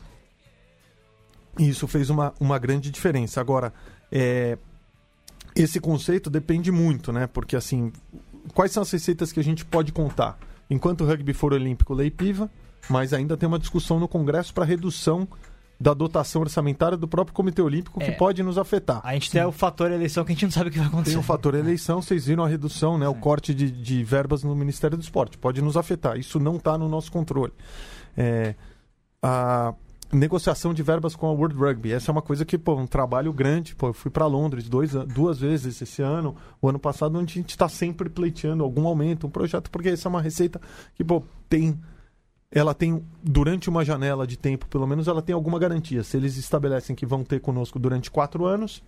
E 1.57 1.67
isso 1.67 1.87
fez 1.87 2.11
uma, 2.11 2.35
uma 2.39 2.59
grande 2.59 2.91
diferença. 2.91 3.41
Agora, 3.41 3.73
é, 4.11 4.59
esse 5.55 5.79
conceito 5.79 6.29
depende 6.29 6.71
muito, 6.71 7.11
né? 7.11 7.25
Porque, 7.25 7.55
assim, 7.55 7.91
quais 8.53 8.71
são 8.71 8.83
as 8.83 8.91
receitas 8.91 9.31
que 9.31 9.39
a 9.39 9.43
gente 9.43 9.65
pode 9.65 9.91
contar? 9.91 10.37
Enquanto 10.69 11.01
o 11.01 11.07
rugby 11.07 11.33
for 11.33 11.51
olímpico, 11.51 11.95
lei 11.95 12.11
piva, 12.11 12.47
mas 12.87 13.11
ainda 13.11 13.35
tem 13.35 13.47
uma 13.47 13.57
discussão 13.57 13.99
no 13.99 14.07
Congresso 14.07 14.53
para 14.53 14.65
redução 14.65 15.27
da 15.79 15.93
dotação 15.93 16.41
orçamentária 16.41 16.97
do 16.97 17.07
próprio 17.07 17.33
Comitê 17.33 17.61
Olímpico 17.61 17.99
que 17.99 18.07
é. 18.07 18.11
pode 18.11 18.43
nos 18.43 18.57
afetar. 18.57 18.99
A 19.03 19.13
gente 19.13 19.27
Sim. 19.27 19.37
tem 19.37 19.47
o 19.47 19.51
fator 19.51 19.89
eleição 19.91 20.25
que 20.25 20.31
a 20.31 20.35
gente 20.35 20.43
não 20.43 20.51
sabe 20.51 20.69
o 20.69 20.71
que 20.73 20.77
vai 20.77 20.87
acontecer. 20.87 21.11
Tem 21.11 21.19
o 21.19 21.23
fator 21.23 21.55
eleição, 21.55 22.01
vocês 22.01 22.25
viram 22.25 22.43
a 22.43 22.47
redução, 22.47 22.97
né, 22.97 23.07
o 23.07 23.15
corte 23.15 23.53
de, 23.53 23.71
de 23.71 24.03
verbas 24.03 24.43
no 24.43 24.53
Ministério 24.55 24.97
do 24.97 25.03
Esporte. 25.03 25.37
Pode 25.37 25.61
nos 25.61 25.77
afetar. 25.77 26.17
Isso 26.17 26.39
não 26.39 26.57
está 26.57 26.77
no 26.77 26.89
nosso 26.89 27.09
controle. 27.11 27.53
É, 28.17 28.55
a 29.23 29.73
negociação 30.11 30.73
de 30.73 30.83
verbas 30.83 31.15
com 31.15 31.27
a 31.27 31.31
World 31.31 31.55
Rugby. 31.55 31.93
Essa 31.93 32.09
é 32.09 32.13
uma 32.13 32.21
coisa 32.21 32.43
que, 32.43 32.57
pô, 32.57 32.75
um 32.75 32.87
trabalho 32.87 33.31
grande. 33.31 33.75
Pô, 33.75 33.87
eu 33.87 33.93
fui 33.93 34.11
para 34.11 34.25
Londres 34.25 34.67
dois, 34.67 34.91
duas 34.91 35.39
vezes 35.39 35.81
esse 35.81 36.01
ano, 36.01 36.35
o 36.61 36.67
ano 36.67 36.79
passado, 36.79 37.17
onde 37.17 37.33
a 37.33 37.41
gente 37.41 37.51
está 37.51 37.69
sempre 37.69 38.09
pleiteando 38.09 38.63
algum 38.63 38.87
aumento, 38.87 39.27
um 39.27 39.29
projeto, 39.29 39.69
porque 39.69 39.89
essa 39.89 40.07
é 40.07 40.09
uma 40.09 40.21
receita 40.21 40.59
que, 40.95 41.03
pô, 41.03 41.23
tem 41.47 41.79
ela 42.51 42.73
tem, 42.73 43.03
durante 43.21 43.69
uma 43.69 43.85
janela 43.85 44.25
de 44.25 44.37
tempo, 44.37 44.67
pelo 44.67 44.87
menos, 44.87 45.07
ela 45.07 45.21
tem 45.21 45.33
alguma 45.33 45.59
garantia. 45.59 46.03
Se 46.03 46.17
eles 46.17 46.35
estabelecem 46.35 46.95
que 46.95 47.05
vão 47.05 47.23
ter 47.23 47.39
conosco 47.39 47.77
durante 47.77 48.09
quatro 48.09 48.45
anos, 48.45 48.83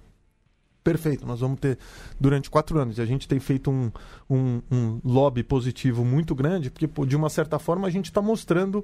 perfeito, 0.83 1.27
nós 1.27 1.41
vamos 1.41 1.59
ter 1.59 1.77
durante 2.19 2.49
quatro 2.49 2.79
anos. 2.79 2.97
E 2.97 3.01
a 3.01 3.05
gente 3.05 3.27
tem 3.27 3.39
feito 3.39 3.69
um, 3.69 3.91
um, 4.27 4.61
um 4.71 5.01
lobby 5.03 5.43
positivo 5.43 6.03
muito 6.03 6.33
grande, 6.33 6.71
porque, 6.71 6.87
de 7.05 7.15
uma 7.15 7.29
certa 7.29 7.59
forma, 7.59 7.87
a 7.87 7.91
gente 7.91 8.05
está 8.05 8.21
mostrando 8.21 8.83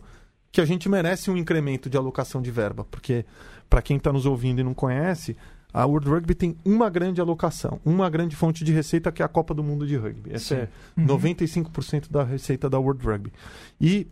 que 0.51 0.61
a 0.61 0.65
gente 0.65 0.87
merece 0.87 1.31
um 1.31 1.37
incremento 1.37 1.89
de 1.89 1.97
alocação 1.97 2.39
de 2.39 2.51
verba. 2.51 2.85
Porque, 2.91 3.25
para 3.67 3.81
quem 3.81 3.97
está 3.97 4.13
nos 4.13 4.27
ouvindo 4.27 4.61
e 4.61 4.63
não 4.63 4.75
conhece, 4.75 5.35
a 5.73 5.85
World 5.85 6.07
Rugby 6.07 6.35
tem 6.35 6.55
uma 6.63 6.89
grande 6.89 7.19
alocação, 7.19 7.79
uma 7.83 8.09
grande 8.09 8.35
fonte 8.35 8.63
de 8.63 8.71
receita 8.71 9.11
que 9.11 9.21
é 9.21 9.25
a 9.25 9.27
Copa 9.27 9.53
do 9.53 9.63
Mundo 9.63 9.85
de 9.85 9.95
Rugby. 9.97 10.33
Essa 10.33 10.55
Sim. 10.55 10.61
é 10.61 10.69
uhum. 11.13 11.19
95% 11.19 12.09
da 12.09 12.23
receita 12.23 12.69
da 12.69 12.79
World 12.79 13.05
Rugby. 13.05 13.33
E 13.79 14.07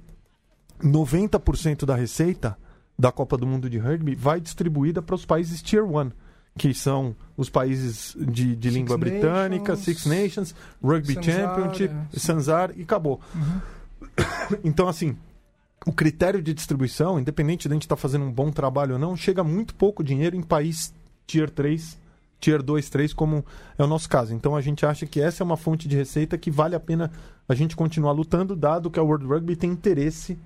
90% 0.81 1.85
da 1.85 1.95
receita 1.95 2.57
da 2.97 3.11
Copa 3.11 3.37
do 3.37 3.45
Mundo 3.45 3.69
de 3.69 3.77
Rugby 3.77 4.15
vai 4.15 4.39
distribuída 4.39 5.01
para 5.01 5.15
os 5.15 5.25
países 5.25 5.61
Tier 5.61 5.83
1, 5.83 6.11
que 6.57 6.73
são 6.73 7.15
os 7.35 7.49
países 7.49 8.15
de, 8.17 8.55
de 8.55 8.69
língua 8.69 8.97
Nations, 8.97 9.13
britânica, 9.13 9.75
Six 9.75 10.05
Nations, 10.05 10.55
Rugby 10.81 11.15
Sanzar, 11.15 11.33
Championship, 11.33 11.93
é, 11.93 12.19
Sanzar 12.19 12.71
e 12.75 12.83
acabou. 12.83 13.19
Uhum. 13.33 13.61
Então, 14.63 14.87
assim, 14.87 15.17
o 15.85 15.91
critério 15.91 16.41
de 16.41 16.53
distribuição, 16.53 17.19
independente 17.19 17.67
de 17.67 17.73
a 17.73 17.75
gente 17.75 17.83
estar 17.83 17.95
tá 17.95 18.01
fazendo 18.01 18.25
um 18.25 18.31
bom 18.31 18.51
trabalho 18.51 18.93
ou 18.93 18.99
não, 18.99 19.15
chega 19.15 19.43
muito 19.43 19.75
pouco 19.75 20.03
dinheiro 20.03 20.35
em 20.35 20.41
país 20.41 20.93
Tier 21.27 21.49
3, 21.49 21.97
Tier 22.39 22.61
2, 22.61 22.89
3, 22.89 23.13
como 23.13 23.43
é 23.77 23.83
o 23.83 23.87
nosso 23.87 24.07
caso. 24.07 24.33
Então, 24.33 24.55
a 24.55 24.61
gente 24.61 24.85
acha 24.85 25.05
que 25.05 25.19
essa 25.19 25.41
é 25.41 25.45
uma 25.45 25.57
fonte 25.57 25.87
de 25.87 25.95
receita 25.95 26.37
que 26.37 26.51
vale 26.51 26.75
a 26.75 26.79
pena 26.79 27.11
a 27.49 27.55
gente 27.55 27.75
continuar 27.75 28.11
lutando, 28.11 28.55
dado 28.55 28.89
que 28.89 28.99
a 28.99 29.03
World 29.03 29.25
Rugby 29.25 29.55
tem 29.55 29.71
interesse 29.71 30.37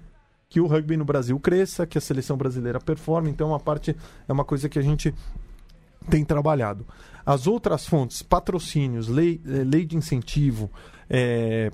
que 0.50 0.60
o 0.60 0.66
rugby 0.66 0.98
no 0.98 1.06
Brasil 1.06 1.40
cresça, 1.40 1.86
que 1.86 1.98
a 1.98 2.02
seleção 2.02 2.36
brasileira 2.36 2.80
performe. 2.80 3.30
Então, 3.30 3.50
uma 3.50 3.60
parte 3.60 3.96
é 4.28 4.34
uma 4.34 4.44
coisa 4.44 4.68
que 4.68 4.80
a 4.80 4.82
gente 4.82 5.14
tem 6.10 6.26
trabalhado. 6.26 6.86
As 7.24 7.46
outras 7.46 7.86
fontes, 7.86 8.24
patrocínios, 8.24 9.08
lei, 9.08 9.40
eh, 9.46 9.64
lei 9.64 9.86
de 9.86 9.96
incentivo, 9.96 10.72
é, 11.08 11.72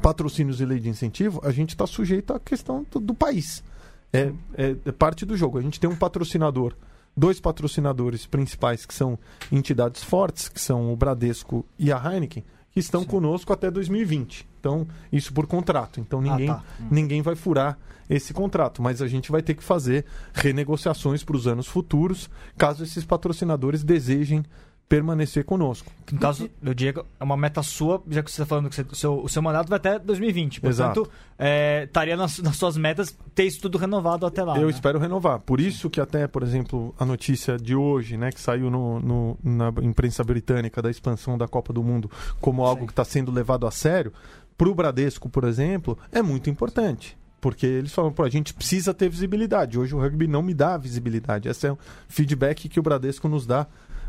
patrocínios 0.00 0.60
e 0.60 0.64
lei 0.64 0.78
de 0.78 0.88
incentivo, 0.88 1.40
a 1.42 1.50
gente 1.50 1.70
está 1.70 1.84
sujeito 1.84 2.32
à 2.32 2.38
questão 2.38 2.86
do, 2.88 3.00
do 3.00 3.14
país. 3.14 3.64
É, 4.12 4.32
é, 4.54 4.76
é, 4.84 4.92
parte 4.92 5.26
do 5.26 5.36
jogo. 5.36 5.58
A 5.58 5.62
gente 5.62 5.80
tem 5.80 5.90
um 5.90 5.96
patrocinador, 5.96 6.74
dois 7.16 7.40
patrocinadores 7.40 8.26
principais 8.26 8.86
que 8.86 8.94
são 8.94 9.18
entidades 9.50 10.04
fortes, 10.04 10.48
que 10.48 10.60
são 10.60 10.92
o 10.92 10.96
Bradesco 10.96 11.66
e 11.76 11.90
a 11.90 11.96
Heineken, 11.96 12.44
que 12.72 12.80
estão 12.80 13.02
Sim. 13.02 13.06
conosco 13.06 13.52
até 13.52 13.70
2020. 13.70 14.48
Então, 14.58 14.86
isso 15.12 15.32
por 15.32 15.46
contrato. 15.46 16.00
Então, 16.00 16.18
ah, 16.20 16.22
ninguém, 16.22 16.48
ah, 16.48 16.54
tá. 16.54 16.64
hum. 16.80 16.88
ninguém 16.90 17.22
vai 17.22 17.36
furar 17.36 17.78
esse 18.08 18.32
contrato. 18.32 18.82
Mas 18.82 19.02
a 19.02 19.06
gente 19.06 19.30
vai 19.30 19.42
ter 19.42 19.54
que 19.54 19.62
fazer 19.62 20.06
renegociações 20.32 21.22
para 21.22 21.36
os 21.36 21.46
anos 21.46 21.66
futuros, 21.66 22.30
caso 22.56 22.82
esses 22.82 23.04
patrocinadores 23.04 23.84
desejem 23.84 24.44
permanecer 24.92 25.42
conosco. 25.42 25.90
No 26.12 26.18
caso 26.18 26.50
do 26.60 26.74
Diego, 26.74 27.06
é 27.18 27.24
uma 27.24 27.34
meta 27.34 27.62
sua, 27.62 28.02
já 28.10 28.22
que 28.22 28.30
você 28.30 28.42
está 28.42 28.44
falando 28.44 28.68
que 28.68 28.74
você, 28.74 28.82
o, 28.82 28.94
seu, 28.94 29.24
o 29.24 29.28
seu 29.30 29.40
mandato 29.40 29.66
vai 29.66 29.78
até 29.78 29.98
2020. 29.98 30.60
Portanto, 30.60 31.10
é, 31.38 31.84
estaria 31.84 32.14
nas, 32.14 32.38
nas, 32.40 32.56
suas 32.56 32.76
metas 32.76 33.16
ter 33.34 33.44
isso 33.44 33.58
tudo 33.62 33.78
renovado 33.78 34.26
até 34.26 34.44
lá. 34.44 34.58
Eu 34.58 34.66
né? 34.66 34.70
espero 34.70 34.98
renovar. 34.98 35.38
Por 35.40 35.60
isso 35.60 35.88
que 35.88 35.98
até, 35.98 36.26
por 36.26 36.42
exemplo, 36.42 36.94
a 36.98 37.06
notícia 37.06 37.56
de 37.56 37.74
hoje, 37.74 38.18
né, 38.18 38.30
que 38.30 38.38
saiu 38.38 38.70
no, 38.70 39.00
no 39.00 39.38
na 39.42 39.72
imprensa 39.80 40.22
britânica 40.22 40.82
da 40.82 40.90
expansão 40.90 41.38
da 41.38 41.48
Copa 41.48 41.72
do 41.72 41.82
Mundo 41.82 42.10
como 42.38 42.62
algo 42.62 42.82
Sim. 42.82 42.86
que 42.88 42.92
está 42.92 43.04
sendo 43.04 43.32
levado 43.32 43.66
a 43.66 43.70
sério, 43.70 44.12
para 44.58 44.68
o 44.68 44.74
Bradesco, 44.74 45.26
por 45.30 45.44
exemplo, 45.44 45.96
é 46.12 46.20
muito 46.20 46.50
importante. 46.50 47.16
Porque 47.40 47.64
eles 47.64 47.94
falam, 47.94 48.12
pô, 48.12 48.24
a 48.24 48.28
gente 48.28 48.52
precisa 48.52 48.92
ter 48.92 49.08
visibilidade. 49.08 49.78
Hoje 49.78 49.94
o 49.94 49.98
rugby 49.98 50.28
não 50.28 50.42
me 50.42 50.52
dá 50.52 50.76
visibilidade. 50.76 51.48
Esse 51.48 51.66
é 51.66 51.72
o 51.72 51.78
feedback 52.08 52.68
que 52.68 52.78
o 52.78 52.82
Bradesco 52.82 53.26
nos 53.26 53.46
dá 53.46 53.66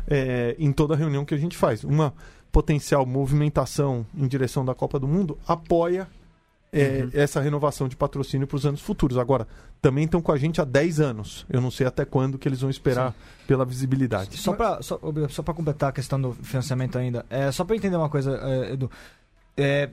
é, 0.08 0.54
em 0.58 0.72
toda 0.72 0.96
reunião 0.96 1.24
que 1.24 1.34
a 1.34 1.38
gente 1.38 1.56
faz. 1.56 1.84
Uma 1.84 2.14
potencial 2.52 3.04
movimentação 3.04 4.06
em 4.16 4.26
direção 4.28 4.64
da 4.64 4.74
Copa 4.74 4.98
do 4.98 5.08
Mundo 5.08 5.38
apoia 5.46 6.08
é, 6.72 7.02
uhum. 7.02 7.10
essa 7.12 7.40
renovação 7.40 7.88
de 7.88 7.96
patrocínio 7.96 8.46
para 8.46 8.56
os 8.56 8.66
anos 8.66 8.80
futuros. 8.80 9.16
Agora, 9.16 9.46
também 9.80 10.04
estão 10.04 10.20
com 10.20 10.32
a 10.32 10.36
gente 10.36 10.60
há 10.60 10.64
10 10.64 11.00
anos. 11.00 11.46
Eu 11.48 11.60
não 11.60 11.70
sei 11.70 11.86
até 11.86 12.04
quando 12.04 12.36
que 12.36 12.48
eles 12.48 12.60
vão 12.60 12.70
esperar 12.70 13.12
Sim. 13.12 13.18
pela 13.46 13.64
visibilidade. 13.64 14.36
Só 14.36 14.52
para 14.52 14.82
só, 14.82 14.98
só 15.28 15.42
completar 15.42 15.90
a 15.90 15.92
questão 15.92 16.20
do 16.20 16.32
financiamento 16.32 16.98
ainda, 16.98 17.24
é, 17.30 17.50
só 17.52 17.64
para 17.64 17.76
entender 17.76 17.96
uma 17.96 18.08
coisa, 18.08 18.38
é, 18.42 18.72
Edu. 18.72 18.90
É, 19.56 19.90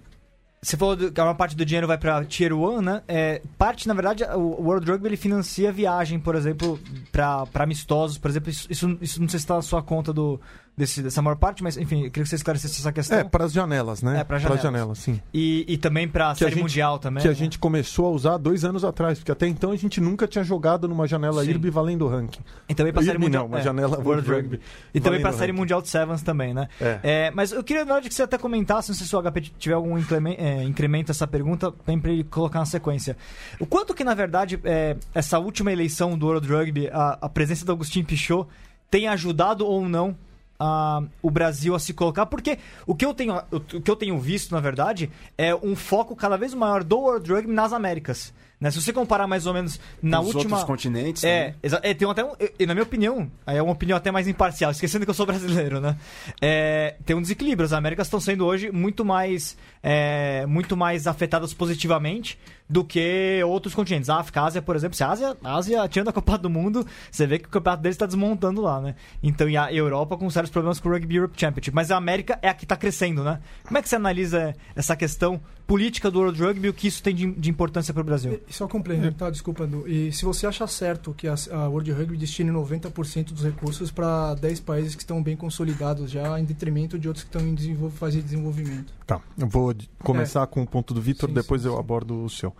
você 0.63 0.77
falou 0.77 0.95
que 0.95 1.19
uma 1.19 1.33
parte 1.33 1.55
do 1.55 1.65
dinheiro 1.65 1.87
vai 1.87 1.97
para 1.97 2.23
Tier 2.23 2.53
1, 2.53 2.81
né? 2.81 3.01
É, 3.07 3.41
parte, 3.57 3.87
na 3.87 3.95
verdade, 3.95 4.23
o 4.23 4.61
World 4.61 4.91
Rugby 4.91 5.07
ele 5.07 5.17
financia 5.17 5.71
viagem, 5.71 6.19
por 6.19 6.35
exemplo, 6.35 6.79
para 7.11 7.47
amistosos, 7.55 8.19
por 8.19 8.29
exemplo. 8.29 8.51
Isso, 8.51 8.97
isso, 9.01 9.19
não 9.19 9.27
sei 9.27 9.39
se 9.39 9.43
está 9.43 9.55
na 9.55 9.63
sua 9.63 9.81
conta 9.81 10.13
do, 10.13 10.39
desse, 10.75 11.01
dessa 11.01 11.21
maior 11.21 11.35
parte, 11.35 11.61
mas 11.61 11.77
enfim, 11.77 12.05
eu 12.05 12.11
queria 12.11 12.23
que 12.23 12.29
você 12.29 12.35
esclarecesse 12.35 12.79
essa 12.79 12.91
questão. 12.91 13.19
É, 13.19 13.23
para 13.23 13.45
as 13.45 13.51
janelas, 13.51 14.01
né? 14.01 14.19
É, 14.19 14.23
para 14.23 14.39
janelas. 14.39 14.63
janelas, 14.63 14.97
sim. 14.99 15.21
E, 15.33 15.65
e 15.67 15.77
também 15.77 16.07
para 16.07 16.31
a 16.31 16.35
série 16.35 16.51
gente, 16.51 16.61
mundial 16.61 16.97
também. 16.97 17.21
Que 17.21 17.27
né? 17.27 17.33
a 17.33 17.35
gente 17.35 17.59
começou 17.59 18.07
a 18.07 18.09
usar 18.09 18.37
dois 18.37 18.63
anos 18.63 18.83
atrás, 18.83 19.19
porque 19.19 19.31
até 19.31 19.47
então 19.47 19.71
a 19.71 19.75
gente 19.75 19.99
nunca 19.99 20.27
tinha 20.27 20.43
jogado 20.43 20.87
numa 20.87 21.07
janela 21.07 21.43
sim. 21.43 21.51
IRB 21.51 21.69
valendo 21.69 22.07
ranking. 22.07 22.41
E 22.67 22.73
também 22.73 22.93
para 22.93 23.01
a 23.01 23.05
série 23.05 23.17
mundial. 23.17 23.43
Não, 23.43 23.49
uma 23.49 23.59
é, 23.59 23.63
janela 23.63 23.97
World, 23.97 24.29
World 24.29 24.31
Rugby. 24.31 24.59
E 24.93 24.99
também 24.99 25.21
para 25.21 25.29
a 25.29 25.33
série 25.33 25.51
mundial 25.51 25.81
de 25.81 25.89
Sevens 25.89 26.21
também, 26.21 26.53
né? 26.53 26.67
É. 26.79 26.99
é. 27.03 27.31
mas 27.31 27.51
eu 27.51 27.63
queria, 27.63 27.85
na 27.85 27.93
hora 27.93 28.01
de 28.01 28.09
que 28.09 28.15
você 28.15 28.23
até 28.23 28.37
comentasse, 28.37 28.89
não 28.89 28.95
sei 28.95 29.05
se 29.05 29.15
o 29.15 29.21
HP 29.21 29.41
tiver 29.57 29.75
algum 29.75 29.97
é, 29.97 30.63
incremento 30.63 31.11
essa 31.11 31.27
pergunta, 31.27 31.73
bem 31.85 31.99
para 31.99 32.11
ele 32.11 32.23
colocar 32.23 32.59
na 32.59 32.65
sequência. 32.65 33.17
O 33.59 33.65
quanto 33.65 33.93
que, 33.93 34.03
na 34.03 34.13
verdade, 34.13 34.59
é, 34.63 34.95
essa 35.13 35.37
última 35.37 35.71
eleição 35.71 36.17
do 36.17 36.25
World 36.25 36.47
Rugby, 36.47 36.89
a, 36.91 37.17
a 37.21 37.29
presença 37.29 37.65
do 37.65 37.71
Agostinho 37.71 38.05
Pichot, 38.05 38.47
tem 38.89 39.07
ajudado 39.07 39.65
ou 39.65 39.87
não 39.87 40.15
uh, 40.61 41.07
o 41.21 41.31
Brasil 41.31 41.73
a 41.73 41.79
se 41.79 41.93
colocar, 41.93 42.27
porque 42.27 42.59
o 42.85 42.93
que, 42.93 43.05
eu 43.05 43.13
tenho, 43.13 43.41
o 43.51 43.59
que 43.59 43.89
eu 43.89 43.95
tenho 43.95 44.19
visto, 44.19 44.53
na 44.53 44.61
verdade, 44.61 45.09
é 45.37 45.55
um 45.55 45.75
foco 45.75 46.15
cada 46.15 46.37
vez 46.37 46.53
maior 46.53 46.83
do 46.83 46.99
World 46.99 47.31
Rugby 47.31 47.51
nas 47.51 47.73
Américas. 47.73 48.31
Né? 48.61 48.69
Se 48.69 48.79
você 48.79 48.93
comparar 48.93 49.25
mais 49.25 49.47
ou 49.47 49.53
menos 49.55 49.79
na 50.03 50.21
Os 50.21 50.27
última. 50.27 50.57
outros 50.57 50.63
continentes. 50.63 51.23
É, 51.23 51.55
é 51.63 51.93
tem 51.95 52.07
até 52.07 52.23
um, 52.23 52.33
e 52.59 52.65
na 52.67 52.75
minha 52.75 52.83
opinião, 52.83 53.29
é 53.47 53.59
uma 53.59 53.71
opinião 53.71 53.97
até 53.97 54.11
mais 54.11 54.27
imparcial, 54.27 54.69
esquecendo 54.69 55.03
que 55.03 55.09
eu 55.09 55.15
sou 55.15 55.25
brasileiro, 55.27 55.81
né? 55.81 55.97
É, 56.39 56.95
tem 57.03 57.15
um 57.15 57.21
desequilíbrio. 57.21 57.65
As 57.65 57.73
Américas 57.73 58.05
estão 58.05 58.19
sendo 58.19 58.45
hoje 58.45 58.71
muito 58.71 59.03
mais, 59.03 59.57
é, 59.81 60.45
muito 60.45 60.77
mais 60.77 61.07
afetadas 61.07 61.55
positivamente 61.55 62.37
do 62.69 62.85
que 62.85 63.41
outros 63.45 63.73
continentes. 63.73 64.09
A 64.09 64.17
África, 64.17 64.41
a 64.41 64.45
Ásia, 64.45 64.61
por 64.61 64.75
exemplo, 64.75 64.95
se 64.95 65.03
a 65.03 65.09
Ásia, 65.09 65.37
a 65.43 65.55
Ásia 65.55 65.87
tirando 65.89 66.07
a 66.09 66.13
Copa 66.13 66.37
do 66.37 66.49
Mundo, 66.49 66.85
você 67.11 67.25
vê 67.27 67.39
que 67.39 67.47
o 67.47 67.49
campeonato 67.49 67.83
deles 67.83 67.95
está 67.95 68.05
desmontando 68.05 68.61
lá, 68.61 68.79
né? 68.79 68.95
Então, 69.21 69.49
e 69.49 69.57
a 69.57 69.73
Europa 69.73 70.15
com 70.15 70.29
sérios 70.29 70.51
problemas 70.51 70.79
com 70.79 70.87
o 70.87 70.91
Rugby 70.93 71.15
Europe 71.15 71.33
Championship. 71.37 71.75
Mas 71.75 71.91
a 71.91 71.97
América 71.97 72.39
é 72.41 72.47
a 72.47 72.53
que 72.53 72.63
está 72.63 72.77
crescendo, 72.77 73.23
né? 73.23 73.41
Como 73.65 73.77
é 73.77 73.81
que 73.81 73.89
você 73.89 73.95
analisa 73.97 74.55
essa 74.73 74.95
questão 74.95 75.41
política 75.71 76.11
do 76.11 76.19
World 76.19 76.43
Rugby 76.43 76.67
o 76.67 76.73
que 76.73 76.85
isso 76.85 77.01
tem 77.01 77.15
de, 77.15 77.31
de 77.31 77.49
importância 77.49 77.93
para 77.93 78.01
o 78.01 78.03
Brasil? 78.03 78.41
E, 78.45 78.53
só 78.53 78.67
complementar, 78.67 79.29
é. 79.29 79.31
desculpa, 79.31 79.63
Edu. 79.63 79.87
E 79.87 80.11
se 80.11 80.25
você 80.25 80.45
acha 80.45 80.67
certo 80.67 81.13
que 81.13 81.29
a, 81.29 81.35
a 81.49 81.69
World 81.69 81.89
Rugby 81.93 82.17
destine 82.17 82.51
90% 82.51 83.31
dos 83.31 83.45
recursos 83.45 83.89
para 83.89 84.33
10 84.33 84.59
países 84.59 84.95
que 84.95 85.01
estão 85.01 85.23
bem 85.23 85.37
consolidados 85.37 86.11
já, 86.11 86.37
em 86.37 86.43
detrimento 86.43 86.99
de 86.99 87.07
outros 87.07 87.23
que 87.23 87.29
estão 87.29 87.47
em 87.47 87.55
desenvolv 87.55 87.95
fase 87.95 88.17
de 88.17 88.23
desenvolvimento. 88.23 88.93
Tá, 89.07 89.21
eu 89.37 89.47
vou 89.47 89.73
começar 90.03 90.43
é. 90.43 90.45
com 90.45 90.61
o 90.61 90.67
ponto 90.67 90.93
do 90.93 91.01
Vitor, 91.01 91.31
depois 91.31 91.61
sim, 91.61 91.69
eu 91.69 91.75
sim. 91.75 91.79
abordo 91.79 92.21
o 92.25 92.29
seu. 92.29 92.53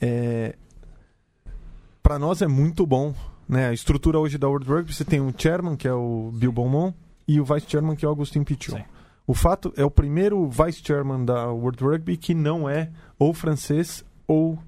É, 0.00 0.56
para 2.02 2.18
nós 2.18 2.42
é 2.42 2.48
muito 2.48 2.84
bom. 2.84 3.14
Né? 3.48 3.68
A 3.68 3.72
estrutura 3.72 4.18
hoje 4.18 4.36
da 4.36 4.48
World 4.48 4.68
Rugby, 4.68 4.92
você 4.92 5.04
tem 5.04 5.20
um 5.20 5.32
chairman, 5.36 5.76
que 5.76 5.86
é 5.86 5.92
o 5.92 6.32
Bill 6.34 6.50
Beaumont, 6.50 6.96
e 7.28 7.40
o 7.40 7.44
vice 7.44 7.66
chairman, 7.68 7.94
que 7.94 8.04
é 8.04 8.08
o 8.08 8.10
Agustin 8.10 8.42
Pichot. 8.42 8.84
O 9.26 9.34
fato 9.34 9.72
é 9.76 9.84
o 9.84 9.90
primeiro 9.90 10.48
vice 10.48 10.82
chairman 10.84 11.24
da 11.24 11.48
World 11.48 11.82
Rugby 11.82 12.16
que 12.16 12.34
não 12.34 12.68
é 12.68 12.90
ou 13.18 13.32
francês 13.32 14.04
ou, 14.26 14.58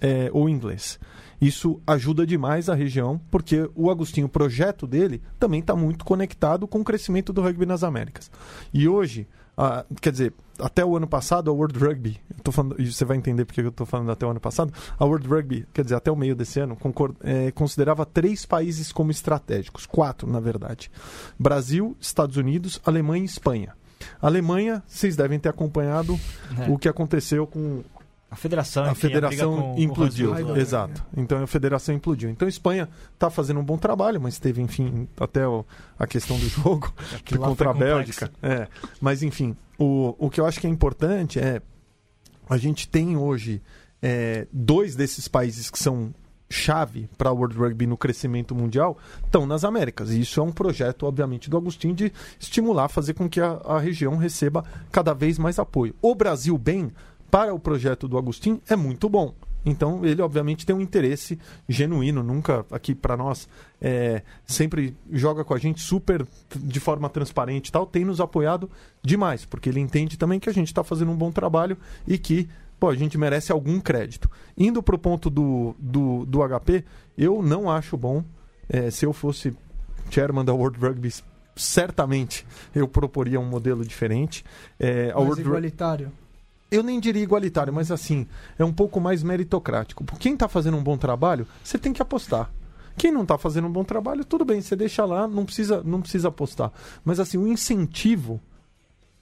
é, 0.00 0.30
ou 0.32 0.48
inglês. 0.48 0.98
Isso 1.40 1.80
ajuda 1.86 2.26
demais 2.26 2.68
a 2.68 2.74
região, 2.74 3.20
porque 3.30 3.68
o 3.74 3.90
Agostinho, 3.90 4.26
o 4.26 4.30
projeto 4.30 4.86
dele, 4.86 5.22
também 5.38 5.60
está 5.60 5.76
muito 5.76 6.04
conectado 6.04 6.66
com 6.66 6.80
o 6.80 6.84
crescimento 6.84 7.32
do 7.32 7.42
rugby 7.42 7.66
nas 7.66 7.84
Américas. 7.84 8.30
E 8.72 8.88
hoje, 8.88 9.28
ah, 9.56 9.84
quer 10.00 10.12
dizer, 10.12 10.34
até 10.58 10.84
o 10.84 10.96
ano 10.96 11.06
passado, 11.06 11.50
a 11.50 11.52
World 11.52 11.78
Rugby, 11.78 12.20
falando, 12.50 12.76
você 12.78 13.04
vai 13.04 13.16
entender 13.16 13.44
porque 13.44 13.60
eu 13.60 13.68
estou 13.68 13.86
falando 13.86 14.10
até 14.10 14.26
o 14.26 14.30
ano 14.30 14.40
passado, 14.40 14.72
a 14.98 15.04
World 15.04 15.28
Rugby, 15.28 15.66
quer 15.74 15.82
dizer, 15.82 15.96
até 15.96 16.10
o 16.10 16.16
meio 16.16 16.34
desse 16.34 16.60
ano, 16.60 16.76
concord, 16.76 17.16
é, 17.20 17.50
considerava 17.50 18.06
três 18.06 18.46
países 18.46 18.92
como 18.92 19.10
estratégicos, 19.10 19.84
quatro, 19.84 20.30
na 20.30 20.40
verdade: 20.40 20.90
Brasil, 21.38 21.96
Estados 22.00 22.36
Unidos, 22.36 22.80
Alemanha 22.84 23.22
e 23.22 23.26
Espanha. 23.26 23.74
A 24.20 24.26
Alemanha, 24.26 24.82
vocês 24.86 25.16
devem 25.16 25.38
ter 25.38 25.48
acompanhado 25.48 26.18
é. 26.58 26.70
o 26.70 26.78
que 26.78 26.88
aconteceu 26.88 27.46
com 27.46 27.82
a 28.28 28.34
federação, 28.34 28.84
a 28.84 28.94
federação 28.94 29.74
a 29.76 29.80
implodiu, 29.80 30.34
com 30.34 30.56
exato. 30.56 31.04
Então 31.16 31.42
a 31.42 31.46
federação 31.46 31.94
implodiu. 31.94 32.28
Então 32.28 32.46
a 32.46 32.48
Espanha 32.48 32.88
está 33.14 33.30
fazendo 33.30 33.60
um 33.60 33.64
bom 33.64 33.78
trabalho, 33.78 34.20
mas 34.20 34.38
teve, 34.38 34.60
enfim, 34.60 35.08
até 35.18 35.46
o, 35.46 35.64
a 35.98 36.06
questão 36.06 36.36
do 36.38 36.46
jogo 36.50 36.92
contra 37.38 37.70
a 37.70 37.74
Bélgica. 37.74 38.30
É. 38.42 38.66
Mas 39.00 39.22
enfim, 39.22 39.56
o, 39.78 40.14
o 40.18 40.28
que 40.28 40.40
eu 40.40 40.46
acho 40.46 40.60
que 40.60 40.66
é 40.66 40.70
importante 40.70 41.38
é 41.38 41.62
a 42.48 42.56
gente 42.56 42.88
tem 42.88 43.16
hoje 43.16 43.62
é, 44.02 44.46
dois 44.52 44.96
desses 44.96 45.28
países 45.28 45.70
que 45.70 45.78
são 45.78 46.12
chave 46.48 47.08
para 47.18 47.32
o 47.32 47.36
World 47.36 47.56
Rugby 47.56 47.86
no 47.86 47.96
crescimento 47.96 48.54
mundial 48.54 48.96
estão 49.24 49.46
nas 49.46 49.64
Américas. 49.64 50.10
E 50.10 50.20
isso 50.20 50.40
é 50.40 50.42
um 50.42 50.52
projeto, 50.52 51.06
obviamente, 51.06 51.50
do 51.50 51.56
Agostinho 51.56 51.94
de 51.94 52.12
estimular, 52.38 52.88
fazer 52.88 53.14
com 53.14 53.28
que 53.28 53.40
a, 53.40 53.60
a 53.64 53.78
região 53.78 54.16
receba 54.16 54.64
cada 54.90 55.12
vez 55.12 55.38
mais 55.38 55.58
apoio. 55.58 55.94
O 56.00 56.14
Brasil 56.14 56.56
bem 56.56 56.92
para 57.30 57.52
o 57.52 57.58
projeto 57.58 58.06
do 58.06 58.16
Agostinho 58.16 58.60
é 58.68 58.76
muito 58.76 59.08
bom. 59.08 59.34
Então, 59.66 60.04
ele 60.04 60.22
obviamente 60.22 60.64
tem 60.64 60.76
um 60.76 60.80
interesse 60.80 61.36
genuíno, 61.68 62.22
nunca 62.22 62.64
aqui 62.70 62.94
para 62.94 63.16
nós, 63.16 63.48
é, 63.80 64.22
sempre 64.46 64.96
joga 65.10 65.44
com 65.44 65.52
a 65.52 65.58
gente 65.58 65.82
super 65.82 66.24
de 66.54 66.78
forma 66.78 67.08
transparente 67.08 67.68
e 67.68 67.72
tal, 67.72 67.84
tem 67.84 68.04
nos 68.04 68.20
apoiado 68.20 68.70
demais, 69.02 69.44
porque 69.44 69.68
ele 69.68 69.80
entende 69.80 70.16
também 70.16 70.38
que 70.38 70.48
a 70.48 70.52
gente 70.52 70.68
está 70.68 70.84
fazendo 70.84 71.10
um 71.10 71.16
bom 71.16 71.32
trabalho 71.32 71.76
e 72.06 72.16
que 72.16 72.48
pô, 72.78 72.88
a 72.88 72.94
gente 72.94 73.16
merece 73.18 73.52
algum 73.52 73.80
crédito. 73.80 74.30
Indo 74.56 74.82
para 74.82 74.94
o 74.94 74.98
ponto 74.98 75.30
do, 75.30 75.74
do, 75.78 76.24
do 76.26 76.40
HP, 76.40 76.84
eu 77.16 77.42
não 77.42 77.70
acho 77.70 77.96
bom, 77.96 78.24
é, 78.68 78.90
se 78.90 79.04
eu 79.04 79.12
fosse 79.12 79.56
chairman 80.10 80.44
da 80.44 80.52
World 80.52 80.78
Rugby, 80.78 81.12
certamente 81.54 82.46
eu 82.74 82.86
proporia 82.86 83.40
um 83.40 83.48
modelo 83.48 83.84
diferente. 83.84 84.44
É, 84.78 85.10
a 85.10 85.14
Mais 85.14 85.26
World 85.26 85.40
igualitário 85.42 86.12
eu 86.70 86.82
nem 86.82 86.98
diria 86.98 87.22
igualitário, 87.22 87.72
mas 87.72 87.90
assim, 87.90 88.26
é 88.58 88.64
um 88.64 88.72
pouco 88.72 89.00
mais 89.00 89.22
meritocrático. 89.22 90.04
Quem 90.18 90.34
está 90.34 90.48
fazendo 90.48 90.76
um 90.76 90.82
bom 90.82 90.96
trabalho, 90.96 91.46
você 91.62 91.78
tem 91.78 91.92
que 91.92 92.02
apostar. 92.02 92.50
Quem 92.96 93.12
não 93.12 93.22
está 93.22 93.36
fazendo 93.36 93.68
um 93.68 93.72
bom 93.72 93.84
trabalho, 93.84 94.24
tudo 94.24 94.44
bem, 94.44 94.60
você 94.60 94.74
deixa 94.74 95.04
lá, 95.04 95.28
não 95.28 95.44
precisa, 95.44 95.82
não 95.84 96.00
precisa 96.00 96.28
apostar. 96.28 96.72
Mas 97.04 97.20
assim, 97.20 97.36
o 97.36 97.46
incentivo, 97.46 98.40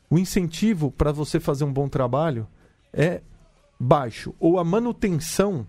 o 0.09 0.19
incentivo 0.19 0.91
para 0.91 1.13
você 1.13 1.41
fazer 1.41 1.65
um 1.65 1.73
bom 1.73 1.89
trabalho 1.89 2.47
é 2.93 3.21
baixo. 3.79 4.35
Ou 4.39 4.59
a 4.59 4.65
manutenção 4.65 5.67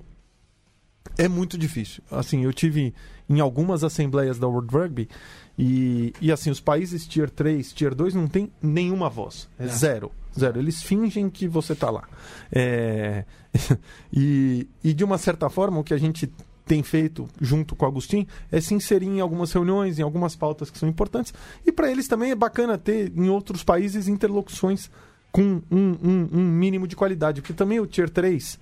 é 1.18 1.28
muito 1.28 1.58
difícil. 1.58 2.04
Assim, 2.12 2.44
eu 2.44 2.54
tive 2.54 2.94
em 3.30 3.40
algumas 3.40 3.84
assembleias 3.84 4.38
da 4.38 4.48
World 4.48 4.76
Rugby 4.76 5.10
e, 5.58 6.14
e 6.22 6.32
assim, 6.32 6.50
os 6.50 6.60
países 6.60 7.08
Tier 7.08 7.30
3, 7.30 7.74
Tier 7.74 7.96
2 7.96 8.14
não 8.14 8.28
tem 8.28 8.52
nenhuma 8.62 9.10
voz. 9.10 9.48
É, 9.58 9.66
é. 9.66 9.68
zero. 9.68 10.12
Zero. 10.38 10.60
Eles 10.60 10.84
fingem 10.84 11.30
que 11.30 11.48
você 11.48 11.74
está 11.74 11.90
lá. 11.90 12.04
É... 12.52 13.26
e, 14.12 14.68
e, 14.84 14.94
de 14.94 15.04
uma 15.04 15.18
certa 15.18 15.50
forma, 15.50 15.80
o 15.80 15.84
que 15.84 15.94
a 15.94 15.98
gente 15.98 16.32
tem 16.66 16.82
feito 16.84 17.30
junto 17.40 17.76
com 17.76 17.86
o 17.86 17.88
Agostinho 17.88 18.28
é 18.52 18.60
se 18.60 18.74
inserir 18.74 19.06
em 19.06 19.22
algumas 19.22 19.52
reuniões, 19.54 20.00
em 20.00 20.02
algumas 20.02 20.36
pautas 20.36 20.70
que 20.70 20.78
são 20.78 20.90
importantes. 20.90 21.34
E 21.66 21.72
para 21.72 21.90
eles 21.90 22.08
também 22.08 22.32
é 22.32 22.36
bacana 22.36 22.78
ter 22.78 23.14
em 23.16 23.30
outros 23.30 23.64
países 23.64 24.08
interlocuções 24.08 24.90
com 25.36 25.62
um, 25.70 25.98
um, 26.02 26.30
um 26.32 26.44
mínimo 26.50 26.88
de 26.88 26.96
qualidade. 26.96 27.42
Porque 27.42 27.52
também 27.52 27.78
o 27.78 27.86
Tier 27.86 28.10
3 28.10 28.58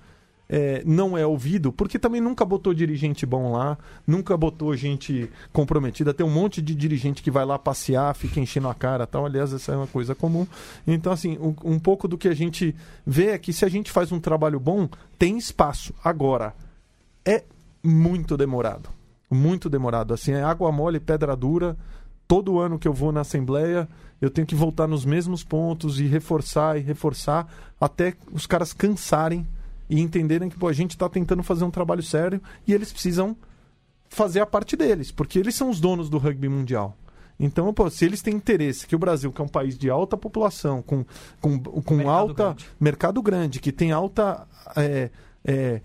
é, 0.48 0.82
não 0.84 1.16
é 1.16 1.24
ouvido, 1.24 1.72
porque 1.72 2.00
também 2.00 2.20
nunca 2.20 2.44
botou 2.44 2.74
dirigente 2.74 3.24
bom 3.24 3.52
lá, 3.52 3.78
nunca 4.04 4.36
botou 4.36 4.74
gente 4.74 5.30
comprometida. 5.52 6.12
Tem 6.12 6.26
um 6.26 6.30
monte 6.30 6.60
de 6.60 6.74
dirigente 6.74 7.22
que 7.22 7.30
vai 7.30 7.44
lá 7.44 7.60
passear, 7.60 8.12
fica 8.16 8.40
enchendo 8.40 8.66
a 8.66 8.74
cara 8.74 9.06
tal. 9.06 9.24
Aliás, 9.24 9.52
essa 9.52 9.70
é 9.70 9.76
uma 9.76 9.86
coisa 9.86 10.16
comum. 10.16 10.48
Então, 10.84 11.12
assim, 11.12 11.38
um, 11.38 11.54
um 11.64 11.78
pouco 11.78 12.08
do 12.08 12.18
que 12.18 12.26
a 12.26 12.34
gente 12.34 12.74
vê 13.06 13.28
é 13.28 13.38
que 13.38 13.52
se 13.52 13.64
a 13.64 13.68
gente 13.68 13.92
faz 13.92 14.10
um 14.10 14.18
trabalho 14.18 14.58
bom, 14.58 14.88
tem 15.16 15.38
espaço. 15.38 15.94
Agora, 16.02 16.56
é 17.24 17.44
muito 17.84 18.36
demorado. 18.36 18.88
Muito 19.30 19.70
demorado. 19.70 20.12
Assim, 20.12 20.32
é 20.32 20.42
água 20.42 20.72
mole, 20.72 20.98
pedra 20.98 21.36
dura 21.36 21.76
todo 22.26 22.58
ano 22.58 22.78
que 22.78 22.88
eu 22.88 22.92
vou 22.92 23.12
na 23.12 23.20
Assembleia, 23.20 23.88
eu 24.24 24.30
tenho 24.30 24.46
que 24.46 24.54
voltar 24.54 24.86
nos 24.86 25.04
mesmos 25.04 25.44
pontos 25.44 26.00
e 26.00 26.06
reforçar 26.06 26.78
e 26.78 26.80
reforçar 26.80 27.46
até 27.78 28.14
os 28.32 28.46
caras 28.46 28.72
cansarem 28.72 29.46
e 29.88 30.00
entenderem 30.00 30.48
que 30.48 30.56
pô, 30.56 30.66
a 30.66 30.72
gente 30.72 30.92
está 30.92 31.08
tentando 31.10 31.42
fazer 31.42 31.64
um 31.64 31.70
trabalho 31.70 32.02
sério 32.02 32.40
e 32.66 32.72
eles 32.72 32.90
precisam 32.90 33.36
fazer 34.08 34.40
a 34.40 34.46
parte 34.46 34.76
deles, 34.76 35.12
porque 35.12 35.38
eles 35.38 35.54
são 35.54 35.68
os 35.68 35.78
donos 35.78 36.08
do 36.08 36.16
rugby 36.16 36.48
mundial. 36.48 36.96
Então, 37.38 37.72
pô, 37.74 37.90
se 37.90 38.04
eles 38.04 38.22
têm 38.22 38.34
interesse 38.34 38.86
que 38.86 38.96
o 38.96 38.98
Brasil, 38.98 39.30
que 39.30 39.42
é 39.42 39.44
um 39.44 39.48
país 39.48 39.76
de 39.76 39.90
alta 39.90 40.16
população, 40.16 40.80
com, 40.80 41.04
com, 41.40 41.58
com 41.58 41.94
mercado 41.96 42.14
alta 42.14 42.44
grande. 42.44 42.66
mercado 42.80 43.22
grande, 43.22 43.60
que 43.60 43.72
tem 43.72 43.92
alta. 43.92 44.46
É, 44.76 45.10
é, 45.44 45.82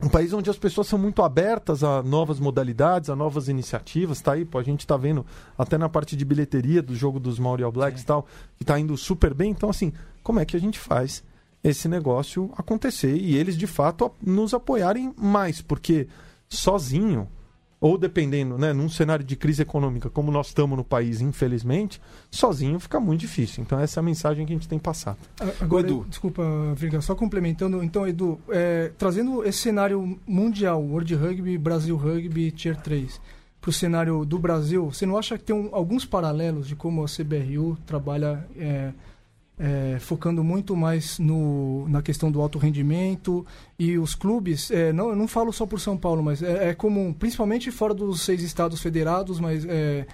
um 0.00 0.08
país 0.08 0.32
onde 0.32 0.48
as 0.48 0.56
pessoas 0.56 0.86
são 0.86 0.98
muito 0.98 1.22
abertas 1.22 1.82
a 1.82 2.02
novas 2.02 2.38
modalidades, 2.38 3.10
a 3.10 3.16
novas 3.16 3.48
iniciativas, 3.48 4.20
tá 4.20 4.32
aí, 4.32 4.44
pô, 4.44 4.58
a 4.58 4.62
gente 4.62 4.80
está 4.80 4.96
vendo 4.96 5.26
até 5.56 5.76
na 5.76 5.88
parte 5.88 6.16
de 6.16 6.24
bilheteria 6.24 6.80
do 6.80 6.94
jogo 6.94 7.18
dos 7.18 7.38
Maori 7.38 7.64
All 7.64 7.72
Blacks 7.72 8.02
e 8.02 8.06
tal, 8.06 8.22
que 8.56 8.62
está 8.62 8.78
indo 8.78 8.96
super 8.96 9.34
bem. 9.34 9.50
Então, 9.50 9.70
assim, 9.70 9.92
como 10.22 10.38
é 10.38 10.44
que 10.44 10.56
a 10.56 10.60
gente 10.60 10.78
faz 10.78 11.24
esse 11.64 11.88
negócio 11.88 12.50
acontecer 12.56 13.16
e 13.16 13.36
eles 13.36 13.56
de 13.56 13.66
fato 13.66 14.12
nos 14.22 14.54
apoiarem 14.54 15.12
mais? 15.16 15.60
Porque 15.60 16.06
sozinho 16.48 17.28
ou 17.80 17.96
dependendo, 17.96 18.58
né, 18.58 18.72
num 18.72 18.88
cenário 18.88 19.24
de 19.24 19.36
crise 19.36 19.62
econômica 19.62 20.10
como 20.10 20.32
nós 20.32 20.48
estamos 20.48 20.76
no 20.76 20.84
país, 20.84 21.20
infelizmente, 21.20 22.00
sozinho 22.30 22.78
fica 22.80 22.98
muito 22.98 23.20
difícil. 23.20 23.62
Então 23.62 23.78
essa 23.78 23.98
é 23.98 24.00
a 24.00 24.04
mensagem 24.04 24.44
que 24.44 24.52
a 24.52 24.56
gente 24.56 24.68
tem 24.68 24.78
passado. 24.78 25.18
Agora, 25.60 25.86
Edu. 25.86 26.04
desculpa, 26.08 26.42
Virga, 26.74 27.00
só 27.00 27.14
complementando, 27.14 27.82
então, 27.82 28.06
Edu, 28.06 28.40
é, 28.48 28.90
trazendo 28.98 29.44
esse 29.44 29.58
cenário 29.58 30.18
mundial, 30.26 30.82
World 30.82 31.14
Rugby, 31.14 31.56
Brasil 31.56 31.96
Rugby, 31.96 32.50
Tier 32.50 32.76
3, 32.76 33.20
para 33.60 33.70
o 33.70 33.72
cenário 33.72 34.24
do 34.24 34.38
Brasil, 34.38 34.90
você 34.90 35.04
não 35.04 35.16
acha 35.16 35.36
que 35.36 35.44
tem 35.44 35.54
um, 35.54 35.68
alguns 35.72 36.04
paralelos 36.04 36.66
de 36.66 36.76
como 36.76 37.04
a 37.04 37.06
CBRU 37.06 37.76
trabalha 37.86 38.46
é, 38.56 38.92
é, 39.58 39.98
focando 39.98 40.44
muito 40.44 40.76
mais 40.76 41.18
no, 41.18 41.88
na 41.88 42.00
questão 42.00 42.30
do 42.30 42.40
alto 42.40 42.58
rendimento 42.58 43.44
e 43.78 43.98
os 43.98 44.14
clubes, 44.14 44.70
é, 44.70 44.92
não, 44.92 45.10
eu 45.10 45.16
não 45.16 45.26
falo 45.26 45.52
só 45.52 45.66
por 45.66 45.80
São 45.80 45.96
Paulo, 45.96 46.22
mas 46.22 46.42
é, 46.42 46.70
é 46.70 46.74
comum, 46.74 47.12
principalmente 47.12 47.70
fora 47.70 47.92
dos 47.92 48.20
seis 48.22 48.42
estados 48.42 48.80
federados, 48.80 49.40
mas 49.40 49.64
é, 49.64 50.06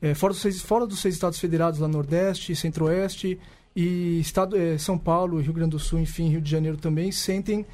é, 0.00 0.14
fora, 0.14 0.32
dos 0.32 0.40
seis, 0.40 0.62
fora 0.62 0.86
dos 0.86 1.00
seis 1.00 1.14
estados 1.14 1.38
federados, 1.38 1.80
lá 1.80 1.86
Nordeste, 1.86 2.56
Centro-Oeste 2.56 3.38
e 3.76 4.20
estado, 4.20 4.56
é, 4.56 4.78
São 4.78 4.96
Paulo, 4.96 5.38
Rio 5.38 5.52
Grande 5.52 5.72
do 5.72 5.78
Sul, 5.78 5.98
enfim, 5.98 6.30
Rio 6.30 6.40
de 6.40 6.50
Janeiro 6.50 6.78
também, 6.78 7.12
sentem 7.12 7.66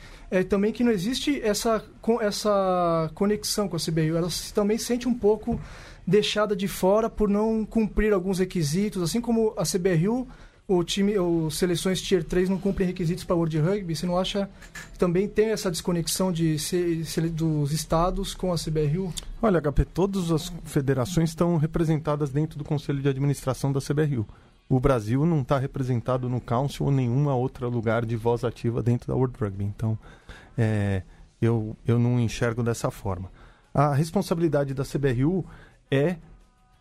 também 0.48 0.72
que 0.72 0.82
não 0.82 0.90
existe 0.90 1.40
essa, 1.42 1.84
essa 2.20 3.08
conexão 3.14 3.68
com 3.68 3.76
a 3.76 3.78
CBU. 3.78 4.16
Elas 4.16 4.50
também 4.50 4.76
sentem 4.76 5.06
um 5.06 5.14
pouco 5.14 5.60
deixada 6.04 6.56
de 6.56 6.66
fora 6.66 7.08
por 7.08 7.28
não 7.28 7.64
cumprir 7.64 8.12
alguns 8.12 8.40
requisitos, 8.40 9.00
assim 9.00 9.20
como 9.20 9.54
a 9.56 9.62
CBRU 9.62 10.26
o 10.66 10.82
time, 10.82 11.16
ou 11.18 11.50
seleções 11.50 12.00
Tier 12.00 12.24
3 12.24 12.48
não 12.48 12.58
cumprem 12.58 12.86
requisitos 12.86 13.24
para 13.24 13.36
World 13.36 13.58
Rugby? 13.58 13.94
Você 13.94 14.06
não 14.06 14.18
acha 14.18 14.48
que 14.92 14.98
também 14.98 15.28
tem 15.28 15.50
essa 15.50 15.70
desconexão 15.70 16.32
de 16.32 16.56
dos 17.32 17.72
estados 17.72 18.34
com 18.34 18.52
a 18.52 18.56
CBRU? 18.56 19.12
Olha, 19.42 19.60
HP, 19.60 19.84
todas 19.84 20.30
as 20.30 20.52
federações 20.64 21.30
estão 21.30 21.56
representadas 21.56 22.30
dentro 22.30 22.58
do 22.58 22.64
Conselho 22.64 23.02
de 23.02 23.08
Administração 23.08 23.72
da 23.72 23.80
CBRU. 23.80 24.26
O 24.68 24.80
Brasil 24.80 25.26
não 25.26 25.42
está 25.42 25.58
representado 25.58 26.28
no 26.28 26.40
Council 26.40 26.86
ou 26.86 26.92
nenhuma 26.92 27.34
outra 27.34 27.66
lugar 27.66 28.06
de 28.06 28.16
voz 28.16 28.44
ativa 28.44 28.82
dentro 28.82 29.08
da 29.08 29.14
World 29.14 29.36
Rugby. 29.38 29.64
Então, 29.64 29.98
é, 30.56 31.02
eu, 31.40 31.76
eu 31.86 31.98
não 31.98 32.18
enxergo 32.18 32.62
dessa 32.62 32.90
forma. 32.90 33.30
A 33.74 33.92
responsabilidade 33.92 34.72
da 34.72 34.84
CBRU 34.84 35.44
é 35.90 36.16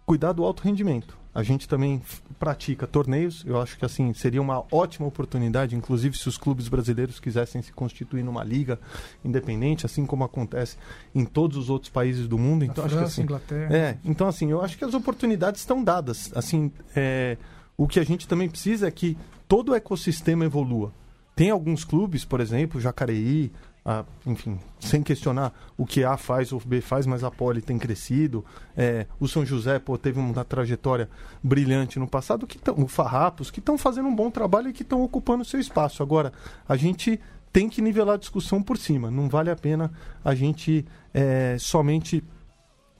cuidar 0.05 0.33
do 0.33 0.43
alto 0.43 0.63
rendimento 0.63 1.17
a 1.33 1.41
gente 1.41 1.67
também 1.67 2.01
pratica 2.37 2.85
torneios. 2.85 3.43
Eu 3.45 3.59
acho 3.59 3.77
que 3.77 3.85
assim 3.85 4.13
seria 4.13 4.41
uma 4.41 4.63
ótima 4.71 5.07
oportunidade, 5.07 5.75
inclusive 5.75 6.15
se 6.15 6.29
os 6.29 6.37
clubes 6.37 6.67
brasileiros 6.67 7.19
quisessem 7.19 7.61
se 7.61 7.73
constituir 7.73 8.23
numa 8.23 8.43
liga 8.43 8.79
independente, 9.25 9.85
assim 9.85 10.05
como 10.05 10.23
acontece 10.23 10.77
em 11.15 11.25
todos 11.25 11.57
os 11.57 11.69
outros 11.69 11.89
países 11.89 12.27
do 12.27 12.37
mundo. 12.37 12.63
Então 12.63 12.83
França, 12.83 12.87
acho 12.87 12.97
que 12.97 13.11
assim, 13.11 13.21
Inglaterra. 13.23 13.75
É, 13.75 13.97
então 14.05 14.27
assim, 14.27 14.51
eu 14.51 14.61
acho 14.61 14.77
que 14.77 14.85
as 14.85 14.93
oportunidades 14.93 15.61
estão 15.61 15.83
dadas. 15.83 16.31
Assim, 16.35 16.71
é, 16.95 17.37
o 17.75 17.87
que 17.87 17.99
a 17.99 18.05
gente 18.05 18.27
também 18.27 18.47
precisa 18.47 18.87
é 18.87 18.91
que 18.91 19.17
todo 19.47 19.71
o 19.71 19.75
ecossistema 19.75 20.45
evolua. 20.45 20.93
Tem 21.35 21.49
alguns 21.49 21.83
clubes, 21.83 22.23
por 22.23 22.39
exemplo, 22.41 22.79
Jacareí, 22.79 23.51
a, 23.85 24.05
enfim, 24.25 24.59
sem 24.79 25.03
questionar 25.03 25.53
o 25.77 25.85
que 25.85 26.03
A 26.03 26.15
faz 26.15 26.53
ou 26.53 26.61
B 26.65 26.79
faz, 26.79 27.05
mas 27.05 27.23
a 27.23 27.29
Poli 27.29 27.61
tem 27.61 27.77
crescido. 27.77 28.45
É, 28.77 29.05
o 29.19 29.27
São 29.27 29.45
José 29.45 29.77
pô, 29.77 29.97
teve 29.97 30.19
uma 30.19 30.45
trajetória 30.45 31.09
brilhante 31.43 31.99
no 31.99 32.07
passado, 32.07 32.47
que 32.47 32.57
tão, 32.57 32.75
o 32.79 32.87
Farrapos, 32.87 33.51
que 33.51 33.59
estão 33.59 33.77
fazendo 33.77 34.07
um 34.07 34.15
bom 34.15 34.31
trabalho 34.31 34.69
e 34.69 34.73
que 34.73 34.83
estão 34.83 35.03
ocupando 35.03 35.43
seu 35.43 35.59
espaço. 35.59 36.01
Agora, 36.01 36.31
a 36.67 36.77
gente 36.77 37.19
tem 37.51 37.67
que 37.69 37.81
nivelar 37.81 38.15
a 38.15 38.19
discussão 38.19 38.63
por 38.63 38.77
cima. 38.77 39.11
Não 39.11 39.27
vale 39.27 39.51
a 39.51 39.55
pena 39.55 39.91
a 40.23 40.33
gente 40.33 40.85
é, 41.13 41.57
somente 41.59 42.23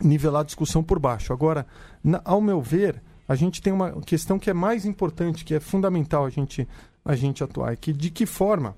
nivelar 0.02 0.42
a 0.42 0.46
discussão 0.46 0.84
por 0.84 1.00
baixo. 1.00 1.32
Agora, 1.32 1.66
na, 2.04 2.22
ao 2.26 2.42
meu 2.42 2.62
ver, 2.62 3.02
a 3.28 3.36
gente 3.36 3.62
tem 3.62 3.72
uma 3.72 4.02
questão 4.02 4.38
que 4.38 4.50
é 4.50 4.54
mais 4.54 4.86
importante, 4.86 5.46
que 5.46 5.56
é 5.56 5.60
fundamental 5.62 6.26
a 6.26 6.30
gente, 6.30 6.68
a 7.06 7.16
gente 7.16 7.42
atuar, 7.42 7.72
é 7.72 7.76
que 7.78 7.94
de 7.94 8.12
que 8.12 8.26
forma 8.26 8.76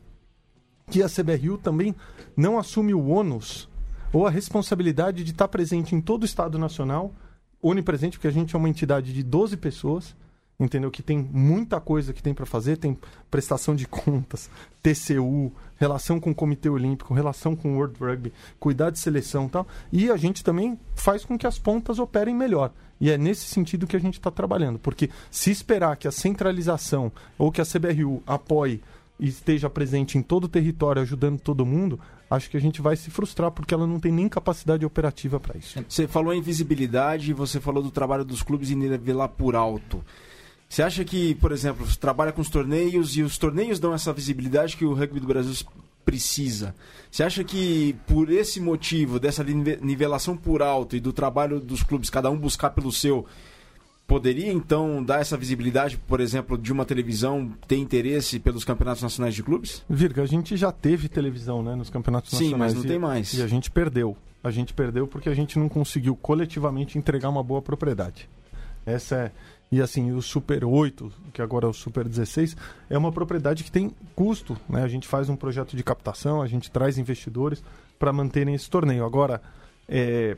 que 0.89 1.01
a 1.01 1.09
CBRU 1.09 1.57
também 1.57 1.95
não 2.35 2.57
assume 2.57 2.93
o 2.93 3.07
ônus 3.07 3.69
ou 4.13 4.25
a 4.25 4.29
responsabilidade 4.29 5.23
de 5.23 5.31
estar 5.31 5.47
presente 5.47 5.95
em 5.95 6.01
todo 6.01 6.23
o 6.23 6.25
Estado 6.25 6.57
Nacional, 6.57 7.13
onipresente, 7.61 8.17
porque 8.17 8.27
a 8.27 8.31
gente 8.31 8.55
é 8.55 8.57
uma 8.57 8.69
entidade 8.69 9.11
de 9.11 9.23
12 9.23 9.57
pessoas, 9.57 10.15
entendeu? 10.59 10.89
Que 10.89 11.03
tem 11.03 11.17
muita 11.17 11.81
coisa 11.81 12.13
que 12.13 12.23
tem 12.23 12.33
para 12.33 12.45
fazer, 12.45 12.77
tem 12.77 12.97
prestação 13.29 13.75
de 13.75 13.87
contas, 13.87 14.49
TCU, 14.81 15.51
relação 15.75 16.19
com 16.19 16.31
o 16.31 16.35
Comitê 16.35 16.69
Olímpico, 16.69 17.13
relação 17.13 17.55
com 17.55 17.73
o 17.73 17.75
World 17.75 17.99
Rugby, 17.99 18.33
cuidar 18.59 18.89
de 18.89 18.99
seleção 18.99 19.47
e 19.47 19.49
tal. 19.49 19.67
E 19.91 20.09
a 20.09 20.15
gente 20.15 20.43
também 20.43 20.79
faz 20.95 21.25
com 21.25 21.37
que 21.37 21.47
as 21.47 21.59
pontas 21.59 21.99
operem 21.99 22.33
melhor. 22.33 22.71
E 23.01 23.11
é 23.11 23.17
nesse 23.17 23.45
sentido 23.45 23.85
que 23.85 23.97
a 23.97 23.99
gente 23.99 24.17
está 24.17 24.31
trabalhando, 24.31 24.79
porque 24.79 25.09
se 25.29 25.51
esperar 25.51 25.97
que 25.97 26.07
a 26.07 26.11
centralização 26.11 27.11
ou 27.37 27.51
que 27.51 27.59
a 27.59 27.65
CBRU 27.65 28.23
apoie 28.25 28.81
e 29.19 29.27
esteja 29.27 29.69
presente 29.69 30.17
em 30.17 30.21
todo 30.21 30.45
o 30.45 30.49
território 30.49 31.01
ajudando 31.01 31.39
todo 31.39 31.65
mundo, 31.65 31.99
acho 32.29 32.49
que 32.49 32.57
a 32.57 32.61
gente 32.61 32.81
vai 32.81 32.95
se 32.95 33.09
frustrar 33.09 33.51
porque 33.51 33.73
ela 33.73 33.87
não 33.87 33.99
tem 33.99 34.11
nem 34.11 34.27
capacidade 34.27 34.85
operativa 34.85 35.39
para 35.39 35.57
isso. 35.57 35.83
Você 35.87 36.07
falou 36.07 36.33
em 36.33 36.41
visibilidade, 36.41 37.33
você 37.33 37.59
falou 37.59 37.81
do 37.81 37.91
trabalho 37.91 38.25
dos 38.25 38.43
clubes 38.43 38.71
em 38.71 38.75
nivelar 38.75 39.29
por 39.29 39.55
alto. 39.55 40.03
Você 40.67 40.81
acha 40.81 41.05
que, 41.05 41.35
por 41.35 41.51
exemplo, 41.51 41.85
você 41.85 41.97
trabalha 41.97 42.31
com 42.31 42.41
os 42.41 42.49
torneios 42.49 43.15
e 43.15 43.21
os 43.21 43.37
torneios 43.37 43.79
dão 43.79 43.93
essa 43.93 44.11
visibilidade 44.11 44.75
que 44.75 44.85
o 44.85 44.93
rugby 44.93 45.19
do 45.19 45.27
Brasil 45.27 45.65
precisa? 46.03 46.75
Você 47.09 47.23
acha 47.23 47.43
que 47.43 47.95
por 48.07 48.29
esse 48.29 48.59
motivo, 48.59 49.19
dessa 49.19 49.43
nivelação 49.43 50.35
por 50.35 50.61
alto 50.61 50.95
e 50.95 50.99
do 50.99 51.13
trabalho 51.13 51.59
dos 51.59 51.83
clubes, 51.83 52.09
cada 52.09 52.29
um 52.29 52.37
buscar 52.37 52.71
pelo 52.71 52.91
seu, 52.91 53.25
Poderia 54.07 54.53
então 54.53 55.03
dar 55.03 55.19
essa 55.19 55.35
visibilidade, 55.35 55.97
por 55.97 56.19
exemplo, 56.19 56.57
de 56.57 56.71
uma 56.71 56.85
televisão 56.85 57.51
ter 57.67 57.77
interesse 57.77 58.39
pelos 58.39 58.63
campeonatos 58.63 59.01
nacionais 59.01 59.33
de 59.33 59.41
clubes? 59.41 59.83
Virga, 59.89 60.21
a 60.21 60.27
gente 60.27 60.55
já 60.55 60.71
teve 60.71 61.09
televisão 61.09 61.63
né, 61.63 61.73
nos 61.73 61.89
campeonatos 61.89 62.29
Sim, 62.29 62.51
nacionais. 62.51 62.71
Sim, 62.71 62.77
mas 62.77 62.83
não 62.83 62.83
e, 62.83 62.87
tem 62.87 62.99
mais. 62.99 63.33
E 63.33 63.41
a 63.41 63.47
gente 63.47 63.71
perdeu. 63.71 64.15
A 64.43 64.51
gente 64.51 64.75
perdeu 64.75 65.07
porque 65.07 65.27
a 65.27 65.33
gente 65.33 65.57
não 65.57 65.67
conseguiu 65.67 66.15
coletivamente 66.15 66.99
entregar 66.99 67.29
uma 67.29 67.41
boa 67.41 67.63
propriedade. 67.63 68.29
Essa 68.85 69.15
é. 69.15 69.31
E 69.71 69.81
assim, 69.81 70.11
o 70.11 70.21
Super 70.21 70.63
8, 70.63 71.11
que 71.33 71.41
agora 71.41 71.65
é 71.65 71.69
o 71.69 71.73
Super 71.73 72.07
16, 72.07 72.55
é 72.87 72.95
uma 72.95 73.11
propriedade 73.11 73.63
que 73.63 73.71
tem 73.71 73.91
custo. 74.15 74.55
Né? 74.69 74.83
A 74.83 74.87
gente 74.87 75.07
faz 75.07 75.27
um 75.29 75.35
projeto 75.35 75.75
de 75.75 75.83
captação, 75.83 76.43
a 76.43 76.47
gente 76.47 76.69
traz 76.69 76.99
investidores 76.99 77.63
para 77.97 78.13
manterem 78.13 78.53
esse 78.53 78.69
torneio. 78.69 79.03
Agora, 79.03 79.41
é, 79.89 80.37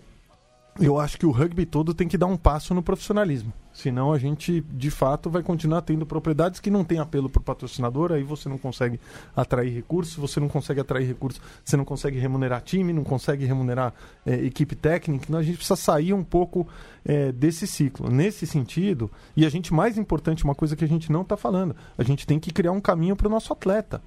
eu 0.80 1.00
acho 1.00 1.18
que 1.18 1.26
o 1.26 1.32
rugby 1.32 1.66
todo 1.66 1.94
tem 1.94 2.08
que 2.08 2.18
dar 2.18 2.28
um 2.28 2.38
passo 2.38 2.74
no 2.74 2.84
profissionalismo. 2.84 3.52
Senão 3.74 4.12
a 4.12 4.18
gente, 4.18 4.62
de 4.72 4.90
fato, 4.90 5.30
vai 5.30 5.44
continuar 5.44 5.82
tendo 5.82 6.06
propriedades 6.06 6.60
que 6.60 6.70
não 6.70 6.84
têm 6.84 7.00
apelo 7.00 7.30
para 7.30 7.40
o 7.40 7.44
patrocinador, 7.44 8.12
aí 8.12 8.24
você 8.24 8.50
não 8.50 8.58
consegue 8.58 9.00
atrair 9.36 9.74
recursos, 9.74 10.16
você 10.16 10.40
não 10.40 10.48
consegue 10.48 10.80
atrair 10.80 11.08
recursos, 11.08 11.42
você 11.64 11.78
não 11.78 11.86
consegue 11.86 12.18
remunerar 12.18 12.62
time, 12.62 12.92
não 12.92 13.04
consegue 13.04 13.46
remunerar 13.46 13.94
é, 14.26 14.34
equipe 14.46 14.76
técnica. 14.76 15.26
Então 15.28 15.40
a 15.40 15.44
gente 15.44 15.58
precisa 15.58 15.76
sair 15.76 16.14
um 16.14 16.24
pouco 16.24 16.68
é, 17.06 17.32
desse 17.32 17.68
ciclo. 17.68 18.10
Nesse 18.10 18.48
sentido, 18.48 19.12
e 19.36 19.46
a 19.46 19.50
gente, 19.50 19.74
mais 19.74 19.98
importante, 19.98 20.44
uma 20.44 20.56
coisa 20.56 20.76
que 20.76 20.84
a 20.84 20.88
gente 20.88 21.12
não 21.12 21.22
está 21.22 21.38
falando, 21.38 21.76
a 21.98 22.04
gente 22.04 22.26
tem 22.26 22.40
que 22.40 22.52
criar 22.52 22.72
um 22.72 22.82
caminho 22.82 23.16
para 23.16 23.28
o 23.28 23.32
nosso 23.32 23.54
atleta. 23.54 24.02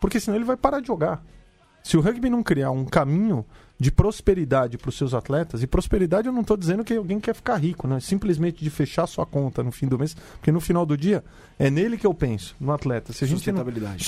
Porque 0.00 0.20
senão 0.20 0.36
ele 0.36 0.44
vai 0.44 0.56
parar 0.56 0.80
de 0.80 0.86
jogar. 0.86 1.24
Se 1.84 1.98
o 1.98 2.00
rugby 2.00 2.30
não 2.30 2.42
criar 2.42 2.70
um 2.70 2.86
caminho 2.86 3.44
de 3.78 3.92
prosperidade 3.92 4.78
para 4.78 4.88
os 4.88 4.96
seus 4.96 5.12
atletas, 5.12 5.62
e 5.62 5.66
prosperidade 5.66 6.26
eu 6.26 6.32
não 6.32 6.40
estou 6.40 6.56
dizendo 6.56 6.82
que 6.82 6.94
alguém 6.94 7.20
quer 7.20 7.34
ficar 7.34 7.56
rico, 7.56 7.86
né? 7.86 8.00
simplesmente 8.00 8.64
de 8.64 8.70
fechar 8.70 9.06
sua 9.06 9.26
conta 9.26 9.62
no 9.62 9.70
fim 9.70 9.86
do 9.86 9.98
mês, 9.98 10.14
porque 10.14 10.50
no 10.50 10.60
final 10.60 10.86
do 10.86 10.96
dia 10.96 11.22
é 11.58 11.68
nele 11.68 11.98
que 11.98 12.06
eu 12.06 12.14
penso, 12.14 12.56
no 12.58 12.72
atleta. 12.72 13.12
Se 13.12 13.24
a 13.24 13.26
gente 13.26 13.52
não, 13.52 13.62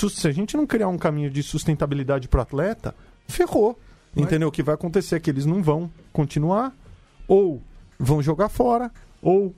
se 0.09 0.27
a 0.27 0.31
gente 0.31 0.57
não 0.57 0.65
criar 0.65 0.87
um 0.87 0.97
caminho 0.97 1.29
de 1.29 1.43
sustentabilidade 1.43 2.27
para 2.27 2.39
o 2.39 2.41
atleta, 2.41 2.95
ferrou. 3.27 3.77
Mas... 4.15 4.25
Entendeu? 4.25 4.47
O 4.47 4.51
que 4.51 4.63
vai 4.63 4.73
acontecer 4.73 5.15
é 5.15 5.19
que 5.19 5.29
eles 5.29 5.45
não 5.45 5.61
vão 5.61 5.91
continuar, 6.11 6.75
ou 7.27 7.61
vão 7.99 8.23
jogar 8.23 8.49
fora, 8.49 8.91
ou 9.21 9.53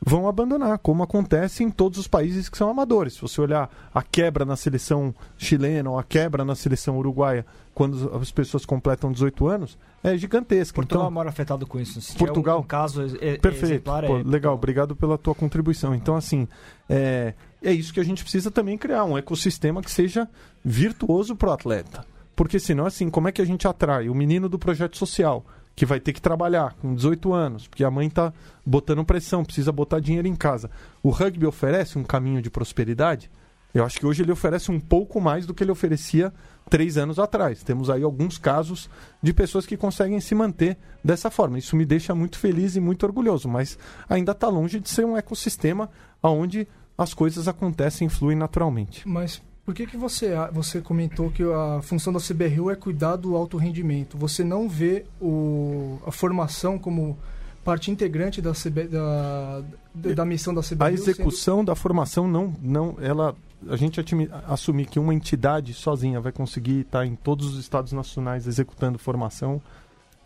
vão 0.00 0.28
abandonar, 0.28 0.78
como 0.78 1.02
acontece 1.02 1.64
em 1.64 1.70
todos 1.70 1.98
os 1.98 2.06
países 2.06 2.48
que 2.48 2.58
são 2.58 2.68
amadores. 2.68 3.14
Se 3.14 3.22
você 3.22 3.40
olhar 3.40 3.70
a 3.92 4.02
quebra 4.02 4.44
na 4.44 4.56
seleção 4.56 5.14
chilena 5.36 5.90
ou 5.90 5.98
a 5.98 6.04
quebra 6.04 6.44
na 6.44 6.54
seleção 6.54 6.98
uruguaia, 6.98 7.46
quando 7.74 8.14
as 8.14 8.30
pessoas 8.30 8.64
completam 8.64 9.10
18 9.10 9.48
anos, 9.48 9.78
é 10.02 10.16
gigantesca. 10.16 10.74
Portugal 10.74 11.02
então, 11.02 11.06
é 11.06 11.10
o 11.10 11.12
maior 11.12 11.28
afetado 11.28 11.66
com 11.66 11.80
isso. 11.80 12.00
Se 12.00 12.16
Portugal. 12.16 12.58
Um, 12.58 12.62
um 12.62 12.66
caso 12.66 13.06
e, 13.20 13.38
Perfeito. 13.38 13.84
Pô, 13.84 14.18
é... 14.18 14.22
legal, 14.22 14.54
obrigado 14.54 14.94
pela 14.94 15.16
tua 15.16 15.34
contribuição. 15.34 15.94
Então, 15.94 16.14
assim, 16.14 16.46
é, 16.88 17.34
é 17.62 17.72
isso 17.72 17.92
que 17.92 18.00
a 18.00 18.04
gente 18.04 18.22
precisa 18.22 18.50
também 18.50 18.76
criar, 18.76 19.04
um 19.04 19.16
ecossistema 19.16 19.82
que 19.82 19.90
seja 19.90 20.28
virtuoso 20.62 21.34
para 21.34 21.48
o 21.48 21.52
atleta. 21.52 22.04
Porque 22.36 22.58
senão, 22.58 22.84
assim, 22.86 23.08
como 23.08 23.28
é 23.28 23.32
que 23.32 23.40
a 23.40 23.44
gente 23.44 23.66
atrai 23.66 24.08
o 24.08 24.14
menino 24.14 24.48
do 24.48 24.58
projeto 24.58 24.96
social? 24.96 25.44
Que 25.74 25.84
vai 25.84 25.98
ter 25.98 26.12
que 26.12 26.22
trabalhar 26.22 26.74
com 26.74 26.94
18 26.94 27.32
anos, 27.32 27.66
porque 27.66 27.84
a 27.84 27.90
mãe 27.90 28.06
está 28.06 28.32
botando 28.64 29.04
pressão, 29.04 29.44
precisa 29.44 29.72
botar 29.72 30.00
dinheiro 30.00 30.28
em 30.28 30.36
casa. 30.36 30.70
O 31.02 31.10
rugby 31.10 31.46
oferece 31.46 31.98
um 31.98 32.04
caminho 32.04 32.40
de 32.40 32.50
prosperidade? 32.50 33.30
Eu 33.74 33.84
acho 33.84 33.98
que 33.98 34.06
hoje 34.06 34.22
ele 34.22 34.30
oferece 34.30 34.70
um 34.70 34.78
pouco 34.78 35.20
mais 35.20 35.46
do 35.46 35.52
que 35.52 35.64
ele 35.64 35.72
oferecia 35.72 36.32
três 36.70 36.96
anos 36.96 37.18
atrás. 37.18 37.64
Temos 37.64 37.90
aí 37.90 38.04
alguns 38.04 38.38
casos 38.38 38.88
de 39.20 39.34
pessoas 39.34 39.66
que 39.66 39.76
conseguem 39.76 40.20
se 40.20 40.32
manter 40.32 40.78
dessa 41.02 41.28
forma. 41.28 41.58
Isso 41.58 41.74
me 41.74 41.84
deixa 41.84 42.14
muito 42.14 42.38
feliz 42.38 42.76
e 42.76 42.80
muito 42.80 43.04
orgulhoso, 43.04 43.48
mas 43.48 43.76
ainda 44.08 44.30
está 44.30 44.48
longe 44.48 44.78
de 44.78 44.88
ser 44.88 45.04
um 45.04 45.16
ecossistema 45.16 45.90
onde 46.22 46.68
as 46.96 47.12
coisas 47.12 47.48
acontecem 47.48 48.06
e 48.06 48.10
fluem 48.10 48.36
naturalmente. 48.36 49.06
Mas 49.08 49.42
por 49.64 49.74
que, 49.74 49.86
que 49.86 49.96
você, 49.96 50.34
você 50.52 50.80
comentou 50.80 51.30
que 51.30 51.42
a 51.42 51.80
função 51.82 52.12
da 52.12 52.20
CBRU 52.20 52.70
é 52.70 52.76
cuidar 52.76 53.16
do 53.16 53.34
alto 53.34 53.56
rendimento? 53.56 54.18
Você 54.18 54.44
não 54.44 54.68
vê 54.68 55.06
o, 55.20 55.98
a 56.06 56.12
formação 56.12 56.78
como 56.78 57.16
parte 57.64 57.90
integrante 57.90 58.42
da, 58.42 58.52
CB, 58.52 58.88
da, 58.88 59.62
da 59.94 60.24
missão 60.24 60.52
da 60.52 60.60
CBRU? 60.60 60.84
A 60.84 60.92
execução 60.92 61.58
sendo... 61.58 61.66
da 61.66 61.74
formação 61.74 62.28
não, 62.28 62.54
não 62.60 62.96
ela 63.00 63.34
a 63.68 63.76
gente 63.76 63.98
assumir 64.46 64.86
que 64.86 64.98
uma 64.98 65.14
entidade 65.14 65.72
sozinha 65.72 66.20
vai 66.20 66.32
conseguir 66.32 66.80
estar 66.80 67.06
em 67.06 67.14
todos 67.14 67.54
os 67.54 67.58
estados 67.58 67.92
nacionais 67.92 68.46
executando 68.46 68.98
formação, 68.98 69.62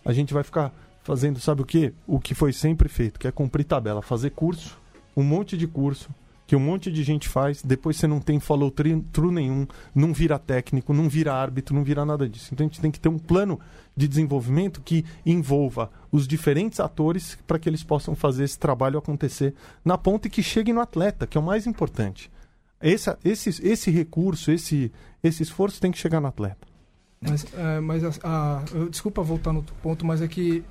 a 0.04 0.12
gente 0.12 0.34
vai 0.34 0.42
ficar 0.42 0.72
fazendo, 1.04 1.38
sabe 1.38 1.62
o 1.62 1.64
que? 1.64 1.92
O 2.06 2.18
que 2.18 2.34
foi 2.34 2.52
sempre 2.52 2.88
feito, 2.88 3.18
que 3.18 3.28
é 3.28 3.30
cumprir 3.30 3.64
tabela, 3.64 4.02
fazer 4.02 4.30
curso, 4.30 4.76
um 5.16 5.22
monte 5.22 5.56
de 5.56 5.66
curso, 5.66 6.10
que 6.48 6.56
um 6.56 6.60
monte 6.60 6.90
de 6.90 7.02
gente 7.02 7.28
faz, 7.28 7.60
depois 7.62 7.98
você 7.98 8.06
não 8.06 8.20
tem 8.20 8.40
follow 8.40 8.70
through 8.70 9.30
nenhum, 9.30 9.66
não 9.94 10.14
vira 10.14 10.38
técnico, 10.38 10.94
não 10.94 11.06
vira 11.06 11.34
árbitro, 11.34 11.74
não 11.74 11.84
vira 11.84 12.06
nada 12.06 12.26
disso. 12.26 12.48
Então 12.54 12.64
a 12.64 12.68
gente 12.70 12.80
tem 12.80 12.90
que 12.90 12.98
ter 12.98 13.10
um 13.10 13.18
plano 13.18 13.60
de 13.94 14.08
desenvolvimento 14.08 14.80
que 14.80 15.04
envolva 15.26 15.90
os 16.10 16.26
diferentes 16.26 16.80
atores 16.80 17.36
para 17.46 17.58
que 17.58 17.68
eles 17.68 17.82
possam 17.82 18.16
fazer 18.16 18.44
esse 18.44 18.58
trabalho 18.58 18.98
acontecer 18.98 19.54
na 19.84 19.98
ponta 19.98 20.26
e 20.26 20.30
que 20.30 20.42
chegue 20.42 20.72
no 20.72 20.80
atleta, 20.80 21.26
que 21.26 21.36
é 21.36 21.40
o 21.40 21.44
mais 21.44 21.66
importante. 21.66 22.30
Esse, 22.80 23.14
esse, 23.22 23.50
esse 23.62 23.90
recurso, 23.90 24.50
esse, 24.50 24.90
esse 25.22 25.42
esforço 25.42 25.78
tem 25.78 25.92
que 25.92 25.98
chegar 25.98 26.18
no 26.18 26.28
atleta. 26.28 26.66
Mas, 27.20 27.44
é, 27.52 27.78
mas 27.80 28.02
a, 28.04 28.10
a, 28.24 28.62
desculpa 28.88 29.22
voltar 29.22 29.52
no 29.52 29.62
ponto, 29.82 30.06
mas 30.06 30.22
é 30.22 30.28
que 30.28 30.64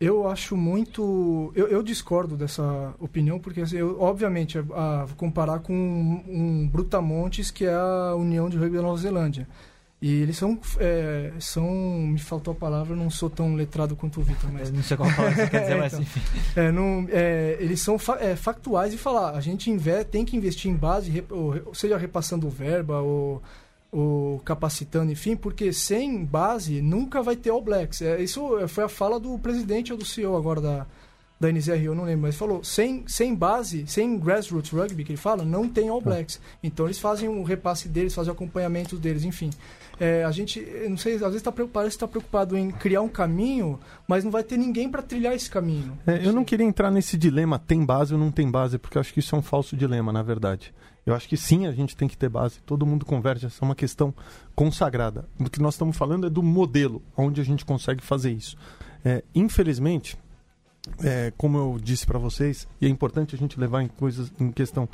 eu 0.00 0.26
acho 0.26 0.56
muito. 0.56 1.52
Eu, 1.54 1.68
eu, 1.68 1.82
discordo 1.82 2.34
dessa 2.34 2.94
opinião, 2.98 3.38
porque, 3.38 3.60
assim, 3.60 3.76
eu, 3.76 4.00
obviamente, 4.00 4.58
a, 4.58 4.62
a, 4.62 5.06
comparar 5.16 5.58
com 5.58 5.74
um, 5.74 6.24
um, 6.26 6.68
Brutamontes, 6.68 7.50
que 7.50 7.66
é 7.66 7.74
a 7.74 8.14
União 8.16 8.48
de 8.48 8.56
Rugby 8.56 8.76
da 8.76 8.82
Nova 8.82 8.96
Zelândia. 8.96 9.46
E 10.00 10.22
eles 10.22 10.38
são, 10.38 10.58
é, 10.78 11.30
são. 11.38 11.70
Me 11.70 12.18
faltou 12.18 12.52
a 12.52 12.54
palavra, 12.54 12.96
não 12.96 13.10
sou 13.10 13.28
tão 13.28 13.54
letrado 13.54 13.94
quanto 13.94 14.20
o 14.20 14.22
Vitor, 14.22 14.50
mas. 14.50 14.70
Não 14.70 14.82
sei 14.82 14.96
qual 14.96 15.14
palavra 15.14 15.36
você 15.36 15.46
quer 15.50 15.60
dizer, 15.60 15.72
é, 15.74 15.76
mas 15.76 15.92
então, 15.92 16.02
enfim. 16.02 16.20
É, 16.56 16.72
não, 16.72 17.06
é, 17.10 17.58
eles 17.60 17.80
são 17.82 17.98
fa 17.98 18.16
é, 18.18 18.34
factuais 18.34 18.94
e 18.94 18.96
falar, 18.96 19.32
a 19.36 19.40
gente 19.42 19.70
inve 19.70 20.02
tem 20.04 20.24
que 20.24 20.34
investir 20.34 20.70
em 20.70 20.74
base, 20.74 21.22
ou, 21.28 21.74
seja 21.74 21.98
repassando 21.98 22.48
verba, 22.48 23.00
ou 23.00 23.42
o 23.92 24.40
capacitando, 24.44 25.10
enfim, 25.10 25.36
porque 25.36 25.72
sem 25.72 26.24
base 26.24 26.80
nunca 26.80 27.22
vai 27.22 27.36
ter 27.36 27.50
All 27.50 27.62
Blacks. 27.62 28.02
É, 28.02 28.22
isso 28.22 28.66
foi 28.68 28.84
a 28.84 28.88
fala 28.88 29.18
do 29.18 29.38
presidente 29.38 29.92
ou 29.92 29.98
do 29.98 30.04
CEO 30.04 30.36
agora 30.36 30.60
da, 30.60 30.86
da 31.40 31.50
NZR, 31.50 31.82
eu 31.82 31.94
não 31.94 32.04
lembro, 32.04 32.22
mas 32.22 32.36
falou, 32.36 32.62
sem, 32.62 33.02
sem 33.06 33.34
base, 33.34 33.86
sem 33.86 34.18
grassroots 34.18 34.70
rugby, 34.70 35.02
que 35.02 35.12
ele 35.12 35.16
fala, 35.16 35.42
não 35.42 35.66
tem 35.66 35.88
All 35.88 36.00
Blacks. 36.00 36.38
Então 36.62 36.86
eles 36.86 36.98
fazem 36.98 37.30
o 37.30 37.42
repasse 37.42 37.88
deles, 37.88 38.14
fazem 38.14 38.30
o 38.30 38.34
acompanhamento 38.34 38.96
deles, 38.96 39.24
enfim. 39.24 39.48
É, 39.98 40.22
a 40.22 40.30
gente, 40.30 40.60
não 40.88 40.98
sei, 40.98 41.14
às 41.14 41.20
vezes 41.20 41.42
tá, 41.42 41.50
parece 41.50 41.96
estar 41.96 42.06
tá 42.06 42.10
preocupado 42.10 42.56
em 42.58 42.70
criar 42.70 43.00
um 43.00 43.08
caminho, 43.08 43.80
mas 44.06 44.22
não 44.22 44.30
vai 44.30 44.42
ter 44.42 44.58
ninguém 44.58 44.90
para 44.90 45.02
trilhar 45.02 45.34
esse 45.34 45.48
caminho. 45.48 45.98
É, 46.06 46.26
eu 46.26 46.32
não 46.32 46.44
queria 46.44 46.66
entrar 46.66 46.90
nesse 46.90 47.16
dilema, 47.16 47.58
tem 47.58 47.84
base 47.84 48.12
ou 48.12 48.20
não 48.20 48.30
tem 48.30 48.50
base, 48.50 48.78
porque 48.78 48.98
eu 48.98 49.00
acho 49.00 49.12
que 49.12 49.20
isso 49.20 49.34
é 49.34 49.38
um 49.38 49.42
falso 49.42 49.74
dilema, 49.74 50.12
na 50.12 50.22
verdade. 50.22 50.74
Eu 51.10 51.16
acho 51.16 51.28
que 51.28 51.36
sim, 51.36 51.66
a 51.66 51.72
gente 51.72 51.96
tem 51.96 52.06
que 52.06 52.16
ter 52.16 52.28
base. 52.28 52.60
Todo 52.60 52.86
mundo 52.86 53.04
converge, 53.04 53.46
essa 53.46 53.64
é 53.64 53.66
uma 53.66 53.74
questão 53.74 54.14
consagrada. 54.54 55.28
O 55.38 55.50
que 55.50 55.60
nós 55.60 55.74
estamos 55.74 55.96
falando 55.96 56.26
é 56.26 56.30
do 56.30 56.42
modelo, 56.42 57.02
onde 57.16 57.40
a 57.40 57.44
gente 57.44 57.64
consegue 57.64 58.02
fazer 58.02 58.30
isso. 58.30 58.56
É, 59.04 59.24
infelizmente, 59.34 60.16
é, 61.02 61.32
como 61.36 61.58
eu 61.58 61.78
disse 61.82 62.06
para 62.06 62.18
vocês, 62.18 62.68
e 62.80 62.86
é 62.86 62.88
importante 62.88 63.34
a 63.34 63.38
gente 63.38 63.58
levar 63.58 63.82
em 63.82 63.88
coisas 63.88 64.32
em 64.38 64.52
questão 64.52 64.88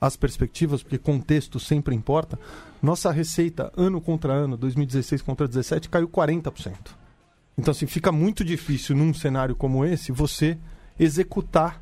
as 0.00 0.16
perspectivas, 0.16 0.82
porque 0.82 0.98
contexto 0.98 1.60
sempre 1.60 1.94
importa. 1.94 2.36
Nossa 2.82 3.12
receita 3.12 3.70
ano 3.76 4.00
contra 4.00 4.32
ano, 4.32 4.56
2016 4.56 5.22
contra 5.22 5.46
2017, 5.46 5.88
caiu 5.88 6.08
40%. 6.08 6.74
Então, 7.56 7.70
assim, 7.70 7.86
fica 7.86 8.10
muito 8.10 8.44
difícil 8.44 8.96
num 8.96 9.14
cenário 9.14 9.54
como 9.54 9.84
esse 9.84 10.10
você 10.10 10.58
executar 10.98 11.80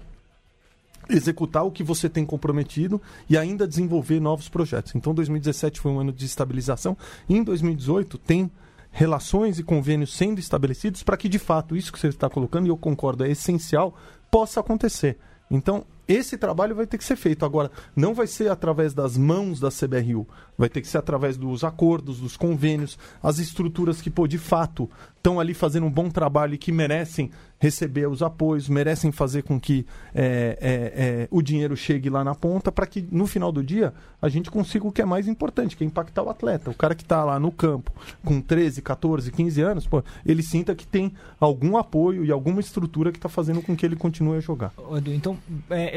executar 1.09 1.64
o 1.64 1.70
que 1.70 1.82
você 1.82 2.09
tem 2.09 2.24
comprometido 2.24 3.00
e 3.28 3.36
ainda 3.36 3.66
desenvolver 3.66 4.20
novos 4.20 4.48
projetos. 4.48 4.94
Então 4.94 5.14
2017 5.14 5.80
foi 5.80 5.92
um 5.92 6.00
ano 6.00 6.12
de 6.12 6.24
estabilização 6.24 6.96
e 7.28 7.36
em 7.36 7.42
2018 7.42 8.18
tem 8.18 8.50
relações 8.90 9.59
e 9.59 9.62
convênios 9.62 10.14
sendo 10.14 10.38
estabelecidos 10.38 11.02
para 11.02 11.16
que 11.16 11.28
de 11.28 11.38
fato 11.38 11.76
isso 11.76 11.92
que 11.92 11.98
você 11.98 12.09
está 12.09 12.28
colocando 12.28 12.66
e 12.66 12.70
eu 12.70 12.76
concordo 12.76 13.24
é 13.24 13.30
essencial 13.30 13.96
possa 14.30 14.61
acontecer. 14.61 15.18
Então 15.50 15.84
esse 16.09 16.38
trabalho 16.38 16.74
vai 16.74 16.86
ter 16.86 16.96
que 16.96 17.04
ser 17.04 17.16
feito. 17.16 17.44
Agora, 17.44 17.70
não 17.94 18.14
vai 18.14 18.26
ser 18.26 18.50
através 18.50 18.94
das 18.94 19.16
mãos 19.16 19.61
da 19.61 19.68
CBRU, 19.68 20.26
vai 20.56 20.68
ter 20.68 20.80
que 20.80 20.88
ser 20.88 20.98
através 20.98 21.36
dos 21.36 21.62
acordos, 21.62 22.18
dos 22.18 22.36
convênios, 22.36 22.98
as 23.22 23.38
estruturas 23.38 24.00
que, 24.00 24.11
pô, 24.11 24.26
de 24.26 24.38
fato, 24.38 24.88
estão 25.16 25.38
ali 25.38 25.52
fazendo 25.52 25.86
um 25.86 25.90
bom 25.90 26.09
trabalho 26.09 26.54
e 26.54 26.59
que 26.59 26.72
merecem 26.72 27.30
receber 27.61 28.09
os 28.09 28.22
apoios, 28.22 28.68
merecem 28.68 29.11
fazer 29.11 29.42
com 29.42 29.59
que 29.61 29.84
é, 30.14 30.59
é, 30.61 31.02
é, 31.22 31.28
o 31.30 31.42
dinheiro 31.42 31.76
chegue 31.76 32.09
lá 32.09 32.22
na 32.22 32.34
ponta 32.34 32.70
para 32.70 32.86
que 32.86 33.06
no 33.11 33.26
final 33.26 33.50
do 33.50 33.62
dia 33.62 33.92
a 34.22 34.28
gente 34.28 34.50
consiga 34.50 34.86
o 34.86 34.92
que 34.92 35.02
é 35.02 35.04
mais 35.04 35.26
importante, 35.26 35.76
que 35.76 35.82
é 35.82 35.86
impactar 35.86 36.22
o 36.22 36.30
atleta. 36.30 36.70
O 36.70 36.74
cara 36.74 36.94
que 36.94 37.02
está 37.02 37.24
lá 37.24 37.38
no 37.38 37.50
campo 37.50 37.92
com 38.24 38.40
13, 38.40 38.80
14, 38.80 39.32
15 39.32 39.61
anos, 39.61 39.86
pô, 39.86 40.02
ele 40.24 40.42
sinta 40.42 40.74
que 40.74 40.86
tem 40.86 41.12
algum 41.40 41.76
apoio 41.76 42.24
e 42.24 42.30
alguma 42.30 42.61
estrutura 42.61 43.11
que 43.11 43.18
está 43.18 43.28
fazendo 43.28 43.61
com 43.61 43.76
que 43.76 43.84
ele 43.84 43.96
continue 43.96 44.36
a 44.36 44.40
jogar. 44.40 44.72
Então, 45.06 45.36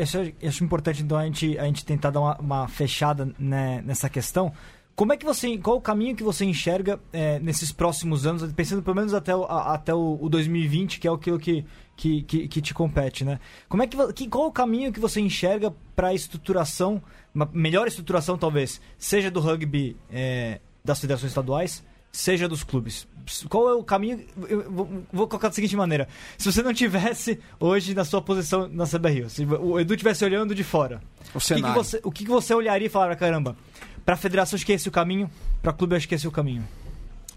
é, 0.02 0.34
eu 0.42 0.50
acho 0.50 0.64
importante 0.64 1.04
então, 1.04 1.18
a, 1.18 1.26
gente, 1.26 1.58
a 1.58 1.66
gente 1.66 1.86
tentar 1.86 2.10
dar 2.10 2.20
uma, 2.20 2.38
uma 2.38 2.68
fechada 2.68 3.34
né, 3.38 3.82
nessa 3.86 4.10
questão. 4.10 4.52
Como 4.96 5.14
é 5.14 5.18
que 5.18 5.26
você, 5.26 5.58
qual 5.58 5.78
o 5.78 5.82
caminho 5.82 6.16
que 6.16 6.24
você 6.24 6.46
enxerga 6.46 7.00
é, 7.12 7.40
nesses 7.40 7.72
próximos 7.72 8.26
anos, 8.26 8.52
pensando 8.54 8.84
pelo 8.84 8.96
menos 8.96 9.14
até 9.14 9.36
o, 9.36 9.46
a, 9.46 9.74
até 9.74 9.94
o, 9.94 10.18
o 10.22 10.30
2020, 10.30 11.00
que 11.00 11.08
é 11.08 11.12
aquilo 11.12 11.40
que, 11.40 11.66
que, 11.96 12.22
que, 12.24 12.48
que, 12.48 12.62
te 12.62 12.74
compete, 12.74 13.24
né? 13.24 13.40
Como 13.70 13.82
é 13.82 13.88
que, 13.88 14.14
que 14.14 14.28
qual 14.28 14.48
o 14.48 14.52
caminho 14.52 14.92
que 14.92 15.00
você 15.00 15.22
enxerga 15.22 15.74
para 15.96 16.10
a 16.10 16.14
estruturação, 16.14 17.02
uma 17.34 17.50
melhor 17.54 17.88
estruturação 17.88 18.38
talvez, 18.38 18.82
seja 18.98 19.32
do 19.32 19.40
rugby 19.40 19.96
é, 20.12 20.60
das 20.84 21.00
federações 21.00 21.32
estaduais, 21.32 21.84
seja 22.12 22.48
dos 22.48 22.64
clubes? 22.64 23.08
Qual 23.48 23.70
é 23.70 23.74
o 23.74 23.84
caminho? 23.84 24.26
Eu 24.50 24.70
vou, 24.72 25.04
vou 25.12 25.28
colocar 25.28 25.48
da 25.48 25.54
seguinte 25.54 25.76
maneira: 25.76 26.08
se 26.38 26.52
você 26.52 26.62
não 26.62 26.74
tivesse 26.74 27.40
hoje 27.60 27.94
na 27.94 28.04
sua 28.04 28.22
posição 28.22 28.68
na 28.68 28.86
CBRU, 28.86 29.30
se 29.30 29.46
o 29.46 29.80
Edu 29.80 29.94
estivesse 29.94 30.26
olhando 30.26 30.54
de 30.54 30.64
fora, 30.64 31.02
o, 31.34 31.38
o 31.38 31.42
que, 31.42 31.62
que, 31.62 31.72
você, 31.72 32.02
o 32.04 32.12
que, 32.12 32.24
que 32.26 32.30
você 32.30 32.54
olharia 32.54 32.88
e 32.88 32.90
falaria, 32.90 33.16
caramba? 33.16 33.56
Para 34.04 34.16
a 34.16 34.18
federação 34.18 34.58
acho 34.58 34.66
que 34.66 34.74
esse 34.74 34.88
é 34.88 34.90
o 34.90 34.92
caminho, 34.92 35.30
para 35.62 35.72
clube 35.72 35.96
acho 35.96 36.08
que 36.08 36.16
esse 36.16 36.26
é 36.26 36.30
o 36.30 36.32
caminho. 36.32 36.68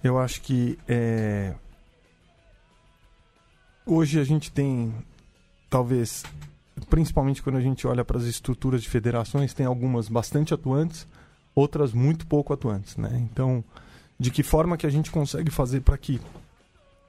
Eu 0.03 0.19
acho 0.19 0.41
que 0.41 0.79
é... 0.89 1.55
hoje 3.87 4.19
a 4.19 4.25
gente 4.25 4.51
tem, 4.51 4.95
talvez, 5.71 6.25
principalmente 6.89 7.43
quando 7.43 7.57
a 7.57 7.61
gente 7.61 7.87
olha 7.87 8.05
para 8.05 8.19
as 8.19 8.25
estruturas 8.25 8.83
de 8.83 8.89
federações, 8.89 9.53
tem 9.55 9.67
algumas 9.67 10.09
bastante 10.09 10.53
atuantes, 10.55 11.07
outras 11.55 11.93
muito 11.93 12.27
pouco 12.27 12.53
atuantes, 12.53 12.97
né? 12.97 13.11
Então, 13.31 13.63
de 14.19 14.31
que 14.31 14.43
forma 14.43 14.77
que 14.77 14.87
a 14.87 14.91
gente 14.91 15.11
consegue 15.11 15.51
fazer 15.51 15.81
para 15.81 15.99
que 15.99 16.21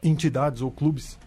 entidades 0.04 0.62
ou 0.62 0.72
clubes 0.72 1.18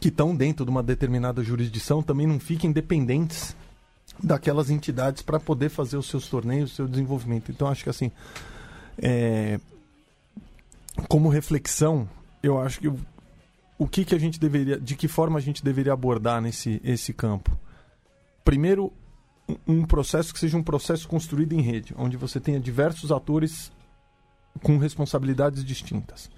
que 0.00 0.08
estão 0.08 0.34
dentro 0.34 0.64
de 0.64 0.70
uma 0.70 0.82
determinada 0.82 1.42
jurisdição 1.42 2.02
também 2.02 2.26
não 2.26 2.40
fiquem 2.40 2.72
dependentes 2.72 3.54
daquelas 4.22 4.70
entidades 4.70 5.22
para 5.22 5.40
poder 5.40 5.68
fazer 5.68 5.96
os 5.96 6.06
seus 6.06 6.28
torneios, 6.28 6.72
o 6.72 6.74
seu 6.74 6.88
desenvolvimento. 6.88 7.50
Então, 7.50 7.68
acho 7.68 7.84
que 7.84 7.90
assim, 7.90 8.10
é... 8.98 9.58
como 11.08 11.28
reflexão, 11.28 12.08
eu 12.42 12.60
acho 12.60 12.80
que 12.80 12.92
o 13.78 13.88
que, 13.88 14.04
que 14.04 14.14
a 14.14 14.18
gente 14.18 14.38
deveria, 14.38 14.78
de 14.78 14.94
que 14.94 15.08
forma 15.08 15.38
a 15.38 15.42
gente 15.42 15.64
deveria 15.64 15.92
abordar 15.92 16.40
nesse 16.40 16.80
esse 16.84 17.12
campo? 17.12 17.56
Primeiro, 18.44 18.92
um- 19.66 19.84
processo 19.84 20.32
que 20.32 20.38
seja 20.40 20.56
um 20.56 20.62
processo 20.62 21.06
construído 21.08 21.52
em 21.52 21.60
rede, 21.60 21.94
onde 21.96 22.16
você 22.16 22.40
tenha 22.40 22.58
diversos 22.60 23.12
atores 23.12 23.70
com 24.62 24.78
responsabilidades 24.78 25.64
distintas. 25.64 26.30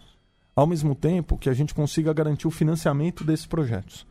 Ao 0.55 0.67
mesmo 0.67 0.95
tempo 0.95 1.37
que 1.37 1.51
a 1.51 1.55
gente 1.55 1.75
consiga 1.75 2.13
garantir 2.13 2.49
o 2.49 2.51
financiamento 2.51 3.23
desses 3.23 3.47
projetos. 3.47 4.07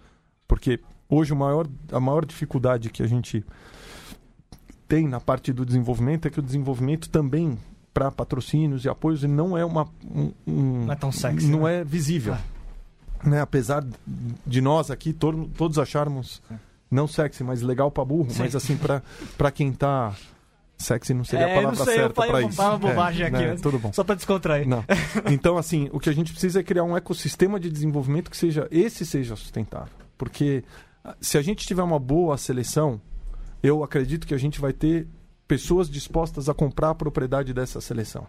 Porque 0.48 0.80
hoje 1.10 1.34
o 1.34 1.36
maior, 1.36 1.68
a 1.92 2.00
maior 2.00 2.24
dificuldade 2.26 2.90
que 2.92 3.02
a 3.02 3.08
gente 3.08 3.44
tem 4.88 5.08
na 5.08 5.20
parte 5.20 5.52
do 5.52 5.66
desenvolvimento 5.66 6.28
é 6.28 6.32
que 6.32 6.40
o 6.40 6.44
desenvolvimento 6.44 7.10
também 7.10 7.58
para 7.94 8.12
patrocínios 8.12 8.86
e 8.86 8.90
apoios 8.90 9.24
não 9.24 9.58
é 9.58 9.66
uma 9.66 9.88
um- 10.04 10.32
um- 10.46 10.86
Não 10.86 10.92
é 10.94 10.96
tão 10.96 11.12
sexy, 11.12 11.48
não 11.48 11.64
né? 11.64 11.80
é 11.80 11.84
visível 11.84 12.36
né 13.24 13.42
apesar 13.42 13.84
de 14.46 14.62
nós 14.62 14.92
aqui 14.92 15.12
to- 15.14 15.50
todos 15.58 15.80
acharmos 15.80 16.42
não 16.90 17.08
sexy 17.08 17.44
mas 17.44 17.62
legal 17.62 17.90
para 17.92 18.06
burro 18.06 18.30
Sim. 18.32 18.40
mas 18.40 18.56
assim 18.56 18.78
para 18.78 19.02
para 19.38 19.52
quem 19.52 19.72
tá 19.72 20.14
sexy 20.78 21.14
não 21.14 21.24
seria 21.24 21.46
É, 21.48 21.52
a 21.52 21.56
eu 21.56 21.62
palavra 21.62 21.84
sei, 21.86 21.94
eu 21.94 22.00
certa 22.00 22.28
para 22.28 22.42
isso 22.42 22.62
uma 22.62 22.78
bobagem 22.78 23.24
É, 23.24 23.28
aqui 23.28 23.38
né, 23.38 23.50
antes. 23.52 23.62
tudo 23.62 23.80
bom 23.80 23.94
Só 23.94 24.04
pra 24.04 24.16
descontrair. 24.16 24.68
não. 24.68 24.84
Então, 25.32 25.58
assim, 25.58 25.90
o 25.94 26.00
que 26.00 26.10
a 26.10 26.14
gente 26.14 26.32
precisa 26.32 26.60
é 26.60 26.64
criar 26.64 26.84
um 26.84 26.96
ecossistema 26.98 27.60
de 27.60 27.70
desenvolvimento 27.70 28.30
que 28.30 28.36
seja 28.38 28.68
esse 28.70 29.06
seja 29.06 29.36
sustentável. 29.36 29.94
Porque 30.18 30.64
ah, 31.04 31.16
se 31.22 31.38
a 31.38 31.42
gente 31.42 31.66
tiver 31.66 31.82
uma 31.84 31.98
boa 32.00 32.38
seleção, 32.38 33.00
eu 33.64 33.84
acredito 33.84 34.28
que 34.28 34.34
a 34.34 34.38
gente 34.38 34.60
vai 34.60 34.74
ter 34.74 35.08
pessoas 35.48 35.90
dispostas 35.90 36.50
a 36.50 36.54
comprar 36.54 36.90
a 36.90 36.96
propriedade 36.96 37.54
dessa 37.54 37.80
seleção. 37.80 38.28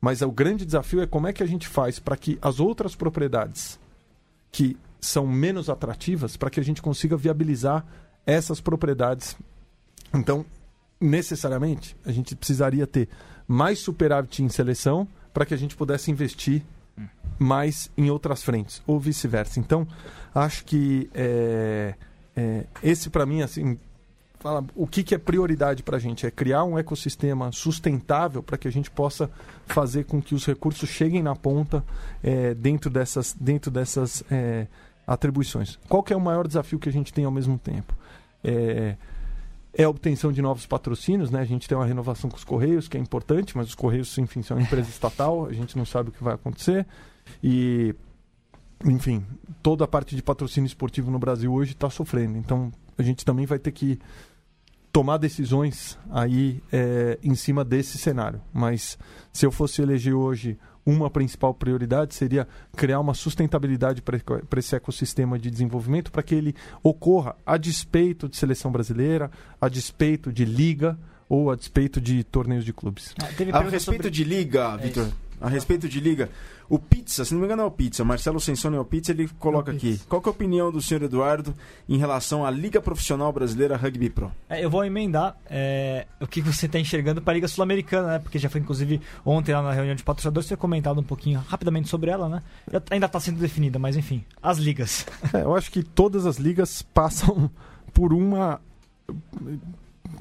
Mas 0.00 0.22
o 0.22 0.30
grande 0.32 0.64
desafio 0.66 1.00
é 1.02 1.06
como 1.06 1.26
é 1.28 1.32
que 1.32 1.42
a 1.42 1.46
gente 1.46 1.68
faz 1.68 1.98
para 2.00 2.16
que 2.16 2.36
as 2.42 2.58
outras 2.60 2.94
propriedades 2.96 3.78
que 4.50 4.76
são 5.00 5.26
menos 5.26 5.68
atrativas, 5.68 6.36
para 6.36 6.50
que 6.50 6.60
a 6.60 6.64
gente 6.64 6.82
consiga 6.82 7.16
viabilizar 7.16 7.84
essas 8.24 8.60
propriedades. 8.60 9.36
Então, 10.12 10.44
necessariamente, 11.00 11.96
a 12.04 12.12
gente 12.12 12.34
precisaria 12.34 12.86
ter 12.86 13.08
mais 13.46 13.78
superávit 13.78 14.42
em 14.42 14.48
seleção 14.48 15.06
para 15.32 15.46
que 15.46 15.54
a 15.54 15.56
gente 15.56 15.76
pudesse 15.76 16.10
investir 16.10 16.62
mais 17.38 17.90
em 17.96 18.10
outras 18.10 18.42
frentes, 18.42 18.82
ou 18.86 18.98
vice-versa. 18.98 19.60
Então, 19.60 19.86
acho 20.34 20.64
que 20.64 21.10
é, 21.14 21.94
é, 22.34 22.66
esse, 22.82 23.10
para 23.10 23.26
mim, 23.26 23.42
assim, 23.42 23.78
fala, 24.38 24.64
o 24.74 24.86
que, 24.86 25.02
que 25.02 25.14
é 25.14 25.18
prioridade 25.18 25.82
para 25.82 25.96
a 25.96 26.00
gente? 26.00 26.26
É 26.26 26.30
criar 26.30 26.64
um 26.64 26.78
ecossistema 26.78 27.50
sustentável 27.52 28.42
para 28.42 28.56
que 28.56 28.68
a 28.68 28.70
gente 28.70 28.90
possa 28.90 29.30
fazer 29.66 30.04
com 30.04 30.20
que 30.20 30.34
os 30.34 30.44
recursos 30.46 30.88
cheguem 30.88 31.22
na 31.22 31.34
ponta 31.34 31.84
é, 32.22 32.54
dentro 32.54 32.90
dessas, 32.90 33.34
dentro 33.38 33.70
dessas 33.70 34.22
é, 34.30 34.66
atribuições. 35.06 35.78
Qual 35.88 36.02
que 36.02 36.12
é 36.12 36.16
o 36.16 36.20
maior 36.20 36.46
desafio 36.46 36.78
que 36.78 36.88
a 36.88 36.92
gente 36.92 37.12
tem 37.12 37.24
ao 37.24 37.30
mesmo 37.30 37.58
tempo? 37.58 37.94
É, 38.42 38.96
é 39.72 39.84
a 39.84 39.90
obtenção 39.90 40.32
de 40.32 40.40
novos 40.40 40.66
patrocínios, 40.66 41.30
né? 41.30 41.40
A 41.40 41.44
gente 41.44 41.68
tem 41.68 41.76
uma 41.76 41.86
renovação 41.86 42.30
com 42.30 42.36
os 42.36 42.44
Correios, 42.44 42.88
que 42.88 42.96
é 42.96 43.00
importante, 43.00 43.56
mas 43.56 43.68
os 43.68 43.74
Correios, 43.74 44.16
enfim, 44.16 44.42
são 44.42 44.56
uma 44.56 44.62
empresa 44.62 44.88
estatal, 44.88 45.46
a 45.46 45.52
gente 45.52 45.76
não 45.76 45.84
sabe 45.84 46.08
o 46.08 46.12
que 46.12 46.24
vai 46.24 46.34
acontecer. 46.34 46.86
E, 47.42 47.94
enfim, 48.84 49.24
toda 49.62 49.84
a 49.84 49.88
parte 49.88 50.16
de 50.16 50.22
patrocínio 50.22 50.66
esportivo 50.66 51.10
no 51.10 51.18
Brasil 51.18 51.52
hoje 51.52 51.72
está 51.72 51.90
sofrendo. 51.90 52.38
Então, 52.38 52.72
a 52.98 53.02
gente 53.02 53.24
também 53.24 53.46
vai 53.46 53.58
ter 53.58 53.70
que 53.72 53.98
tomar 54.92 55.18
decisões 55.18 55.98
aí 56.10 56.62
é, 56.72 57.18
em 57.22 57.34
cima 57.34 57.64
desse 57.64 57.98
cenário. 57.98 58.40
Mas 58.52 58.98
se 59.32 59.44
eu 59.44 59.50
fosse 59.52 59.82
eleger 59.82 60.14
hoje 60.14 60.58
uma 60.84 61.10
principal 61.10 61.52
prioridade 61.52 62.14
seria 62.14 62.46
criar 62.76 63.00
uma 63.00 63.12
sustentabilidade 63.12 64.00
para 64.00 64.18
esse 64.56 64.74
ecossistema 64.76 65.36
de 65.38 65.50
desenvolvimento 65.50 66.12
para 66.12 66.22
que 66.22 66.34
ele 66.34 66.54
ocorra 66.82 67.34
a 67.44 67.56
despeito 67.56 68.28
de 68.28 68.36
seleção 68.36 68.70
brasileira, 68.70 69.30
a 69.60 69.68
despeito 69.68 70.32
de 70.32 70.44
liga 70.44 70.96
ou 71.28 71.50
a 71.50 71.56
despeito 71.56 72.00
de 72.00 72.22
torneios 72.22 72.64
de 72.64 72.72
clubes. 72.72 73.12
Ah, 73.20 73.26
teve 73.36 73.50
A 73.50 73.58
respeito 73.62 73.82
sobre- 73.82 74.10
de 74.10 74.22
liga, 74.22 74.76
É 74.80 74.86
Vitor. 74.86 75.06
isso. 75.08 75.16
A 75.40 75.48
respeito 75.48 75.88
de 75.88 76.00
liga, 76.00 76.30
o 76.68 76.78
Pizza, 76.78 77.24
se 77.24 77.32
não 77.34 77.40
me 77.40 77.46
engano 77.46 77.62
é 77.62 77.64
o 77.66 77.70
Pizza, 77.70 78.02
Marcelo 78.04 78.40
Sensoni 78.40 78.76
é 78.76 78.80
o 78.80 78.84
Pizza, 78.84 79.12
ele 79.12 79.28
coloca 79.38 79.70
É 79.70 79.76
aqui. 79.76 79.92
Pizza. 79.92 80.04
Qual 80.08 80.20
que 80.22 80.28
é 80.28 80.30
a 80.30 80.32
opinião 80.32 80.72
do 80.72 80.80
senhor 80.80 81.02
Eduardo 81.02 81.54
em 81.88 81.98
relação 81.98 82.44
à 82.44 82.50
Liga 82.50 82.80
Profissional 82.80 83.30
Brasileira 83.32 83.76
Rugby 83.76 84.08
Pro? 84.08 84.32
É, 84.48 84.64
eu 84.64 84.70
vou 84.70 84.84
emendar 84.84 85.36
é, 85.50 86.06
o 86.20 86.26
que 86.26 86.40
você 86.40 86.64
está 86.66 86.78
enxergando 86.78 87.20
para 87.20 87.32
a 87.32 87.34
Liga 87.34 87.48
Sul-Americana, 87.48 88.08
né? 88.08 88.18
Porque 88.18 88.38
já 88.38 88.48
foi, 88.48 88.60
inclusive, 88.62 89.00
ontem 89.24 89.52
lá 89.54 89.60
na 89.62 89.72
reunião 89.72 89.94
de 89.94 90.02
patrocinadores, 90.02 90.48
você 90.48 90.56
comentado 90.56 90.98
um 90.98 91.04
pouquinho 91.04 91.38
rapidamente 91.46 91.88
sobre 91.88 92.10
ela, 92.10 92.28
né? 92.28 92.42
Já- 92.72 92.82
ainda 92.90 93.06
está 93.06 93.20
sendo 93.20 93.38
definida, 93.38 93.78
mas 93.78 93.96
enfim, 93.96 94.24
as 94.42 94.58
ligas. 94.58 95.06
É, 95.34 95.42
eu 95.42 95.54
acho 95.54 95.70
que 95.70 95.82
todas 95.82 96.24
as 96.24 96.36
ligas 96.38 96.80
passam 96.82 97.50
por 97.92 98.12
uma 98.12 98.60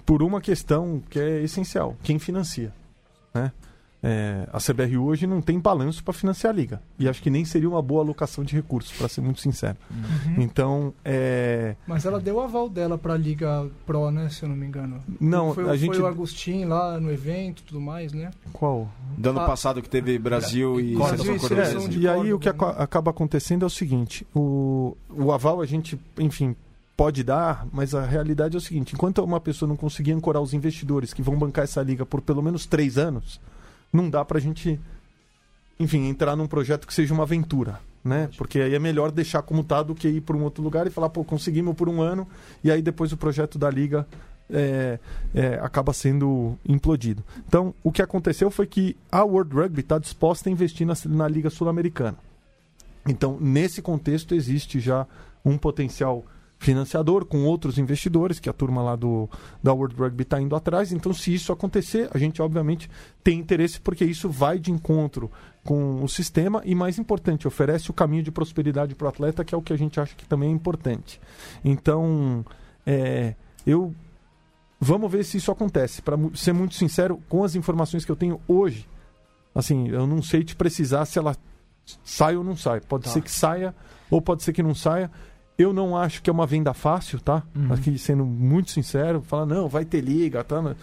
por 0.05 0.21
uma 0.21 0.41
questão 0.41 1.01
que 1.09 1.19
é 1.19 1.41
essencial, 1.41 1.95
quem 2.03 2.19
financia, 2.19 2.73
né? 3.33 3.51
É, 4.07 4.47
a 4.53 4.59
CBR 4.59 4.97
hoje 4.99 5.25
não 5.25 5.41
tem 5.41 5.57
balanço 5.59 6.03
para 6.03 6.13
financiar 6.13 6.53
a 6.53 6.55
liga 6.55 6.79
e 6.99 7.09
acho 7.09 7.23
que 7.23 7.29
nem 7.31 7.43
seria 7.43 7.67
uma 7.67 7.81
boa 7.81 8.03
alocação 8.03 8.43
de 8.43 8.53
recursos, 8.53 8.91
para 8.95 9.07
ser 9.09 9.19
muito 9.21 9.41
sincero. 9.41 9.77
Então, 10.37 10.93
é, 11.03 11.75
Mas 11.87 12.05
ela 12.05 12.19
deu 12.19 12.35
o 12.35 12.39
aval 12.41 12.69
dela 12.69 12.97
pra 12.99 13.17
Liga 13.17 13.67
Pro, 13.83 14.11
né? 14.11 14.29
Se 14.29 14.43
eu 14.43 14.49
não 14.49 14.55
me 14.55 14.67
engano. 14.67 14.99
não, 15.19 15.53
foi, 15.55 15.67
a 15.69 15.75
gente 15.75 15.93
foi 15.95 16.03
o 16.03 16.07
Agostinho 16.07 16.67
lá 16.69 16.99
no 16.99 17.11
evento 17.11 17.61
e 17.61 17.63
tudo 17.63 17.81
mais, 17.81 18.13
né? 18.13 18.29
qual 18.53 18.87
Do 19.17 19.29
ano 19.31 19.39
Ah. 19.39 19.45
passado 19.45 19.81
que 19.81 19.89
teve 19.89 20.19
Brasil 20.19 20.79
e 20.79 20.95
Brasil 20.95 21.35
e 21.35 21.87
de 21.89 21.99
e 22.01 22.07
aí 22.07 22.31
o 22.31 22.37
que 22.37 22.47
aca- 22.49 22.69
acaba 22.77 23.09
acontecendo 23.11 23.63
é 23.63 23.65
o 23.65 23.69
seguinte: 23.71 24.25
o, 24.35 24.95
o 25.09 25.31
aval 25.31 25.61
a 25.61 25.65
gente, 25.65 25.99
enfim, 26.19 26.55
pode 26.95 27.23
dar, 27.23 27.65
mas 27.71 27.95
a 27.95 28.05
realidade 28.05 28.55
é 28.55 28.59
o 28.59 28.61
seguinte: 28.61 28.93
enquanto 28.93 29.23
uma 29.23 29.39
pessoa 29.39 29.67
não 29.67 29.75
conseguir 29.75 30.11
ancorar 30.11 30.41
os 30.41 30.53
investidores 30.53 31.11
que 31.13 31.21
vão 31.23 31.35
bancar 31.35 31.63
essa 31.63 31.81
liga 31.81 32.05
por 32.05 32.21
pelo 32.21 32.41
menos 32.43 32.65
três 32.65 32.97
anos, 32.97 33.39
não 33.95 34.09
dá 34.09 34.23
pra 34.23 34.39
gente, 34.39 34.79
enfim, 35.79 36.07
entrar 36.07 36.35
num 36.35 36.47
projeto 36.47 36.85
que 36.85 36.93
seja 36.93 37.13
uma 37.13 37.23
aventura. 37.23 37.79
Né? 38.03 38.29
Porque 38.37 38.59
aí 38.59 38.75
é 38.75 38.79
melhor 38.79 39.11
deixar 39.11 39.41
como 39.41 39.63
tá 39.63 39.81
do 39.81 39.95
que 39.95 40.07
ir 40.07 40.21
para 40.21 40.37
um 40.37 40.43
outro 40.43 40.63
lugar 40.63 40.85
e 40.85 40.91
falar, 40.91 41.09
pô, 41.09 41.23
conseguimos 41.23 41.75
por 41.75 41.89
um 41.89 42.01
ano, 42.01 42.27
e 42.63 42.69
aí 42.69 42.79
depois 42.79 43.11
o 43.11 43.17
projeto 43.17 43.57
da 43.57 43.67
liga 43.67 44.05
é, 44.47 44.99
é, 45.33 45.55
acaba 45.55 45.91
sendo 45.91 46.55
implodido. 46.67 47.23
Então, 47.47 47.73
o 47.83 47.91
que 47.91 48.03
aconteceu 48.03 48.51
foi 48.51 48.67
que 48.67 48.95
a 49.11 49.23
World 49.23 49.55
Rugby 49.55 49.81
está 49.81 49.97
disposta 49.97 50.49
a 50.49 50.51
investir 50.51 50.85
na, 50.85 50.93
na 51.05 51.27
Liga 51.27 51.49
Sul-Americana. 51.49 52.17
Então, 53.07 53.37
nesse 53.39 53.81
contexto, 53.81 54.35
existe 54.35 54.79
já 54.79 55.07
um 55.43 55.57
potencial 55.57 56.23
financiador 56.65 57.25
com 57.25 57.45
outros 57.45 57.77
investidores, 57.77 58.39
que 58.39 58.49
a 58.49 58.53
turma 58.53 58.81
lá 58.81 58.95
do, 58.95 59.29
da 59.61 59.71
World 59.71 59.95
Rugby 59.95 60.23
está 60.23 60.41
indo 60.41 60.55
atrás. 60.55 60.91
Então, 60.91 61.13
se 61.13 61.33
isso 61.33 61.53
acontecer, 61.53 62.09
a 62.11 62.17
gente, 62.17 62.41
obviamente, 62.41 62.89
tem 63.23 63.39
interesse, 63.39 63.79
porque 63.79 64.03
isso 64.03 64.29
vai 64.29 64.57
de 64.57 64.71
encontro 64.71 65.31
com 65.63 66.03
o 66.03 66.09
sistema 66.09 66.61
e, 66.65 66.73
mais 66.73 66.97
importante, 66.97 67.47
oferece 67.47 67.91
o 67.91 67.93
caminho 67.93 68.23
de 68.23 68.31
prosperidade 68.31 68.95
para 68.95 69.05
o 69.05 69.09
atleta, 69.09 69.45
que 69.45 69.53
é 69.53 69.57
o 69.57 69.61
que 69.61 69.73
a 69.73 69.77
gente 69.77 69.99
acha 69.99 70.15
que 70.15 70.25
também 70.25 70.49
é 70.49 70.51
importante. 70.51 71.21
Então, 71.63 72.43
é, 72.85 73.35
eu 73.65 73.93
Vamos 74.79 75.09
ver 75.09 75.23
se 75.23 75.37
isso 75.37 75.51
acontece. 75.51 76.01
Para 76.01 76.17
ser 76.35 76.53
muito 76.53 76.75
sincero, 76.75 77.19
com 77.29 77.43
as 77.43 77.55
informações 77.55 78.03
que 78.03 78.11
eu 78.11 78.15
tenho 78.15 78.39
hoje, 78.47 78.87
assim, 79.55 79.87
eu 79.87 80.05
não 80.05 80.21
sei 80.21 80.43
te 80.43 80.55
precisar 80.55 81.05
se 81.05 81.17
ela 81.17 81.35
sai 82.03 82.35
ou 82.35 82.43
não 82.43 82.57
sai. 82.57 82.81
Pode 82.81 83.05
Tá. 83.05 83.11
ser 83.11 83.21
que 83.21 83.31
saia 83.31 83.73
ou 84.11 84.21
pode 84.21 84.43
ser 84.43 84.53
que 84.53 84.61
não 84.61 84.75
saia. 84.75 85.09
Eu 85.57 85.71
não 85.71 85.95
acho 85.95 86.21
que 86.21 86.29
é 86.29 86.33
uma 86.33 86.45
venda 86.45 86.73
fácil, 86.73 87.17
tá? 87.19 87.41
Uhum. 87.55 87.71
Aqui 87.71 87.97
sendo 87.97 88.25
muito 88.25 88.71
sincero, 88.71 89.21
falar, 89.21 89.45
não, 89.45 89.69
vai 89.69 89.85
ter 89.85 90.01
liga, 90.01 90.43
tá? 90.43 90.61
Não- 90.61 90.75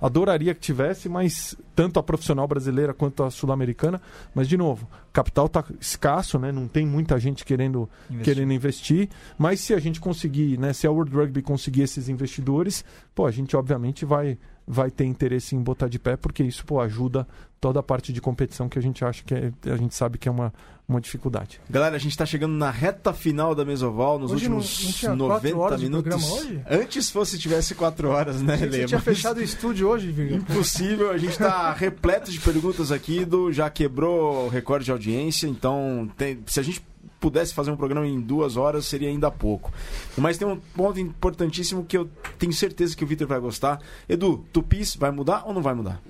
Adoraria 0.00 0.52
que 0.52 0.60
tivesse, 0.60 1.08
mas 1.08 1.56
tanto 1.74 1.98
a 1.98 2.02
profissional 2.02 2.46
brasileira 2.46 2.92
quanto 2.92 3.22
a 3.22 3.30
sul-americana. 3.30 4.02
Mas, 4.34 4.48
de 4.48 4.56
novo, 4.56 4.86
capital 5.12 5.48
tá 5.48 5.64
escasso, 5.80 6.38
né? 6.38 6.50
Não 6.52 6.66
tem 6.68 6.84
muita 6.84 7.18
gente 7.18 7.44
querendo 7.44 7.88
Investir. 8.10 8.24
querendo 8.34 8.52
investir, 8.52 9.08
mas 9.38 9.60
se 9.60 9.72
a 9.72 9.78
gente 9.78 10.00
conseguir, 10.00 10.58
né, 10.58 10.72
se 10.72 10.86
a 10.86 10.90
World 10.90 11.14
Rugby 11.14 11.40
conseguir 11.40 11.82
esses 11.82 12.08
investidores, 12.08 12.84
pô, 13.14 13.24
a 13.26 13.30
gente 13.30 13.56
obviamente 13.56 14.04
vai 14.04 14.36
vai 14.66 14.90
ter 14.90 15.04
interesse 15.04 15.54
em 15.54 15.60
botar 15.62 15.88
de 15.88 15.98
pé, 15.98 16.16
porque 16.16 16.42
isso, 16.42 16.64
pô, 16.64 16.80
ajuda 16.80 17.26
toda 17.60 17.80
a 17.80 17.82
parte 17.82 18.12
de 18.12 18.20
competição 18.20 18.68
que 18.68 18.78
a 18.78 18.82
gente 18.82 19.04
acha 19.04 19.22
que 19.24 19.34
é, 19.34 19.52
a 19.70 19.76
gente 19.76 19.94
sabe 19.94 20.18
que 20.18 20.28
é 20.28 20.32
uma, 20.32 20.52
uma 20.88 21.00
dificuldade. 21.00 21.60
Galera, 21.68 21.96
a 21.96 21.98
gente 21.98 22.16
tá 22.16 22.26
chegando 22.26 22.52
na 22.54 22.70
reta 22.70 23.12
final 23.12 23.54
da 23.54 23.64
Mesoval, 23.64 24.18
nos 24.18 24.32
Hoje 24.32 24.48
não- 24.48 24.56
últimos 24.58 24.84
não 24.84 24.92
tinha 24.92 25.10
quatro 25.10 25.26
90 25.28 25.56
horas 25.58 25.80
de 25.80 25.86
minutos. 25.88 26.30
hoje? 26.30 26.62
Antes 26.70 27.10
fosse 27.10 27.38
tivesse 27.38 27.74
4 27.74 28.08
horas, 28.08 28.42
né, 28.42 28.56
Você 28.58 28.66
Lê? 28.66 28.84
tinha 28.84 28.98
Mas- 28.98 29.04
fechado 29.04 29.38
o 29.38 29.42
estúdio 29.42 29.88
hoje, 29.88 30.10
Virga? 30.10 30.36
Impossível, 30.36 31.10
a 31.10 31.16
gente 31.18 31.38
tá 31.38 31.72
repleto 31.72 32.30
de 32.30 32.38
perguntas 32.40 32.92
aqui, 32.92 33.24
do 33.24 33.50
já 33.52 33.68
quebrou 33.70 34.46
o 34.46 34.48
recorde 34.48 34.84
de 34.86 34.90
audiência, 34.92 35.46
então 35.46 36.10
tem- 36.18 36.38
se 36.46 36.60
a 36.60 36.62
gente 36.62 36.82
pudesse 37.24 37.54
fazer 37.54 37.70
um 37.70 37.76
programa 37.76 38.06
em 38.06 38.20
duas 38.20 38.58
horas, 38.58 38.84
seria 38.84 39.08
ainda 39.08 39.30
pouco. 39.30 39.72
Mas 40.18 40.36
tem 40.36 40.46
um 40.46 40.58
ponto 40.58 41.00
importantíssimo 41.00 41.82
que 41.82 41.96
eu 41.96 42.06
tenho 42.38 42.52
certeza 42.52 42.94
que 42.94 43.02
o 43.02 43.06
Vitor 43.06 43.26
vai 43.26 43.40
gostar. 43.40 43.80
Edu, 44.06 44.44
Tupis 44.52 44.94
vai 44.94 45.10
mudar 45.10 45.44
ou 45.46 45.54
não 45.54 45.62
vai 45.62 45.72
mudar? 45.72 46.02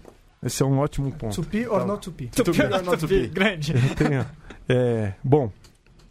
Esse 0.43 0.65
é 0.65 0.67
um 0.67 0.79
ótimo 0.79 1.13
ponto. 1.13 1.37
Tupi 1.37 1.69
or 1.69 1.87
not 1.87 2.03
tupi? 2.03 2.27
Tupi 2.27 2.63
or 2.63 2.83
not 2.83 2.99
tupi? 2.99 3.29
Grande. 3.29 3.75
Tenho, 3.95 4.27
é, 4.69 5.13
bom, 5.23 5.53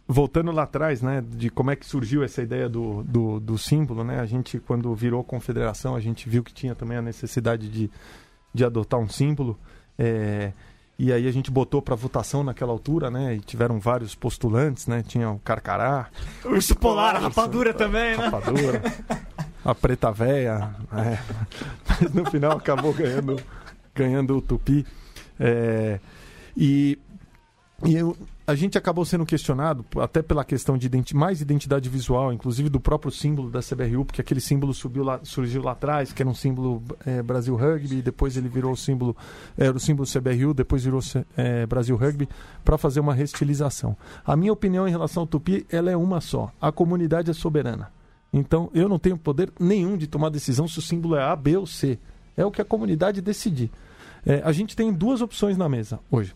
voltando 0.08 0.50
lá 0.50 0.62
atrás, 0.62 1.02
né, 1.02 1.22
de 1.22 1.50
como 1.50 1.70
é 1.70 1.76
que 1.76 1.84
surgiu 1.84 2.24
essa 2.24 2.40
ideia 2.40 2.66
do, 2.66 3.02
do, 3.02 3.38
do, 3.38 3.58
símbolo, 3.58 4.02
né? 4.02 4.20
A 4.20 4.26
gente, 4.26 4.58
quando 4.58 4.94
virou 4.94 5.22
confederação, 5.22 5.94
a 5.94 6.00
gente 6.00 6.30
viu 6.30 6.42
que 6.42 6.54
tinha 6.54 6.74
também 6.74 6.96
a 6.96 7.02
necessidade 7.02 7.68
de, 7.68 7.90
de 8.54 8.64
adotar 8.64 8.98
um 8.98 9.08
símbolo. 9.08 9.58
É, 9.98 10.52
e 10.98 11.12
aí 11.12 11.26
a 11.26 11.32
gente 11.32 11.50
botou 11.50 11.82
para 11.82 11.94
votação 11.94 12.44
naquela 12.44 12.70
altura, 12.70 13.10
né? 13.10 13.34
E 13.34 13.40
tiveram 13.40 13.80
vários 13.80 14.14
postulantes, 14.14 14.86
né? 14.86 15.02
Tinha 15.06 15.30
o 15.30 15.38
Carcará. 15.40 16.08
O 16.44 16.50
urso 16.50 16.76
polar, 16.76 17.16
a 17.16 17.18
rapadura 17.18 17.74
também, 17.74 18.16
né? 18.16 18.24
Rapadura. 18.26 18.82
a 19.64 19.74
preta 19.74 20.12
véia. 20.12 20.74
É. 20.92 21.18
Mas 21.88 22.12
no 22.12 22.30
final 22.30 22.56
acabou 22.56 22.92
ganhando, 22.92 23.40
ganhando 23.94 24.36
o 24.36 24.42
tupi. 24.42 24.86
É, 25.38 25.98
e 26.56 26.96
e 27.84 27.96
eu, 27.96 28.16
a 28.46 28.54
gente 28.54 28.76
acabou 28.76 29.04
sendo 29.06 29.24
questionado, 29.24 29.84
até 29.98 30.20
pela 30.20 30.44
questão 30.44 30.76
de 30.76 30.86
identi 30.86 31.16
mais 31.16 31.40
identidade 31.40 31.88
visual, 31.88 32.30
inclusive 32.30 32.68
do 32.68 32.78
próprio 32.78 33.10
símbolo 33.10 33.50
da 33.50 33.60
CBRU, 33.60 34.04
porque 34.04 34.20
aquele 34.20 34.40
símbolo 34.40 34.74
lá, 34.96 35.20
surgiu 35.22 35.62
lá 35.62 35.72
atrás, 35.72 36.12
que 36.12 36.20
era 36.20 36.28
um 36.28 36.34
símbolo 36.34 36.82
é, 37.06 37.22
Brasil 37.22 37.56
Rugby, 37.56 38.02
depois 38.02 38.36
ele 38.36 38.48
virou 38.48 38.72
o 38.72 38.76
símbolo, 38.76 39.16
era 39.56 39.74
o 39.74 39.80
símbolo 39.80 40.06
CBRU, 40.06 40.52
depois 40.52 40.84
virou 40.84 41.00
é, 41.36 41.64
Brasil 41.64 41.96
Rugby, 41.96 42.28
para 42.62 42.76
fazer 42.76 43.00
uma 43.00 43.14
restilização. 43.14 43.96
A 44.26 44.36
minha 44.36 44.52
opinião 44.52 44.86
em 44.86 44.90
relação 44.90 45.22
ao 45.22 45.26
Tupi, 45.26 45.66
ela 45.70 45.90
é 45.90 45.96
uma 45.96 46.20
só. 46.20 46.52
A 46.60 46.70
comunidade 46.70 47.30
é 47.30 47.34
soberana. 47.34 47.90
Então, 48.30 48.70
eu 48.74 48.88
não 48.88 48.98
tenho 48.98 49.16
poder 49.16 49.50
nenhum 49.58 49.96
de 49.96 50.06
tomar 50.06 50.28
decisão 50.28 50.68
se 50.68 50.78
o 50.78 50.82
símbolo 50.82 51.16
é 51.16 51.22
A, 51.22 51.34
B 51.34 51.56
ou 51.56 51.66
C. 51.66 51.98
É 52.36 52.44
o 52.44 52.50
que 52.50 52.60
a 52.60 52.64
comunidade 52.64 53.22
decidir. 53.22 53.70
É, 54.26 54.42
a 54.44 54.52
gente 54.52 54.76
tem 54.76 54.92
duas 54.92 55.22
opções 55.22 55.56
na 55.56 55.68
mesa 55.68 56.00
hoje 56.10 56.34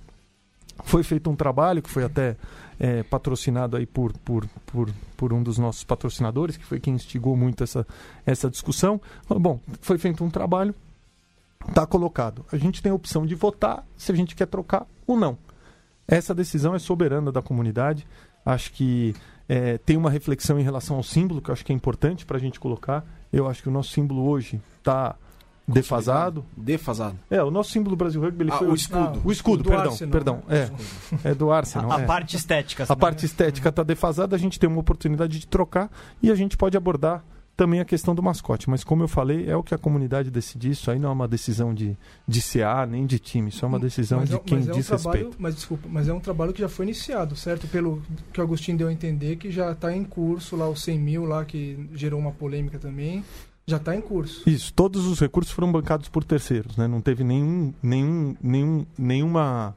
foi 0.85 1.03
feito 1.03 1.31
um 1.31 1.37
trabalho 1.37 1.83
que 1.83 1.91
foi 1.91 2.05
até 2.05 2.37
é, 2.79 3.03
patrocinado 3.03 3.77
aí 3.77 3.87
por, 3.87 4.13
por, 4.19 4.47
por, 4.67 4.91
por 5.17 5.33
um 5.33 5.43
dos 5.43 5.59
nossos 5.59 5.85
patrocinadores, 5.85 6.57
que 6.57 6.65
foi 6.65 6.79
quem 6.79 6.95
instigou 6.95 7.37
muito 7.37 7.65
essa, 7.65 7.87
essa 8.25 8.49
discussão. 8.49 9.01
Bom, 9.29 9.61
foi 9.81 9.99
feito 9.99 10.23
um 10.25 10.31
trabalho, 10.31 10.75
está 11.69 11.87
colocado. 11.87 12.45
A 12.53 12.57
gente 12.57 12.83
tem 12.83 12.93
a 12.93 12.95
opção 12.95 13.27
de 13.27 13.35
votar 13.35 13.85
se 13.97 14.13
a 14.13 14.15
gente 14.15 14.37
quer 14.37 14.47
trocar 14.47 14.87
ou 15.07 15.17
não. 15.17 15.37
Essa 16.07 16.35
decisão 16.35 16.75
é 16.75 16.79
soberana 16.79 17.31
da 17.31 17.43
comunidade. 17.43 18.07
Acho 18.47 18.73
que 18.73 19.15
é, 19.49 19.77
tem 19.79 19.97
uma 19.97 20.11
reflexão 20.11 20.59
em 20.59 20.63
relação 20.63 20.97
ao 20.97 21.03
símbolo, 21.03 21.43
que 21.43 21.51
eu 21.51 21.53
acho 21.53 21.65
que 21.65 21.73
é 21.73 21.75
importante 21.75 22.25
para 22.25 22.37
a 22.37 22.41
gente 22.41 22.59
colocar. 22.59 23.05
Eu 23.33 23.47
acho 23.47 23.63
que 23.63 23.69
o 23.69 23.73
nosso 23.73 23.91
símbolo 23.91 24.27
hoje 24.27 24.61
está 24.79 25.17
defasado. 25.69 26.45
Defasado. 26.57 27.19
É, 27.31 27.43
o 27.43 27.51
nosso 27.51 27.71
símbolo 27.71 27.95
do 27.95 27.99
Brasil 27.99 28.21
Rugby 28.21 28.45
ele 28.45 28.53
ah, 28.53 28.57
foi 28.57 28.69
o 28.69 28.75
escudo. 28.75 29.23
o 29.25 29.33
escudo, 29.33 29.65
perdão, 29.65 29.91
Arsenal, 29.93 30.13
perdão. 30.13 30.43
Né? 30.49 30.71
É, 31.25 31.31
é 31.31 31.35
do 31.35 31.53
Arsenal. 31.53 31.93
A, 31.93 32.01
é. 32.01 32.07
parte 32.07 32.37
estética. 32.37 32.87
A 32.89 32.97
parte 32.97 33.27
estética 33.27 33.69
está 33.69 33.83
defasada, 33.83 34.35
a 34.35 34.39
gente 34.39 34.59
tem 34.59 34.69
uma 34.69 34.81
oportunidade 34.81 35.39
de 35.39 35.47
trocar 35.47 35.91
e 36.23 36.31
a 36.31 36.35
gente 36.35 36.57
pode 36.57 36.77
abordar 36.77 37.23
também 37.59 37.81
a 37.81 37.85
questão 37.85 38.15
do 38.15 38.23
mascote. 38.23 38.71
Mas 38.71 38.85
como 38.85 39.03
eu 39.03 39.09
falei, 39.09 39.51
é 39.51 39.57
o 39.57 39.65
que 39.65 39.75
a 39.75 39.79
comunidade 39.79 40.31
decide. 40.31 40.71
Isso 40.71 40.89
aí 40.93 40.99
não 40.99 41.09
é 41.09 41.13
uma 41.13 41.27
decisão 41.27 41.75
de, 41.75 41.97
de 42.27 42.41
CA 42.41 42.87
nem 42.87 43.05
de 43.05 43.19
time. 43.19 43.49
Isso 43.49 43.65
é 43.65 43.69
uma 43.69 43.81
decisão 43.81 44.21
mas 44.21 44.29
de 44.29 44.37
é, 44.37 44.39
quem 44.39 44.59
mas 44.59 44.69
é 44.69 44.73
um 44.73 44.77
diz 44.77 44.87
trabalho, 44.87 45.11
respeito. 45.11 45.37
Mas 45.41 45.55
desculpa, 45.57 45.89
mas 45.91 46.09
é 46.09 46.15
um 46.15 46.21
trabalho 46.21 46.53
que 46.53 46.61
já 46.61 46.69
foi 46.69 46.87
iniciado, 46.87 47.35
certo? 47.35 47.67
Pelo 47.67 48.01
que 48.33 48.41
o 48.41 48.45
Agostinho 48.45 48.79
deu 48.79 48.87
a 48.87 48.93
entender, 48.93 49.37
que 49.37 49.51
já 49.51 49.73
está 49.73 49.93
em 49.93 50.05
curso 50.05 50.55
lá 50.55 50.69
os 50.69 50.85
100 50.85 50.99
mil 51.01 51.25
lá, 51.25 51.45
que 51.45 51.89
gerou 51.95 52.21
uma 52.21 52.31
polêmica 52.31 52.79
também. 52.79 53.25
Já 53.69 53.77
está 53.77 53.95
em 53.95 54.01
curso. 54.01 54.49
Isso, 54.49 54.73
todos 54.73 55.07
os 55.07 55.21
recursos 55.21 55.53
foram 55.53 55.71
bancados 55.71 56.09
por 56.09 56.25
terceiros, 56.25 56.75
né? 56.79 56.89
Não 56.89 57.03
teve 57.03 57.23
nenhum, 57.23 57.75
nenhum, 57.83 58.35
nenhum, 58.43 58.87
nenhuma, 58.97 59.77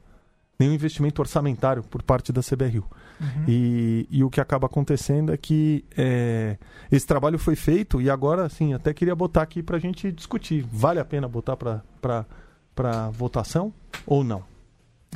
nenhum 0.57 0.73
investimento 0.73 1.21
orçamentário 1.21 1.83
por 1.83 2.01
parte 2.01 2.31
da 2.31 2.41
CBRU. 2.41 2.85
Uhum. 3.19 3.43
E, 3.49 4.07
e 4.09 4.23
o 4.23 4.29
que 4.29 4.39
acaba 4.39 4.65
acontecendo 4.65 5.33
é 5.33 5.37
que 5.37 5.83
é, 5.97 6.57
esse 6.89 7.05
trabalho 7.05 7.37
foi 7.37 7.57
feito 7.57 8.01
e 8.01 8.09
agora, 8.09 8.45
assim, 8.45 8.73
até 8.73 8.93
queria 8.93 9.13
botar 9.13 9.41
aqui 9.41 9.61
para 9.61 9.75
a 9.75 9.79
gente 9.79 10.09
discutir. 10.09 10.65
Vale 10.71 11.01
a 11.01 11.05
pena 11.05 11.27
botar 11.27 11.57
para 11.57 13.09
votação 13.09 13.73
ou 14.07 14.23
não? 14.23 14.50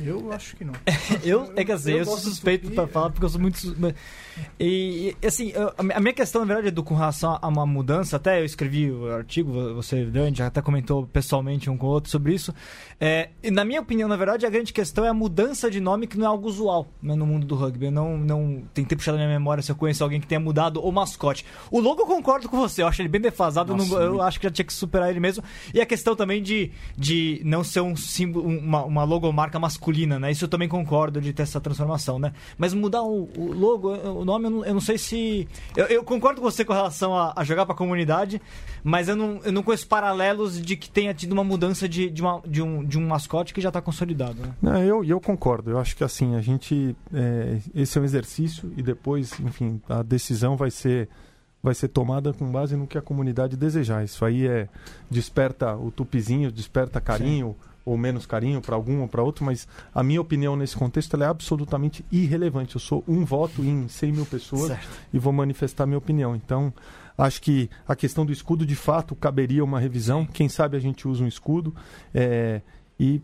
Eu 0.02 0.30
acho 0.30 0.56
que 0.56 0.64
não. 0.64 0.74
eu, 1.24 1.50
é 1.56 1.64
que 1.64 1.72
assim, 1.72 1.92
eu, 1.92 1.98
eu 1.98 2.04
sou 2.04 2.18
suspeito 2.18 2.70
para 2.70 2.86
falar 2.86 3.08
porque 3.08 3.24
eu 3.24 3.30
sou 3.30 3.40
muito. 3.40 3.58
E, 4.60 5.16
assim, 5.24 5.54
a 5.78 6.00
minha 6.00 6.12
questão, 6.12 6.42
na 6.42 6.46
verdade, 6.46 6.68
é 6.68 6.70
do, 6.70 6.82
com 6.82 6.94
relação 6.94 7.38
a 7.40 7.48
uma 7.48 7.64
mudança, 7.64 8.16
até 8.16 8.38
eu 8.38 8.44
escrevi 8.44 8.90
o 8.90 9.10
artigo, 9.10 9.74
você, 9.74 10.04
Dante, 10.04 10.38
já 10.38 10.48
até 10.48 10.60
comentou 10.60 11.06
pessoalmente 11.06 11.70
um 11.70 11.78
com 11.78 11.86
o 11.86 11.88
outro 11.88 12.10
sobre 12.10 12.34
isso. 12.34 12.54
É, 13.00 13.30
na 13.50 13.64
minha 13.64 13.80
opinião, 13.80 14.06
na 14.06 14.16
verdade, 14.16 14.44
a 14.44 14.50
grande 14.50 14.70
questão 14.70 15.02
é 15.06 15.08
a 15.08 15.14
mudança 15.14 15.70
de 15.70 15.80
nome 15.80 16.06
que 16.06 16.18
não 16.18 16.26
é 16.26 16.28
algo 16.28 16.46
usual 16.46 16.86
né, 17.00 17.14
no 17.14 17.24
mundo 17.24 17.46
do 17.46 17.54
rugby. 17.54 17.86
Eu 17.86 17.90
não, 17.90 18.18
não 18.18 18.62
tentei 18.74 18.96
puxar 18.96 19.12
da 19.12 19.18
minha 19.18 19.30
memória 19.30 19.62
se 19.62 19.72
eu 19.72 19.76
conheço 19.76 20.04
alguém 20.04 20.20
que 20.20 20.26
tenha 20.26 20.40
mudado 20.40 20.78
o 20.84 20.92
mascote. 20.92 21.42
O 21.70 21.80
logo 21.80 22.02
eu 22.02 22.06
concordo 22.06 22.50
com 22.50 22.58
você, 22.58 22.82
eu 22.82 22.86
acho 22.86 23.00
ele 23.00 23.08
bem 23.08 23.20
defasado, 23.20 23.74
Nossa, 23.74 23.94
eu, 23.94 23.98
não, 23.98 24.14
eu 24.16 24.22
acho 24.22 24.38
que 24.38 24.44
já 24.44 24.50
tinha 24.50 24.66
que 24.66 24.74
superar 24.74 25.08
ele 25.08 25.20
mesmo. 25.20 25.42
E 25.72 25.80
a 25.80 25.86
questão 25.86 26.14
também 26.14 26.42
de, 26.42 26.70
de 26.98 27.40
não 27.46 27.64
ser 27.64 27.80
um 27.80 27.96
símbolo, 27.96 28.46
uma, 28.46 28.84
uma 28.84 29.04
logomarca 29.04 29.58
masculina, 29.58 29.85
né? 30.18 30.30
Isso 30.30 30.44
eu 30.44 30.48
também 30.48 30.68
concordo 30.68 31.20
de 31.20 31.32
ter 31.32 31.42
essa 31.42 31.60
transformação, 31.60 32.18
né? 32.18 32.32
Mas 32.58 32.74
mudar 32.74 33.02
o, 33.02 33.28
o 33.36 33.52
logo, 33.52 33.90
o 33.90 34.24
nome, 34.24 34.46
eu 34.46 34.50
não, 34.50 34.64
eu 34.64 34.74
não 34.74 34.80
sei 34.80 34.98
se. 34.98 35.48
Eu, 35.76 35.86
eu, 35.86 36.04
concordo 36.04 36.40
com 36.40 36.50
você 36.50 36.64
com 36.64 36.72
relação 36.72 37.16
a, 37.16 37.32
a 37.36 37.44
jogar 37.44 37.64
para 37.66 37.74
a 37.74 37.78
comunidade, 37.78 38.40
mas 38.82 39.08
eu 39.08 39.16
não, 39.16 39.40
eu 39.44 39.52
não 39.52 39.62
conheço 39.62 39.86
paralelos 39.86 40.60
de 40.60 40.76
que 40.76 40.90
tenha 40.90 41.14
tido 41.14 41.32
uma 41.32 41.44
mudança 41.44 41.88
de, 41.88 42.10
de, 42.10 42.22
uma, 42.22 42.40
de, 42.46 42.62
um, 42.62 42.84
de 42.84 42.98
um 42.98 43.06
mascote 43.06 43.54
que 43.54 43.60
já 43.60 43.68
está 43.68 43.80
consolidado. 43.80 44.40
Né? 44.40 44.54
Não, 44.60 44.82
eu, 44.82 45.04
eu 45.04 45.20
concordo. 45.20 45.70
Eu 45.70 45.78
acho 45.78 45.96
que 45.96 46.04
assim, 46.04 46.34
a 46.34 46.40
gente. 46.40 46.96
É, 47.12 47.58
esse 47.74 47.96
é 47.96 48.00
um 48.00 48.04
exercício 48.04 48.72
e 48.76 48.82
depois, 48.82 49.38
enfim, 49.40 49.80
a 49.88 50.02
decisão 50.02 50.56
vai 50.56 50.70
ser 50.70 51.08
vai 51.62 51.74
ser 51.74 51.88
tomada 51.88 52.32
com 52.32 52.48
base 52.48 52.76
no 52.76 52.86
que 52.86 52.96
a 52.96 53.02
comunidade 53.02 53.56
desejar. 53.56 54.04
Isso 54.04 54.24
aí 54.24 54.46
é 54.46 54.68
desperta 55.10 55.74
o 55.74 55.90
tupizinho, 55.90 56.52
desperta 56.52 57.00
carinho, 57.00 57.56
Sim 57.58 57.75
ou 57.86 57.96
menos 57.96 58.26
carinho 58.26 58.60
para 58.60 58.74
algum 58.74 59.00
ou 59.00 59.08
para 59.08 59.22
outro, 59.22 59.44
mas 59.44 59.66
a 59.94 60.02
minha 60.02 60.20
opinião 60.20 60.56
nesse 60.56 60.76
contexto 60.76 61.16
é 61.22 61.24
absolutamente 61.24 62.04
irrelevante. 62.10 62.74
Eu 62.74 62.80
sou 62.80 63.04
um 63.06 63.24
voto 63.24 63.64
em 63.64 63.86
100 63.86 64.12
mil 64.12 64.26
pessoas 64.26 64.66
certo. 64.66 64.88
e 65.14 65.18
vou 65.18 65.32
manifestar 65.32 65.86
minha 65.86 65.96
opinião. 65.96 66.34
Então, 66.34 66.74
acho 67.16 67.40
que 67.40 67.70
a 67.86 67.94
questão 67.94 68.26
do 68.26 68.32
escudo, 68.32 68.66
de 68.66 68.74
fato, 68.74 69.14
caberia 69.14 69.62
uma 69.62 69.78
revisão. 69.78 70.26
Quem 70.26 70.48
sabe 70.48 70.76
a 70.76 70.80
gente 70.80 71.06
usa 71.06 71.22
um 71.22 71.28
escudo. 71.28 71.72
É, 72.12 72.60
e 72.98 73.22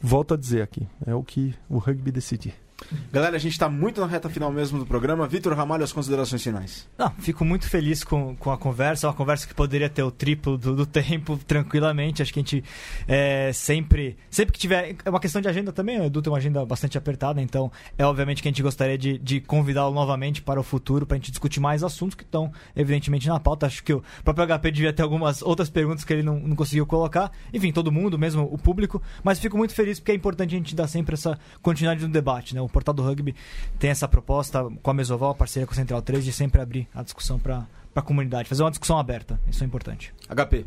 volto 0.00 0.34
a 0.34 0.36
dizer 0.36 0.62
aqui, 0.62 0.86
é 1.06 1.14
o 1.14 1.22
que 1.22 1.54
o 1.68 1.78
rugby 1.78 2.10
decidir. 2.10 2.63
Galera, 3.12 3.36
a 3.36 3.38
gente 3.38 3.52
está 3.52 3.68
muito 3.68 4.00
na 4.00 4.06
reta 4.06 4.28
final 4.28 4.50
mesmo 4.52 4.78
do 4.78 4.86
programa. 4.86 5.26
Vitor 5.26 5.54
Ramalho, 5.54 5.84
as 5.84 5.92
considerações 5.92 6.42
finais. 6.42 6.88
Não, 6.98 7.10
fico 7.18 7.44
muito 7.44 7.68
feliz 7.68 8.02
com, 8.02 8.36
com 8.36 8.50
a 8.50 8.58
conversa. 8.58 9.06
É 9.06 9.08
uma 9.08 9.14
conversa 9.14 9.46
que 9.46 9.54
poderia 9.54 9.88
ter 9.88 10.02
o 10.02 10.10
triplo 10.10 10.58
do, 10.58 10.74
do 10.74 10.86
tempo 10.86 11.38
tranquilamente. 11.46 12.22
Acho 12.22 12.32
que 12.32 12.40
a 12.40 12.42
gente 12.42 12.64
é, 13.06 13.52
sempre, 13.52 14.16
sempre 14.30 14.52
que 14.52 14.58
tiver. 14.58 14.96
É 15.04 15.10
uma 15.10 15.20
questão 15.20 15.40
de 15.40 15.48
agenda 15.48 15.72
também. 15.72 16.00
O 16.00 16.04
Edu 16.04 16.22
tem 16.22 16.32
uma 16.32 16.38
agenda 16.38 16.64
bastante 16.64 16.98
apertada, 16.98 17.40
então 17.40 17.70
é 17.96 18.04
obviamente 18.04 18.42
que 18.42 18.48
a 18.48 18.50
gente 18.50 18.62
gostaria 18.62 18.98
de, 18.98 19.18
de 19.18 19.40
convidá-lo 19.40 19.94
novamente 19.94 20.42
para 20.42 20.58
o 20.58 20.62
futuro 20.62 21.06
para 21.06 21.16
a 21.16 21.18
gente 21.18 21.30
discutir 21.30 21.60
mais 21.60 21.82
assuntos 21.82 22.14
que 22.14 22.24
estão, 22.24 22.52
evidentemente, 22.74 23.28
na 23.28 23.38
pauta. 23.38 23.66
Acho 23.66 23.82
que 23.82 23.92
o 23.92 24.02
próprio 24.22 24.46
HP 24.46 24.70
devia 24.70 24.92
ter 24.92 25.02
algumas 25.02 25.42
outras 25.42 25.70
perguntas 25.70 26.04
que 26.04 26.12
ele 26.12 26.22
não, 26.22 26.38
não 26.38 26.56
conseguiu 26.56 26.86
colocar. 26.86 27.30
Enfim, 27.52 27.72
todo 27.72 27.92
mundo, 27.92 28.18
mesmo 28.18 28.48
o 28.50 28.58
público. 28.58 29.00
Mas 29.22 29.38
fico 29.38 29.56
muito 29.56 29.74
feliz 29.74 29.98
porque 29.98 30.12
é 30.12 30.14
importante 30.14 30.54
a 30.54 30.58
gente 30.58 30.74
dar 30.74 30.88
sempre 30.88 31.14
essa 31.14 31.38
continuidade 31.62 32.02
no 32.06 32.12
debate, 32.12 32.54
né? 32.54 32.60
O 32.60 32.68
Portal 32.74 32.92
do 32.92 33.02
Rugby 33.02 33.34
tem 33.78 33.90
essa 33.90 34.08
proposta 34.08 34.68
com 34.82 34.90
a 34.90 34.94
Mesoval, 34.94 35.30
a 35.30 35.34
parceria 35.34 35.66
com 35.66 35.72
a 35.72 35.76
Central 35.76 36.02
3, 36.02 36.24
de 36.24 36.32
sempre 36.32 36.60
abrir 36.60 36.88
a 36.92 37.02
discussão 37.02 37.38
para 37.38 37.66
a 37.94 38.02
comunidade, 38.02 38.48
fazer 38.48 38.62
uma 38.62 38.70
discussão 38.70 38.98
aberta. 38.98 39.40
Isso 39.48 39.62
é 39.62 39.66
importante. 39.66 40.12
HP. 40.28 40.66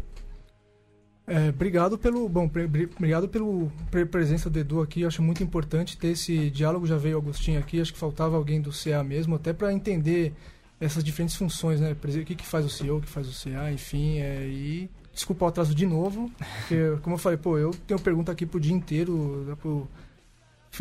É, 1.27 1.49
obrigado 1.49 1.97
pelo 1.97 2.29
bom, 2.29 2.45
obrigado 2.45 3.27
pelo 3.27 3.69
presença 4.09 4.49
do 4.49 4.57
Edu 4.57 4.81
aqui. 4.81 5.03
acho 5.03 5.21
muito 5.21 5.43
importante 5.43 5.97
ter 5.97 6.07
esse 6.07 6.49
diálogo. 6.49 6.87
Já 6.87 6.95
veio 6.95 7.17
o 7.17 7.19
Agostinho 7.19 7.59
aqui. 7.59 7.81
Acho 7.81 7.91
que 7.91 7.99
faltava 7.99 8.37
alguém 8.37 8.61
do 8.61 8.71
CA 8.71 9.03
mesmo, 9.03 9.35
até 9.35 9.51
para 9.51 9.73
entender 9.73 10.33
essas 10.79 11.03
diferentes 11.03 11.35
funções, 11.35 11.81
né? 11.81 11.91
O 11.91 12.25
que, 12.25 12.35
que 12.35 12.45
faz 12.45 12.65
o 12.65 12.69
CEO, 12.69 12.97
o 12.97 13.01
que 13.01 13.09
faz 13.09 13.27
o 13.27 13.43
CA, 13.43 13.69
enfim. 13.71 14.19
É, 14.19 14.47
e 14.47 14.89
desculpa 15.13 15.45
o 15.45 15.47
atraso 15.49 15.75
de 15.75 15.85
novo, 15.85 16.31
porque, 16.37 16.97
como 17.01 17.15
eu 17.15 17.19
falei, 17.19 17.37
pô, 17.37 17.57
eu 17.57 17.71
tenho 17.87 17.99
pergunta 17.99 18.31
aqui 18.31 18.45
pro 18.45 18.59
dia 18.59 18.73
inteiro, 18.73 19.43
dá 19.47 19.55
pro 19.55 19.87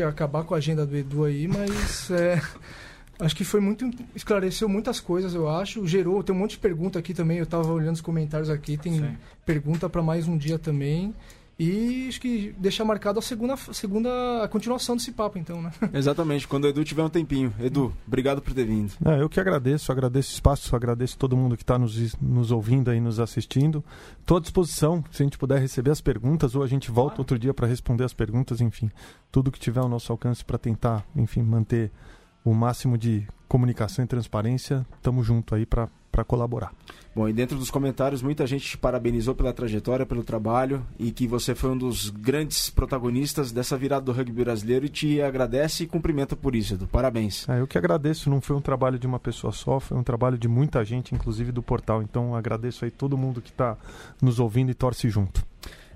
acabar 0.09 0.45
com 0.45 0.55
a 0.55 0.59
agenda 0.59 0.87
do 0.87 0.97
Edu 0.97 1.25
aí, 1.25 1.49
mas 1.49 2.11
é, 2.11 2.41
acho 3.19 3.35
que 3.35 3.45
foi 3.45 3.61
muito. 3.61 3.89
esclareceu 4.15 4.69
muitas 4.69 5.01
coisas, 5.01 5.35
eu 5.35 5.49
acho. 5.49 5.87
Gerou, 5.87 6.23
tem 6.23 6.35
um 6.35 6.39
monte 6.39 6.53
de 6.53 6.59
pergunta 6.59 6.99
aqui 6.99 7.15
também. 7.15 7.39
Eu 7.39 7.45
estava 7.45 7.71
olhando 7.73 7.95
os 7.95 8.01
comentários 8.01 8.51
aqui, 8.51 8.77
tem 8.77 8.99
Sim. 8.99 9.17
pergunta 9.45 9.89
para 9.89 10.03
mais 10.03 10.29
um 10.29 10.37
dia 10.37 10.59
também. 10.59 11.15
E 11.59 12.07
acho 12.09 12.21
que 12.21 12.55
deixar 12.59 12.85
marcado 12.85 13.19
a 13.19 13.23
segunda, 13.23 13.57
segunda 13.73 14.45
a 14.45 14.49
continuação 14.49 14.95
desse 14.95 15.11
papo, 15.11 15.39
então, 15.39 15.63
né? 15.63 15.73
Exatamente, 15.95 16.47
quando 16.47 16.65
o 16.65 16.69
Edu 16.69 16.85
tiver 16.85 17.03
um 17.03 17.09
tempinho. 17.09 17.53
Edu, 17.59 17.95
obrigado 18.07 18.43
por 18.43 18.53
ter 18.53 18.67
vindo. 18.67 18.93
É, 19.03 19.23
eu 19.23 19.29
que 19.29 19.41
agradeço, 19.41 19.91
agradeço 19.91 20.33
o 20.33 20.35
espaço, 20.35 20.77
agradeço 20.77 21.17
todo 21.17 21.35
mundo 21.35 21.57
que 21.57 21.63
está 21.63 21.79
nos, 21.79 22.15
nos 22.21 22.51
ouvindo 22.51 22.93
e 22.93 23.01
nos 23.01 23.19
assistindo. 23.19 23.83
Estou 24.21 24.37
à 24.37 24.41
disposição, 24.41 25.03
se 25.11 25.23
a 25.23 25.25
gente 25.25 25.39
puder 25.39 25.59
receber 25.59 25.91
as 25.91 26.01
perguntas, 26.03 26.55
ou 26.55 26.63
a 26.63 26.67
gente 26.67 26.91
volta 26.91 27.23
outro 27.23 27.39
dia 27.39 27.55
para 27.55 27.67
responder 27.67 28.05
as 28.05 28.13
perguntas, 28.13 28.61
enfim, 28.61 28.91
tudo 29.33 29.51
que 29.51 29.59
tiver 29.59 29.81
ao 29.81 29.89
nosso 29.89 30.13
alcance 30.13 30.45
para 30.45 30.59
tentar, 30.59 31.07
enfim, 31.17 31.41
manter 31.41 31.91
o 32.45 32.53
máximo 32.53 32.99
de 32.99 33.27
comunicação 33.49 34.05
e 34.05 34.09
transparência. 34.09 34.87
Estamos 34.97 35.27
junto 35.27 35.55
aí 35.55 35.65
para 36.17 36.25
colaborar. 36.25 36.73
Bom, 37.15 37.29
e 37.29 37.33
dentro 37.33 37.59
dos 37.59 37.71
comentários, 37.71 38.23
muita 38.23 38.47
gente 38.47 38.65
te 38.65 38.79
parabenizou 38.79 39.35
pela 39.35 39.53
trajetória, 39.53 40.07
pelo 40.07 40.25
trabalho 40.25 40.83
e 40.99 41.11
que 41.11 41.27
você 41.27 41.55
foi 41.55 41.71
um 41.71 41.77
dos 41.77 42.09
grandes 42.09 42.71
protagonistas 42.71 43.53
dessa 43.53 43.77
virada 43.77 44.07
do 44.07 44.13
rugby 44.13 44.45
brasileiro 44.45 44.87
e 44.87 44.89
te 44.89 45.21
agradece 45.21 45.85
e 45.85 45.87
cumprimenta 45.87 46.35
por 46.35 46.57
isso, 46.57 46.73
Edu. 46.75 46.87
Parabéns. 46.87 47.47
É, 47.49 47.61
eu 47.61 47.67
que 47.67 47.77
agradeço, 47.77 48.31
não 48.31 48.41
foi 48.41 48.57
um 48.57 48.61
trabalho 48.63 48.99
de 48.99 49.07
uma 49.07 49.19
pessoa 49.19 49.53
só, 49.53 49.79
foi 49.79 49.97
um 49.97 50.03
trabalho 50.03 50.39
de 50.39 50.49
muita 50.49 50.83
gente, 50.85 51.15
inclusive 51.15 51.53
do 51.53 51.63
portal. 51.63 52.03
Então 52.03 52.35
agradeço 52.35 52.85
aí 52.85 52.91
todo 52.91 53.17
mundo 53.17 53.43
que 53.43 53.51
está 53.51 53.77
nos 54.23 54.41
ouvindo 54.41 54.71
e 54.71 54.75
torce 54.75 55.11
junto. 55.11 55.45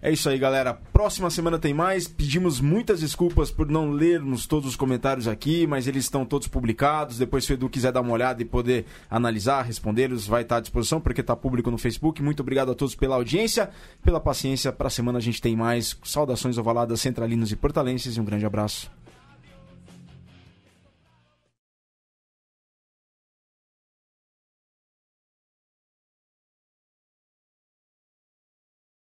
É 0.03 0.11
isso 0.11 0.31
aí, 0.31 0.39
galera. 0.39 0.73
Próxima 0.93 1.29
semana 1.29 1.59
tem 1.59 1.75
mais. 1.75 2.09
Pedimos 2.09 2.59
muitas 2.59 3.01
desculpas 3.01 3.51
por 3.51 3.69
não 3.69 3.91
lermos 3.91 4.47
todos 4.47 4.71
os 4.71 4.77
comentários 4.77 5.29
aqui, 5.29 5.67
mas 5.67 5.87
eles 5.87 6.05
estão 6.05 6.25
todos 6.25 6.49
publicados. 6.49 7.19
Depois, 7.19 7.45
se 7.45 7.53
o 7.53 7.55
Edu 7.55 7.69
quiser 7.69 7.93
dar 7.93 8.01
uma 8.01 8.13
olhada 8.13 8.41
e 8.41 8.47
poder 8.47 8.87
analisar, 9.11 9.63
respondê-los, 9.63 10.27
vai 10.27 10.41
estar 10.41 10.57
à 10.57 10.61
disposição, 10.61 11.03
porque 11.03 11.21
está 11.21 11.37
público 11.37 11.71
no 11.71 11.77
Facebook. 11.77 12.23
Muito 12.23 12.41
obrigado 12.41 12.73
a 12.73 12.75
todos 12.75 12.95
pela 12.95 13.17
audiência, 13.17 13.69
pela 14.03 14.19
paciência. 14.19 14.73
Para 14.73 14.87
a 14.87 14.91
semana 14.91 15.19
a 15.19 15.23
gente 15.23 15.43
tem 15.43 15.55
mais. 15.55 15.95
Saudações 16.03 16.57
ovaladas, 16.57 17.01
centralinos 17.01 17.53
e 17.53 17.57
portalenses 17.57 18.17
e 18.17 18.21
um 18.21 18.25
grande 18.25 18.47
abraço. 18.47 18.91